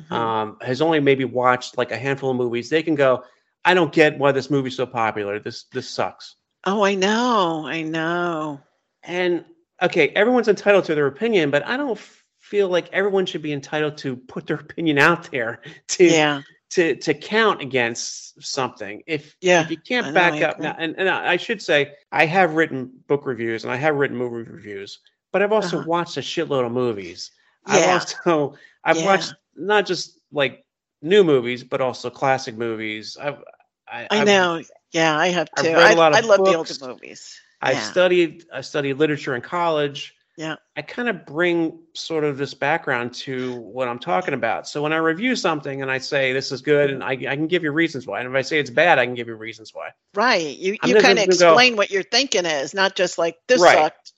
Mhm. 0.00 0.12
um, 0.12 0.56
has 0.60 0.80
only 0.82 0.98
maybe 0.98 1.24
watched 1.24 1.78
like 1.78 1.92
a 1.92 1.96
handful 1.96 2.32
of 2.32 2.36
movies 2.36 2.68
they 2.68 2.82
can 2.82 2.96
go 2.96 3.22
i 3.64 3.74
don't 3.74 3.92
get 3.92 4.18
why 4.18 4.32
this 4.32 4.50
movie's 4.50 4.74
so 4.76 4.86
popular 4.86 5.38
this 5.38 5.64
this 5.72 5.88
sucks 5.88 6.34
Oh, 6.64 6.82
I 6.82 6.96
know. 6.96 7.64
I 7.68 7.82
know. 7.82 8.60
and 9.04 9.44
okay 9.80 10.08
everyone's 10.16 10.48
entitled 10.48 10.84
to 10.86 10.96
their 10.96 11.06
opinion 11.06 11.50
but 11.52 11.64
i 11.64 11.76
don't 11.76 12.00
feel 12.48 12.68
like 12.68 12.88
everyone 12.92 13.26
should 13.26 13.42
be 13.42 13.52
entitled 13.52 13.96
to 13.98 14.16
put 14.16 14.46
their 14.46 14.56
opinion 14.66 14.98
out 14.98 15.30
there 15.30 15.60
to 15.88 16.04
Yeah. 16.04 16.42
to 16.70 16.96
to 16.96 17.14
count 17.14 17.60
against 17.60 18.42
something 18.42 19.02
if 19.06 19.36
Yeah, 19.40 19.62
if 19.62 19.70
you 19.70 19.76
can't 19.78 20.06
I 20.06 20.10
know, 20.10 20.14
back 20.14 20.32
I 20.34 20.42
up 20.44 20.60
now 20.60 20.74
and, 20.78 20.94
and 20.98 21.08
i 21.08 21.36
should 21.36 21.60
say 21.62 21.92
i 22.12 22.24
have 22.26 22.54
written 22.54 22.90
book 23.06 23.24
reviews 23.26 23.64
and 23.64 23.72
i 23.72 23.76
have 23.76 23.96
written 23.96 24.16
movie 24.16 24.50
reviews 24.50 25.00
but 25.32 25.42
i've 25.42 25.52
also 25.52 25.78
Uh-huh. 25.78 25.88
watched 25.88 26.16
a 26.16 26.20
shitload 26.20 26.64
of 26.66 26.72
movies 26.72 27.30
i've 27.66 27.80
Yeah. 27.84 27.92
also 27.94 28.54
i've 28.84 28.96
Yeah. 28.98 29.06
watched 29.06 29.34
not 29.56 29.86
just 29.86 30.20
like 30.32 30.64
new 31.02 31.24
movies 31.24 31.64
but 31.64 31.80
also 31.80 32.10
classic 32.10 32.54
movies 32.56 33.16
i've 33.20 33.42
I, 33.90 34.02
I 34.02 34.06
I've- 34.20 34.24
know. 34.26 34.62
Yeah, 34.92 35.18
I 35.18 35.28
have 35.28 35.48
I've 35.56 35.64
too. 35.64 35.72
read 35.74 35.96
a 35.98 36.00
I, 36.00 36.18
I 36.18 36.20
love 36.20 36.44
the 36.44 36.54
older 36.54 36.74
movies. 36.86 37.40
I've 37.60 37.82
studied 37.82 38.44
I 38.52 38.60
studied 38.62 38.94
literature 38.98 39.34
in 39.34 39.40
college. 39.42 40.14
Yeah. 40.38 40.54
I 40.76 40.82
kind 40.82 41.08
of 41.08 41.26
bring 41.26 41.80
sort 41.94 42.22
of 42.22 42.38
this 42.38 42.54
background 42.54 43.12
to 43.14 43.56
what 43.56 43.88
I'm 43.88 43.98
talking 43.98 44.34
about. 44.34 44.68
So 44.68 44.80
when 44.80 44.92
I 44.92 44.98
review 44.98 45.34
something 45.34 45.82
and 45.82 45.90
I 45.90 45.98
say 45.98 46.32
this 46.32 46.52
is 46.52 46.62
good 46.62 46.90
and 46.90 47.02
I, 47.02 47.10
I 47.10 47.34
can 47.34 47.48
give 47.48 47.64
you 47.64 47.72
reasons 47.72 48.06
why. 48.06 48.20
And 48.20 48.28
if 48.28 48.34
I 48.36 48.42
say 48.42 48.60
it's 48.60 48.70
bad, 48.70 49.00
I 49.00 49.04
can 49.04 49.16
give 49.16 49.26
you 49.26 49.34
reasons 49.34 49.74
why. 49.74 49.88
Right. 50.14 50.56
You 50.56 50.76
I'm 50.82 50.90
you 50.90 50.94
kind 51.00 51.18
of 51.18 51.26
gonna 51.26 51.36
go- 51.36 51.48
explain 51.48 51.74
what 51.74 51.90
your 51.90 52.04
thinking 52.04 52.46
is, 52.46 52.72
not 52.72 52.94
just 52.94 53.18
like 53.18 53.36
this 53.48 53.60
Right. 53.60 53.78
sucked. 53.78 54.12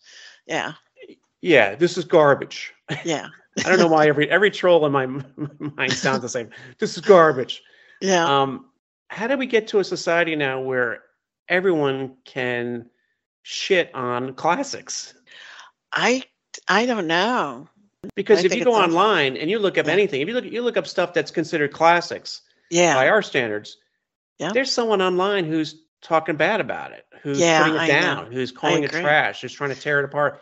Yeah. 0.44 0.74
Yeah, 1.40 1.74
this 1.74 1.96
is 1.96 2.04
garbage. 2.04 2.74
Yeah. 3.02 3.28
I 3.64 3.70
don't 3.70 3.78
know 3.78 3.88
why 3.88 4.06
every 4.06 4.30
every 4.30 4.50
troll 4.50 4.84
in 4.84 4.92
my 4.92 5.06
mind 5.58 5.92
sounds 5.94 6.20
the 6.20 6.28
same. 6.28 6.50
This 6.78 6.98
is 6.98 7.02
garbage. 7.02 7.62
Yeah. 8.02 8.26
Um, 8.42 8.66
how 9.08 9.26
do 9.26 9.38
we 9.38 9.46
get 9.46 9.66
to 9.68 9.78
a 9.78 9.84
society 9.84 10.36
now 10.36 10.60
where 10.60 11.04
everyone 11.48 12.16
can 12.26 12.90
shit 13.42 13.90
on 13.94 14.34
classics? 14.34 15.14
I 15.92 16.22
I 16.68 16.86
don't 16.86 17.06
know. 17.06 17.68
Because 18.14 18.40
I 18.40 18.46
if 18.46 18.54
you 18.54 18.64
go 18.64 18.74
online 18.74 19.36
and 19.36 19.50
you 19.50 19.58
look 19.58 19.76
up 19.78 19.86
Yeah. 19.86 19.92
anything, 19.92 20.20
if 20.22 20.28
you 20.28 20.34
look 20.34 20.44
you 20.44 20.62
look 20.62 20.76
up 20.76 20.86
stuff 20.86 21.12
that's 21.12 21.30
considered 21.30 21.72
classics 21.72 22.42
Yeah. 22.70 22.94
by 22.94 23.08
our 23.08 23.22
standards, 23.22 23.76
Yeah. 24.38 24.52
there's 24.52 24.72
someone 24.72 25.02
online 25.02 25.44
who's 25.44 25.82
talking 26.02 26.36
bad 26.36 26.60
about 26.60 26.92
it, 26.92 27.04
who's 27.22 27.38
Yeah, 27.38 27.58
putting 27.62 27.74
it 27.76 27.80
I 27.80 27.86
know. 27.88 27.92
down, 28.00 28.32
who's 28.32 28.52
calling 28.52 28.84
it 28.84 28.90
trash, 28.90 29.42
who's 29.42 29.52
trying 29.52 29.74
to 29.74 29.80
tear 29.80 29.98
it 29.98 30.04
apart. 30.06 30.40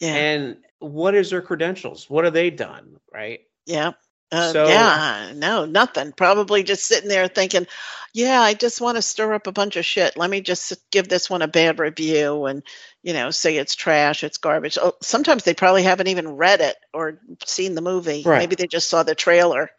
yeah. 0.00 0.14
And 0.14 0.56
what 0.80 1.14
is 1.14 1.30
their 1.30 1.40
credentials? 1.42 2.10
What 2.10 2.24
have 2.24 2.34
they 2.34 2.50
done? 2.50 2.96
Right? 3.12 3.40
yeah. 3.66 3.92
Uh, 4.32 4.52
so- 4.52 4.68
yeah, 4.68 5.32
no, 5.34 5.64
nothing. 5.66 6.12
Probably 6.12 6.62
just 6.62 6.84
sitting 6.84 7.08
there 7.08 7.28
thinking, 7.28 7.66
yeah, 8.12 8.40
I 8.40 8.54
just 8.54 8.80
want 8.80 8.96
to 8.96 9.02
stir 9.02 9.34
up 9.34 9.46
a 9.46 9.52
bunch 9.52 9.76
of 9.76 9.84
shit. 9.84 10.16
Let 10.16 10.30
me 10.30 10.40
just 10.40 10.74
give 10.90 11.08
this 11.08 11.28
one 11.28 11.42
a 11.42 11.48
bad 11.48 11.78
review 11.78 12.46
and, 12.46 12.62
you 13.02 13.12
know, 13.12 13.30
say 13.30 13.56
it's 13.56 13.74
trash, 13.74 14.24
it's 14.24 14.38
garbage. 14.38 14.78
Oh, 14.80 14.94
sometimes 15.02 15.44
they 15.44 15.54
probably 15.54 15.82
haven't 15.82 16.08
even 16.08 16.36
read 16.36 16.60
it 16.60 16.76
or 16.94 17.20
seen 17.44 17.74
the 17.74 17.82
movie. 17.82 18.22
Right. 18.24 18.38
Maybe 18.38 18.56
they 18.56 18.66
just 18.66 18.88
saw 18.88 19.02
the 19.02 19.14
trailer. 19.14 19.70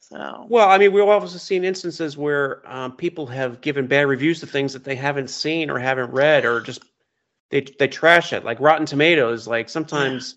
So, 0.00 0.46
Well, 0.48 0.68
I 0.68 0.78
mean, 0.78 0.92
we've 0.92 1.04
also 1.04 1.36
seen 1.38 1.64
instances 1.64 2.16
where 2.16 2.62
um, 2.64 2.96
people 2.96 3.26
have 3.26 3.60
given 3.60 3.88
bad 3.88 4.06
reviews 4.06 4.40
to 4.40 4.46
things 4.46 4.72
that 4.74 4.84
they 4.84 4.94
haven't 4.94 5.30
seen 5.30 5.68
or 5.68 5.78
haven't 5.78 6.12
read, 6.12 6.44
or 6.44 6.60
just 6.60 6.82
they 7.50 7.62
they 7.78 7.88
trash 7.88 8.32
it. 8.32 8.44
Like 8.44 8.60
Rotten 8.60 8.86
Tomatoes, 8.86 9.48
like 9.48 9.68
sometimes 9.68 10.36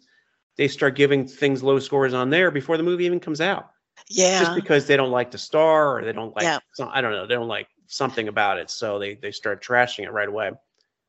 they 0.59 0.67
start 0.67 0.95
giving 0.95 1.27
things 1.27 1.63
low 1.63 1.79
scores 1.79 2.13
on 2.13 2.29
there 2.29 2.51
before 2.51 2.77
the 2.77 2.83
movie 2.83 3.05
even 3.05 3.21
comes 3.21 3.41
out, 3.41 3.71
yeah. 4.09 4.39
just 4.39 4.53
because 4.55 4.85
they 4.87 4.97
don't 4.97 5.11
like 5.11 5.31
the 5.31 5.39
star 5.39 5.97
or 5.97 6.03
they 6.05 6.13
don't 6.13 6.35
like 6.35 6.43
Yeah. 6.43 6.59
some, 6.73 6.89
I 6.93 7.01
don't 7.01 7.13
know, 7.13 7.27
they 7.27 7.35
don't 7.35 7.47
like 7.47 7.69
something 7.87 8.27
about 8.27 8.59
it, 8.59 8.69
so 8.69 8.99
they 8.99 9.15
they 9.15 9.31
start 9.31 9.63
trashing 9.63 10.03
it 10.03 10.11
right 10.11 10.27
away. 10.27 10.51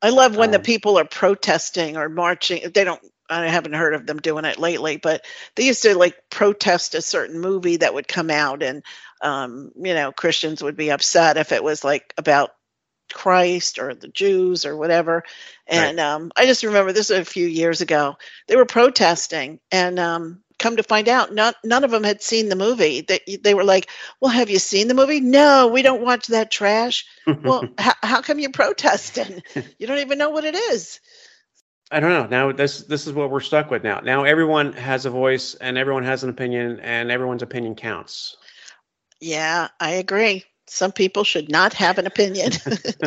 I 0.01 0.09
love 0.09 0.35
when 0.37 0.51
the 0.51 0.59
Um, 0.59 0.63
people 0.63 0.97
are 0.99 1.05
protesting 1.05 1.97
or 1.97 2.09
marching. 2.09 2.71
They 2.73 2.83
don't. 2.83 3.01
I 3.29 3.47
haven't 3.47 3.73
heard 3.73 3.93
of 3.93 4.05
them 4.05 4.19
doing 4.19 4.45
it 4.45 4.59
lately, 4.59 4.97
but 4.97 5.23
they 5.55 5.65
used 5.65 5.83
to 5.83 5.97
like 5.97 6.15
protest 6.29 6.95
a 6.95 7.01
certain 7.01 7.39
movie 7.39 7.77
that 7.77 7.93
would 7.93 8.07
come 8.07 8.29
out, 8.29 8.63
and 8.63 8.83
um, 9.21 9.71
you 9.75 9.93
know, 9.93 10.11
Christians 10.11 10.63
would 10.63 10.75
be 10.77 10.91
upset 10.91 11.37
if 11.37 11.51
it 11.51 11.63
was 11.63 11.83
like 11.83 12.13
about 12.17 12.51
Christ 13.13 13.79
or 13.79 13.93
the 13.93 14.07
Jews 14.07 14.65
or 14.65 14.75
whatever. 14.75 15.23
And 15.67 15.99
um, 15.99 16.31
I 16.35 16.45
just 16.45 16.63
remember 16.63 16.91
this 16.91 17.09
was 17.09 17.19
a 17.19 17.25
few 17.25 17.47
years 17.47 17.81
ago. 17.81 18.17
They 18.47 18.55
were 18.55 18.65
protesting, 18.65 19.59
and 19.71 19.99
um, 19.99 20.43
come 20.59 20.77
to 20.77 20.83
find 20.83 21.07
out, 21.07 21.33
not 21.33 21.55
none 21.63 21.83
of 21.83 21.91
them 21.91 22.03
had 22.03 22.21
seen 22.21 22.49
the 22.49 22.55
movie. 22.55 23.01
They 23.01 23.37
they 23.41 23.53
were 23.53 23.63
like, 23.63 23.89
"Well, 24.19 24.31
have 24.31 24.49
you 24.49 24.59
seen 24.59 24.87
the 24.87 24.93
movie? 24.93 25.21
No, 25.21 25.67
we 25.67 25.81
don't 25.81 26.03
watch 26.03 26.27
that 26.27 26.51
trash." 26.51 27.05
Well, 27.43 27.65
how, 27.79 27.93
how 28.03 28.21
come 28.21 28.37
you're 28.37 28.51
protesting? 28.51 29.41
You 29.79 29.87
don't 29.87 29.97
even 29.97 30.19
know 30.19 30.29
what 30.29 30.45
it 30.45 30.53
is. 30.53 30.99
I 31.91 31.99
don't 31.99 32.11
know. 32.11 32.27
Now 32.27 32.51
this 32.51 32.83
this 32.83 33.07
is 33.07 33.13
what 33.13 33.31
we're 33.31 33.41
stuck 33.41 33.71
with 33.71 33.83
now. 33.83 33.99
Now 33.99 34.23
everyone 34.23 34.73
has 34.73 35.05
a 35.05 35.09
voice 35.09 35.55
and 35.55 35.77
everyone 35.77 36.03
has 36.03 36.23
an 36.23 36.29
opinion 36.29 36.79
and 36.81 37.11
everyone's 37.11 37.41
opinion 37.41 37.75
counts. 37.75 38.37
Yeah, 39.19 39.67
I 39.79 39.91
agree. 39.91 40.45
Some 40.73 40.93
people 40.93 41.25
should 41.25 41.49
not 41.49 41.73
have 41.73 41.97
an 41.97 42.07
opinion. 42.07 42.53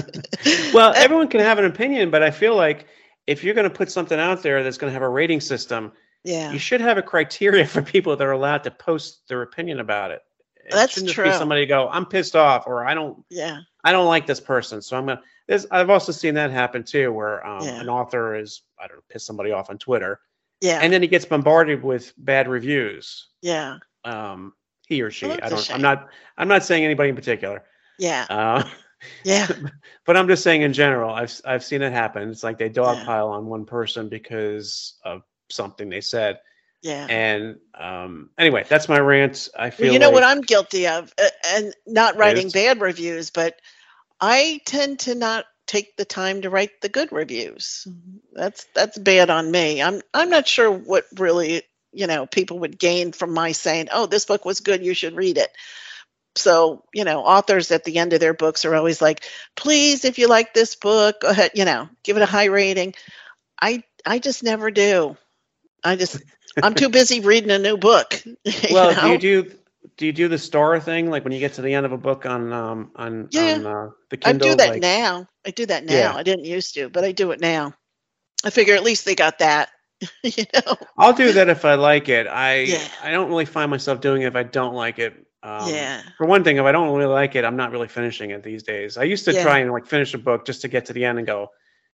well, 0.74 0.92
everyone 0.94 1.28
can 1.28 1.40
have 1.40 1.58
an 1.58 1.64
opinion, 1.64 2.10
but 2.10 2.22
I 2.22 2.30
feel 2.30 2.54
like 2.54 2.86
if 3.26 3.42
you're 3.42 3.54
going 3.54 3.68
to 3.68 3.74
put 3.74 3.90
something 3.90 4.20
out 4.20 4.42
there 4.42 4.62
that's 4.62 4.76
going 4.76 4.90
to 4.90 4.92
have 4.92 5.00
a 5.00 5.08
rating 5.08 5.40
system, 5.40 5.90
yeah, 6.24 6.52
you 6.52 6.58
should 6.58 6.82
have 6.82 6.98
a 6.98 7.02
criteria 7.02 7.66
for 7.74 7.80
people 7.80 8.14
that 8.16 8.22
are 8.22 8.32
allowed 8.32 8.64
to 8.64 8.70
post 8.70 9.26
their 9.28 9.40
opinion 9.40 9.80
about 9.80 10.10
it. 10.10 10.20
It 10.56 10.72
That's 10.72 10.92
shouldn't 10.92 11.08
just 11.08 11.14
true. 11.14 11.24
Be 11.24 11.32
somebody 11.32 11.64
go, 11.64 11.88
I'm 11.88 12.04
pissed 12.04 12.36
off, 12.36 12.66
or 12.66 12.86
I 12.86 12.92
don't, 12.92 13.24
yeah, 13.30 13.60
I 13.82 13.92
don't 13.92 14.08
like 14.08 14.26
this 14.26 14.40
person, 14.40 14.82
so 14.82 14.98
I'm 14.98 15.06
gonna. 15.06 15.22
There's, 15.48 15.64
I've 15.70 15.88
also 15.88 16.12
seen 16.12 16.34
that 16.34 16.50
happen 16.50 16.84
too, 16.84 17.12
where 17.12 17.46
um, 17.46 17.64
Yeah. 17.64 17.80
an 17.80 17.88
author 17.88 18.34
is, 18.34 18.60
I 18.78 18.86
don't 18.88 18.98
know, 18.98 19.02
piss 19.08 19.24
somebody 19.24 19.52
off 19.52 19.70
on 19.70 19.78
Twitter, 19.78 20.20
yeah, 20.60 20.80
and 20.82 20.92
then 20.92 21.00
he 21.00 21.08
gets 21.08 21.24
bombarded 21.24 21.82
with 21.82 22.12
bad 22.18 22.46
reviews. 22.46 23.28
yeah, 23.40 23.78
Um, 24.04 24.52
he 24.86 25.02
or 25.02 25.10
she, 25.10 25.26
Well, 25.28 25.40
I 25.40 25.48
don't. 25.48 25.66
I'm 25.70 25.80
not. 25.80 26.08
I'm 26.36 26.48
not 26.48 26.64
saying 26.64 26.84
anybody 26.84 27.10
in 27.10 27.16
particular. 27.16 27.62
yeah, 27.98 28.26
Uh, 28.28 28.62
yeah, 29.24 29.48
but 30.06 30.16
I'm 30.16 30.28
just 30.28 30.42
saying 30.42 30.62
in 30.62 30.72
general, 30.72 31.14
I've 31.14 31.40
I've 31.44 31.64
seen 31.64 31.82
it 31.82 31.92
happen. 31.92 32.30
It's 32.30 32.42
like 32.44 32.58
they 32.58 32.70
Yeah. 32.84 33.04
dogpile 33.04 33.30
on 33.30 33.46
one 33.46 33.64
person 33.64 34.08
because 34.08 34.94
of 35.04 35.22
something 35.50 35.88
they 35.88 36.00
said. 36.00 36.38
Yeah. 36.82 37.08
And 37.08 37.58
um, 37.78 38.30
anyway, 38.38 38.64
that's 38.68 38.88
my 38.88 38.98
rant. 38.98 39.48
I 39.58 39.70
feel 39.70 39.78
Well, 39.78 39.88
you 39.90 39.98
know 39.98 40.10
like, 40.10 40.10
what 40.10 40.24
I'm 40.24 40.40
guilty 40.42 40.86
of, 40.86 41.12
uh, 41.18 41.28
and 41.46 41.74
not 41.86 42.16
writing 42.16 42.50
bad 42.50 42.80
reviews, 42.80 43.30
but 43.30 43.54
I 44.20 44.60
tend 44.66 45.00
to 45.00 45.14
not 45.14 45.46
take 45.66 45.96
the 45.96 46.04
time 46.04 46.42
to 46.42 46.50
write 46.50 46.80
the 46.80 46.88
good 46.88 47.12
reviews. 47.12 47.86
That's 48.32 48.64
that's 48.74 48.98
bad 48.98 49.30
on 49.30 49.50
me. 49.50 49.82
I'm 49.82 50.02
I'm 50.14 50.30
not 50.30 50.46
sure 50.48 50.70
what 50.70 51.04
really 51.18 51.62
you 51.94 52.06
know 52.06 52.26
people 52.26 52.60
would 52.60 52.78
gain 52.78 53.12
from 53.12 53.32
my 53.32 53.52
saying, 53.52 53.88
"Oh, 53.92 54.06
this 54.06 54.26
book 54.26 54.44
was 54.44 54.60
good, 54.60 54.84
you 54.84 54.94
should 54.94 55.16
read 55.16 55.38
it." 55.38 55.50
So 56.36 56.84
you 56.92 57.04
know, 57.04 57.20
authors 57.24 57.70
at 57.70 57.84
the 57.84 57.98
end 57.98 58.12
of 58.12 58.20
their 58.20 58.34
books 58.34 58.64
are 58.64 58.74
always 58.74 59.00
like, 59.02 59.24
"Please, 59.56 60.04
if 60.04 60.18
you 60.18 60.28
like 60.28 60.54
this 60.54 60.74
book, 60.76 61.20
go 61.22 61.28
ahead, 61.28 61.52
you 61.54 61.64
know, 61.64 61.88
give 62.02 62.16
it 62.16 62.22
a 62.22 62.26
high 62.26 62.46
rating." 62.46 62.94
I 63.60 63.82
I 64.06 64.18
just 64.18 64.42
never 64.42 64.70
do. 64.70 65.16
I 65.84 65.96
just 65.96 66.22
I'm 66.62 66.74
too 66.74 66.88
busy 66.90 67.20
reading 67.20 67.50
a 67.50 67.58
new 67.58 67.76
book. 67.76 68.22
you 68.44 68.52
well, 68.70 68.94
do 68.94 69.10
you 69.10 69.18
do 69.18 69.50
do 69.96 70.06
you 70.06 70.12
do 70.12 70.28
the 70.28 70.38
star 70.38 70.80
thing 70.80 71.10
like 71.10 71.24
when 71.24 71.32
you 71.32 71.40
get 71.40 71.54
to 71.54 71.62
the 71.62 71.74
end 71.74 71.86
of 71.86 71.92
a 71.92 71.98
book 71.98 72.26
on 72.26 72.52
um 72.52 72.90
on 72.96 73.28
Yeah. 73.30 73.58
on 73.58 73.66
uh, 73.66 73.90
the 74.10 74.18
I 74.24 74.32
do 74.32 74.54
that 74.54 74.68
like, 74.68 74.82
now. 74.82 75.28
I 75.46 75.50
do 75.50 75.66
that 75.66 75.84
now. 75.84 75.94
Yeah. 75.94 76.14
I 76.16 76.22
didn't 76.22 76.44
used 76.44 76.74
to, 76.74 76.88
but 76.88 77.04
I 77.04 77.12
do 77.12 77.30
it 77.32 77.40
now. 77.40 77.74
I 78.44 78.50
figure 78.50 78.74
at 78.74 78.82
least 78.82 79.04
they 79.04 79.14
got 79.14 79.38
that. 79.38 79.70
you 80.22 80.44
know? 80.54 80.76
I'll 80.98 81.12
do 81.12 81.32
that 81.32 81.48
if 81.48 81.64
I 81.64 81.74
like 81.74 82.08
it. 82.08 82.26
I 82.26 82.60
Yeah. 82.60 82.88
I 83.02 83.10
don't 83.10 83.28
really 83.28 83.44
find 83.44 83.70
myself 83.70 84.00
doing 84.00 84.22
it 84.22 84.26
if 84.26 84.36
I 84.36 84.42
don't 84.42 84.74
like 84.74 84.98
it. 84.98 85.14
Um, 85.42 85.68
yeah. 85.68 86.00
For 86.16 86.26
one 86.26 86.42
thing, 86.44 86.56
if 86.56 86.64
I 86.64 86.72
don't 86.72 86.94
really 86.96 87.10
like 87.12 87.34
it, 87.36 87.44
I'm 87.44 87.56
not 87.56 87.70
really 87.70 87.88
finishing 87.88 88.30
it 88.30 88.42
these 88.42 88.62
days. 88.62 88.96
I 88.96 89.02
used 89.04 89.24
to 89.26 89.32
Yeah. 89.34 89.42
try 89.42 89.58
and 89.58 89.70
like 89.72 89.86
finish 89.86 90.14
a 90.14 90.18
book 90.18 90.46
just 90.46 90.62
to 90.62 90.68
get 90.68 90.86
to 90.86 90.92
the 90.94 91.04
end 91.04 91.18
and 91.18 91.26
go, 91.26 91.50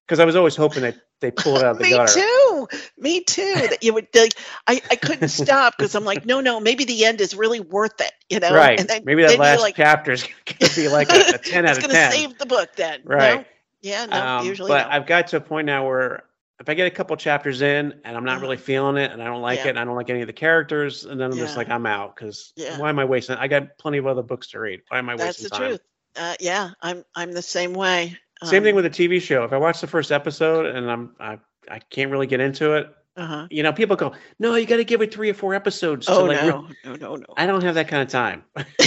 because 0.05 0.20
I 0.20 0.26
was 0.26 0.36
always 0.36 0.55
hoping 0.55 0.84
that 0.84 0.95
they 1.20 1.32
pull 1.32 1.57
it 1.57 1.64
out 1.64 1.72
of 1.72 1.78
the 1.80 1.84
Me 1.86 1.89
gutter. 1.91 2.14
too. 2.14 2.68
Me 2.97 3.24
too. 3.24 3.53
That 3.55 3.84
you 3.84 3.93
would 3.95 4.07
like 4.16 4.34
I, 4.68 4.82
I 4.91 4.95
couldn't 4.95 5.30
stop 5.30 5.76
because 5.78 5.95
I'm 5.95 6.05
like, 6.05 6.26
no, 6.26 6.41
no, 6.41 6.60
maybe 6.60 6.86
the 6.86 7.05
end 7.05 7.22
is 7.22 7.34
really 7.36 7.60
worth 7.60 7.99
it, 7.99 8.12
you 8.30 8.39
know? 8.39 8.53
Right. 8.53 8.80
And 8.80 8.88
then, 8.88 9.01
Maybe 9.03 9.24
that 9.24 9.39
last 9.39 9.62
like, 9.62 9.76
chapter 9.76 10.12
is 10.12 10.24
going 10.24 10.70
to 10.70 10.76
be 10.76 10.88
like 10.89 11.10
a, 11.12 11.36
a 11.36 11.38
10 11.39 11.66
out 11.66 11.72
of 11.72 11.78
it. 11.78 11.78
it's 11.78 11.80
gonna 11.80 11.93
10. 11.93 12.12
save 12.12 12.38
the 12.38 12.45
book 12.45 12.70
then. 12.76 13.01
No? 13.05 13.16
Right. 13.16 13.47
Yeah, 13.82 14.05
no, 14.05 14.22
Um, 14.39 14.45
usually 14.45 14.70
but 14.70 14.84
no. 14.88 14.93
I've 14.93 15.07
got 15.07 15.28
to 15.28 15.38
a 15.38 15.41
point 15.41 15.66
now 15.66 15.88
where 15.88 16.24
if 16.60 16.68
I 16.68 16.74
get 16.74 16.88
a 16.88 16.91
couple 16.91 17.16
chapters 17.16 17.62
in 17.62 18.01
and 18.03 18.18
I'm 18.18 18.26
not 18.26 18.41
really 18.41 18.57
feeling 18.57 18.97
it 18.97 19.12
and 19.12 19.22
I 19.22 19.26
don't 19.26 19.41
like 19.41 19.60
Yeah. 19.60 19.68
it 19.68 19.70
and 19.72 19.80
I 19.80 19.86
don't 19.86 19.95
like 19.95 20.10
any 20.10 20.22
of 20.22 20.28
the 20.28 20.34
characters, 20.34 21.05
and 21.05 21.20
then 21.20 21.32
I'm 21.32 21.38
just 21.38 21.55
like, 21.55 21.70
I'm 21.70 21.86
out 21.86 22.16
because 22.16 22.51
Yeah. 22.55 22.78
why 22.78 22.89
am 22.89 22.99
I 22.99 23.05
wasting? 23.05 23.38
I 23.38 23.47
got 23.47 23.78
plenty 23.78 23.97
of 23.97 24.07
other 24.07 24.24
books 24.24 24.47
to 24.51 24.60
read. 24.60 24.82
Why 24.89 24.99
am 24.99 25.10
I 25.10 25.16
That's 25.16 25.39
wasting 25.39 25.49
time? 25.49 25.62
That's 25.62 25.72
the 25.72 25.78
truth. 25.78 25.82
Uh, 26.18 26.36
yeah, 26.39 26.72
I'm 26.82 27.05
I'm 27.16 27.32
the 27.32 27.41
same 27.41 27.74
way. 27.74 28.18
Same 28.43 28.64
thing 28.64 28.74
Um, 28.74 28.78
with 28.78 28.86
a 28.86 28.89
TV 28.89 29.22
show. 29.22 29.43
If 29.43 29.53
I 29.53 29.57
watch 29.57 29.80
the 29.82 29.88
first 29.88 30.12
episode 30.12 30.66
and 30.66 30.89
I'm 30.89 31.16
I, 31.20 31.39
I 31.70 31.80
can't 31.80 32.12
really 32.12 32.28
get 32.28 32.39
into 32.39 32.74
it, 32.74 32.93
uh-huh. 33.16 33.47
you 33.51 33.64
know, 33.64 33.74
people 33.74 33.95
go, 33.95 34.14
no, 34.39 34.55
you 34.55 34.66
got 34.66 34.78
to 34.78 34.86
give 34.86 35.01
it 35.01 35.14
three 35.14 35.30
or 35.30 35.34
four 35.34 35.53
episodes. 35.53 36.07
Oh 36.10 36.26
like, 36.26 36.41
re-" 36.41 36.47
no, 36.47 36.68
no, 36.86 36.95
no, 36.95 37.16
no. 37.16 37.26
I 37.38 37.45
don't 37.45 37.64
have 37.64 37.76
that 37.76 37.88
kind 37.88 38.01
of 38.01 38.10
time. 38.10 38.43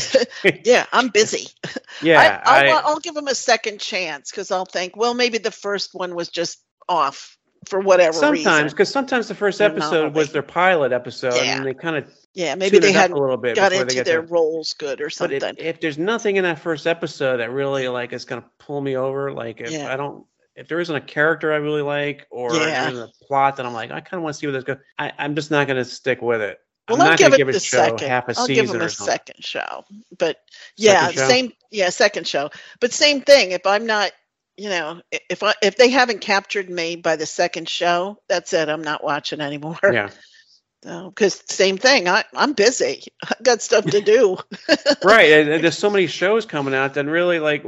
yeah, 0.65 0.87
I'm 0.93 1.09
busy. 1.09 1.49
yeah, 2.03 2.43
I, 2.45 2.67
I'll, 2.69 2.77
I, 2.77 2.81
I'll 2.85 3.01
give 3.01 3.15
them 3.15 3.29
a 3.29 3.35
second 3.35 3.79
chance 3.79 4.31
because 4.31 4.51
I'll 4.51 4.65
think, 4.65 4.97
well, 4.97 5.15
maybe 5.15 5.39
the 5.39 5.51
first 5.51 5.95
one 5.95 6.15
was 6.15 6.29
just 6.29 6.63
off 6.89 7.39
for 7.69 7.81
whatever 7.81 8.13
sometimes 8.13 8.73
because 8.73 8.89
sometimes 8.91 9.29
the 9.29 9.35
first 9.35 9.61
episode 9.61 10.15
was 10.15 10.33
their 10.33 10.43
pilot 10.43 10.93
episode 10.93 11.35
Yeah. 11.37 11.57
and 11.57 11.67
they 11.67 11.75
kind 11.75 11.97
of 11.97 12.05
Yeah, 12.35 12.55
maybe 12.55 12.79
they 12.79 12.91
it 12.91 12.95
had 12.95 13.11
a 13.11 13.17
little 13.17 13.37
bit 13.37 13.57
got 13.57 13.73
into 13.73 13.95
their 13.95 14.05
there. 14.05 14.23
roles 14.23 14.73
good 14.75 15.01
or 15.01 15.11
something. 15.11 15.41
if, 15.43 15.59
if 15.59 15.81
there's 15.81 15.99
nothing 15.99 16.37
in 16.37 16.45
that 16.45 16.59
first 16.59 16.87
episode 16.87 17.37
that 17.39 17.51
really 17.51 17.89
like 17.89 18.13
is 18.13 18.25
gonna 18.25 18.45
pull 18.59 18.81
me 18.81 18.97
over, 18.97 19.33
like 19.33 19.61
if 19.61 19.71
Yeah. 19.71 19.93
I 19.93 19.97
don't, 19.97 20.25
if 20.57 20.69
there 20.69 20.81
isn't 20.81 20.95
a 20.95 21.01
character 21.01 21.53
I 21.53 21.57
really 21.57 21.83
like 21.83 22.27
or 22.31 22.55
Yeah. 22.55 22.91
a 22.91 23.07
plot 23.27 23.57
that 23.57 23.67
I'm 23.67 23.73
like, 23.75 23.91
I 23.91 24.01
kind 24.01 24.19
of 24.19 24.23
want 24.23 24.35
to 24.35 24.39
see 24.41 24.47
where 24.47 24.53
this 24.53 24.65
goes, 24.65 24.79
I, 24.99 25.13
I'm 25.19 25.35
just 25.35 25.51
not 25.51 25.67
gonna 25.67 25.85
stick 25.85 26.21
with 26.21 26.41
it. 26.41 26.59
well, 26.89 26.97
I'm 26.97 27.03
I'll 27.03 27.09
not 27.11 27.19
give 27.19 27.33
it 27.35 27.37
give 27.37 27.49
a 27.49 27.53
show 27.61 27.79
second. 27.79 28.09
half 28.09 28.25
a 28.29 28.35
I'll 28.37 28.47
season 28.47 28.65
give 28.67 28.73
them 28.73 28.83
a 28.83 28.89
second 28.89 29.37
show. 29.45 29.85
But 30.19 30.39
yeah, 30.77 31.07
Second 31.07 31.15
show? 31.21 31.29
same. 31.29 31.53
Yeah, 31.71 31.91
second 31.91 32.27
show. 32.27 32.51
But 32.81 32.93
same 32.93 33.21
thing. 33.21 33.53
If 33.53 33.65
I'm 33.67 33.87
not, 33.87 34.11
you 34.57 34.69
know, 34.69 35.01
if 35.31 35.43
I 35.43 35.55
if 35.63 35.77
they 35.77 35.91
haven't 35.91 36.21
captured 36.21 36.69
me 36.71 36.97
by 36.97 37.17
the 37.17 37.27
second 37.27 37.69
show, 37.69 38.19
that's 38.29 38.53
it. 38.53 38.69
I'm 38.69 38.83
not 38.83 39.03
watching 39.05 39.41
anymore. 39.41 39.79
Yeah, 39.83 40.11
Because 40.83 41.43
same 41.49 41.79
thing. 41.79 42.09
I 42.09 42.25
I'm 42.35 42.53
busy. 42.53 43.05
I 43.25 43.35
got 43.43 43.63
stuff 43.63 43.85
to 43.87 44.01
do. 44.01 44.37
right. 45.05 45.31
and- 45.33 45.49
and 45.51 45.65
there's 45.65 45.79
so 45.79 45.91
many 45.91 46.07
shows 46.07 46.45
coming 46.47 46.75
out 46.75 46.95
Then 46.95 47.09
really 47.09 47.39
like. 47.39 47.65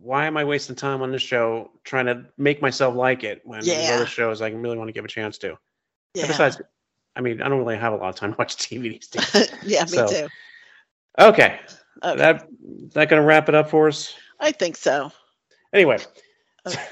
Why 0.00 0.26
am 0.26 0.36
I 0.36 0.44
wasting 0.44 0.76
time 0.76 1.02
on 1.02 1.10
this 1.10 1.22
show 1.22 1.70
trying 1.84 2.06
to 2.06 2.24
make 2.38 2.62
myself 2.62 2.94
like 2.94 3.24
it 3.24 3.42
when 3.44 3.60
there's 3.60 3.90
other 3.90 4.06
shows 4.06 4.40
I 4.40 4.48
really 4.50 4.78
want 4.78 4.88
to 4.88 4.92
give 4.92 5.04
a 5.04 5.08
chance 5.08 5.38
to? 5.38 5.48
And 5.48 5.58
yeah. 6.14 6.26
Besides, 6.28 6.62
I 7.16 7.20
mean, 7.20 7.42
I 7.42 7.48
don't 7.48 7.58
really 7.58 7.76
have 7.76 7.92
a 7.92 7.96
lot 7.96 8.08
of 8.10 8.14
time 8.14 8.30
to 8.32 8.38
watch 8.38 8.56
TV 8.56 8.82
these 8.82 9.08
days. 9.08 9.50
yeah, 9.64 9.82
me 9.82 9.88
So, 9.88 10.06
too. 10.06 10.28
Okay, 11.18 11.58
Okay. 12.02 12.16
that 12.16 12.46
that 12.94 13.08
gonna 13.10 13.22
wrap 13.24 13.48
it 13.48 13.54
up 13.56 13.70
for 13.70 13.88
us? 13.88 14.14
I 14.40 14.52
think 14.52 14.76
so. 14.76 15.10
Anyway, 15.72 15.98
Okay. 16.66 16.82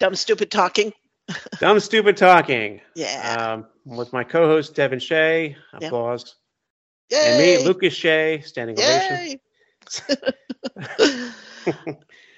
Dumb, 0.00 0.14
stupid 0.14 0.50
talking. 0.50 0.92
dumb 1.60 1.78
stupid 1.80 2.16
talking 2.16 2.80
Yeah. 2.96 3.52
um, 3.54 3.66
with 3.96 4.12
my 4.12 4.24
co-host 4.24 4.74
Devon 4.74 4.98
Shea. 4.98 5.56
Yeah. 5.80 5.86
Applause. 5.86 6.34
Yay. 7.10 7.18
And 7.20 7.38
me, 7.38 7.64
Lucas 7.66 7.94
Shea, 7.94 8.40
standing 8.40 8.76
ovation. 8.78 9.38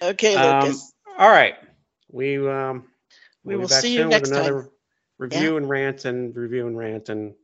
Okay, 0.03 0.35
Um, 0.35 0.65
Lucas. 0.65 0.93
all 1.19 1.29
right, 1.31 1.55
we 2.11 2.37
um, 2.47 2.85
We 3.43 3.57
back 3.57 3.69
see 3.69 3.95
you 3.95 4.05
next 4.07 4.29
with 4.31 4.39
time. 4.39 4.47
another 4.53 4.71
review 5.19 5.57
and 5.57 5.69
rant 5.69 6.05
and 6.05 6.37
review 6.37 6.67
and 6.67 6.77
rant 6.77 7.09
and 7.09 7.35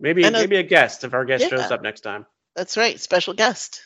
maybe 0.00 0.24
And 0.24 0.34
a- 0.34 0.38
maybe 0.38 0.56
a 0.56 0.62
guest 0.62 1.04
if 1.04 1.12
our 1.12 1.24
guest 1.26 1.42
Yeah. 1.44 1.58
shows 1.60 1.70
up 1.70 1.82
next 1.82 2.00
time. 2.00 2.24
That's 2.54 2.76
right. 2.78 2.98
Special 2.98 3.34
guest. 3.34 3.82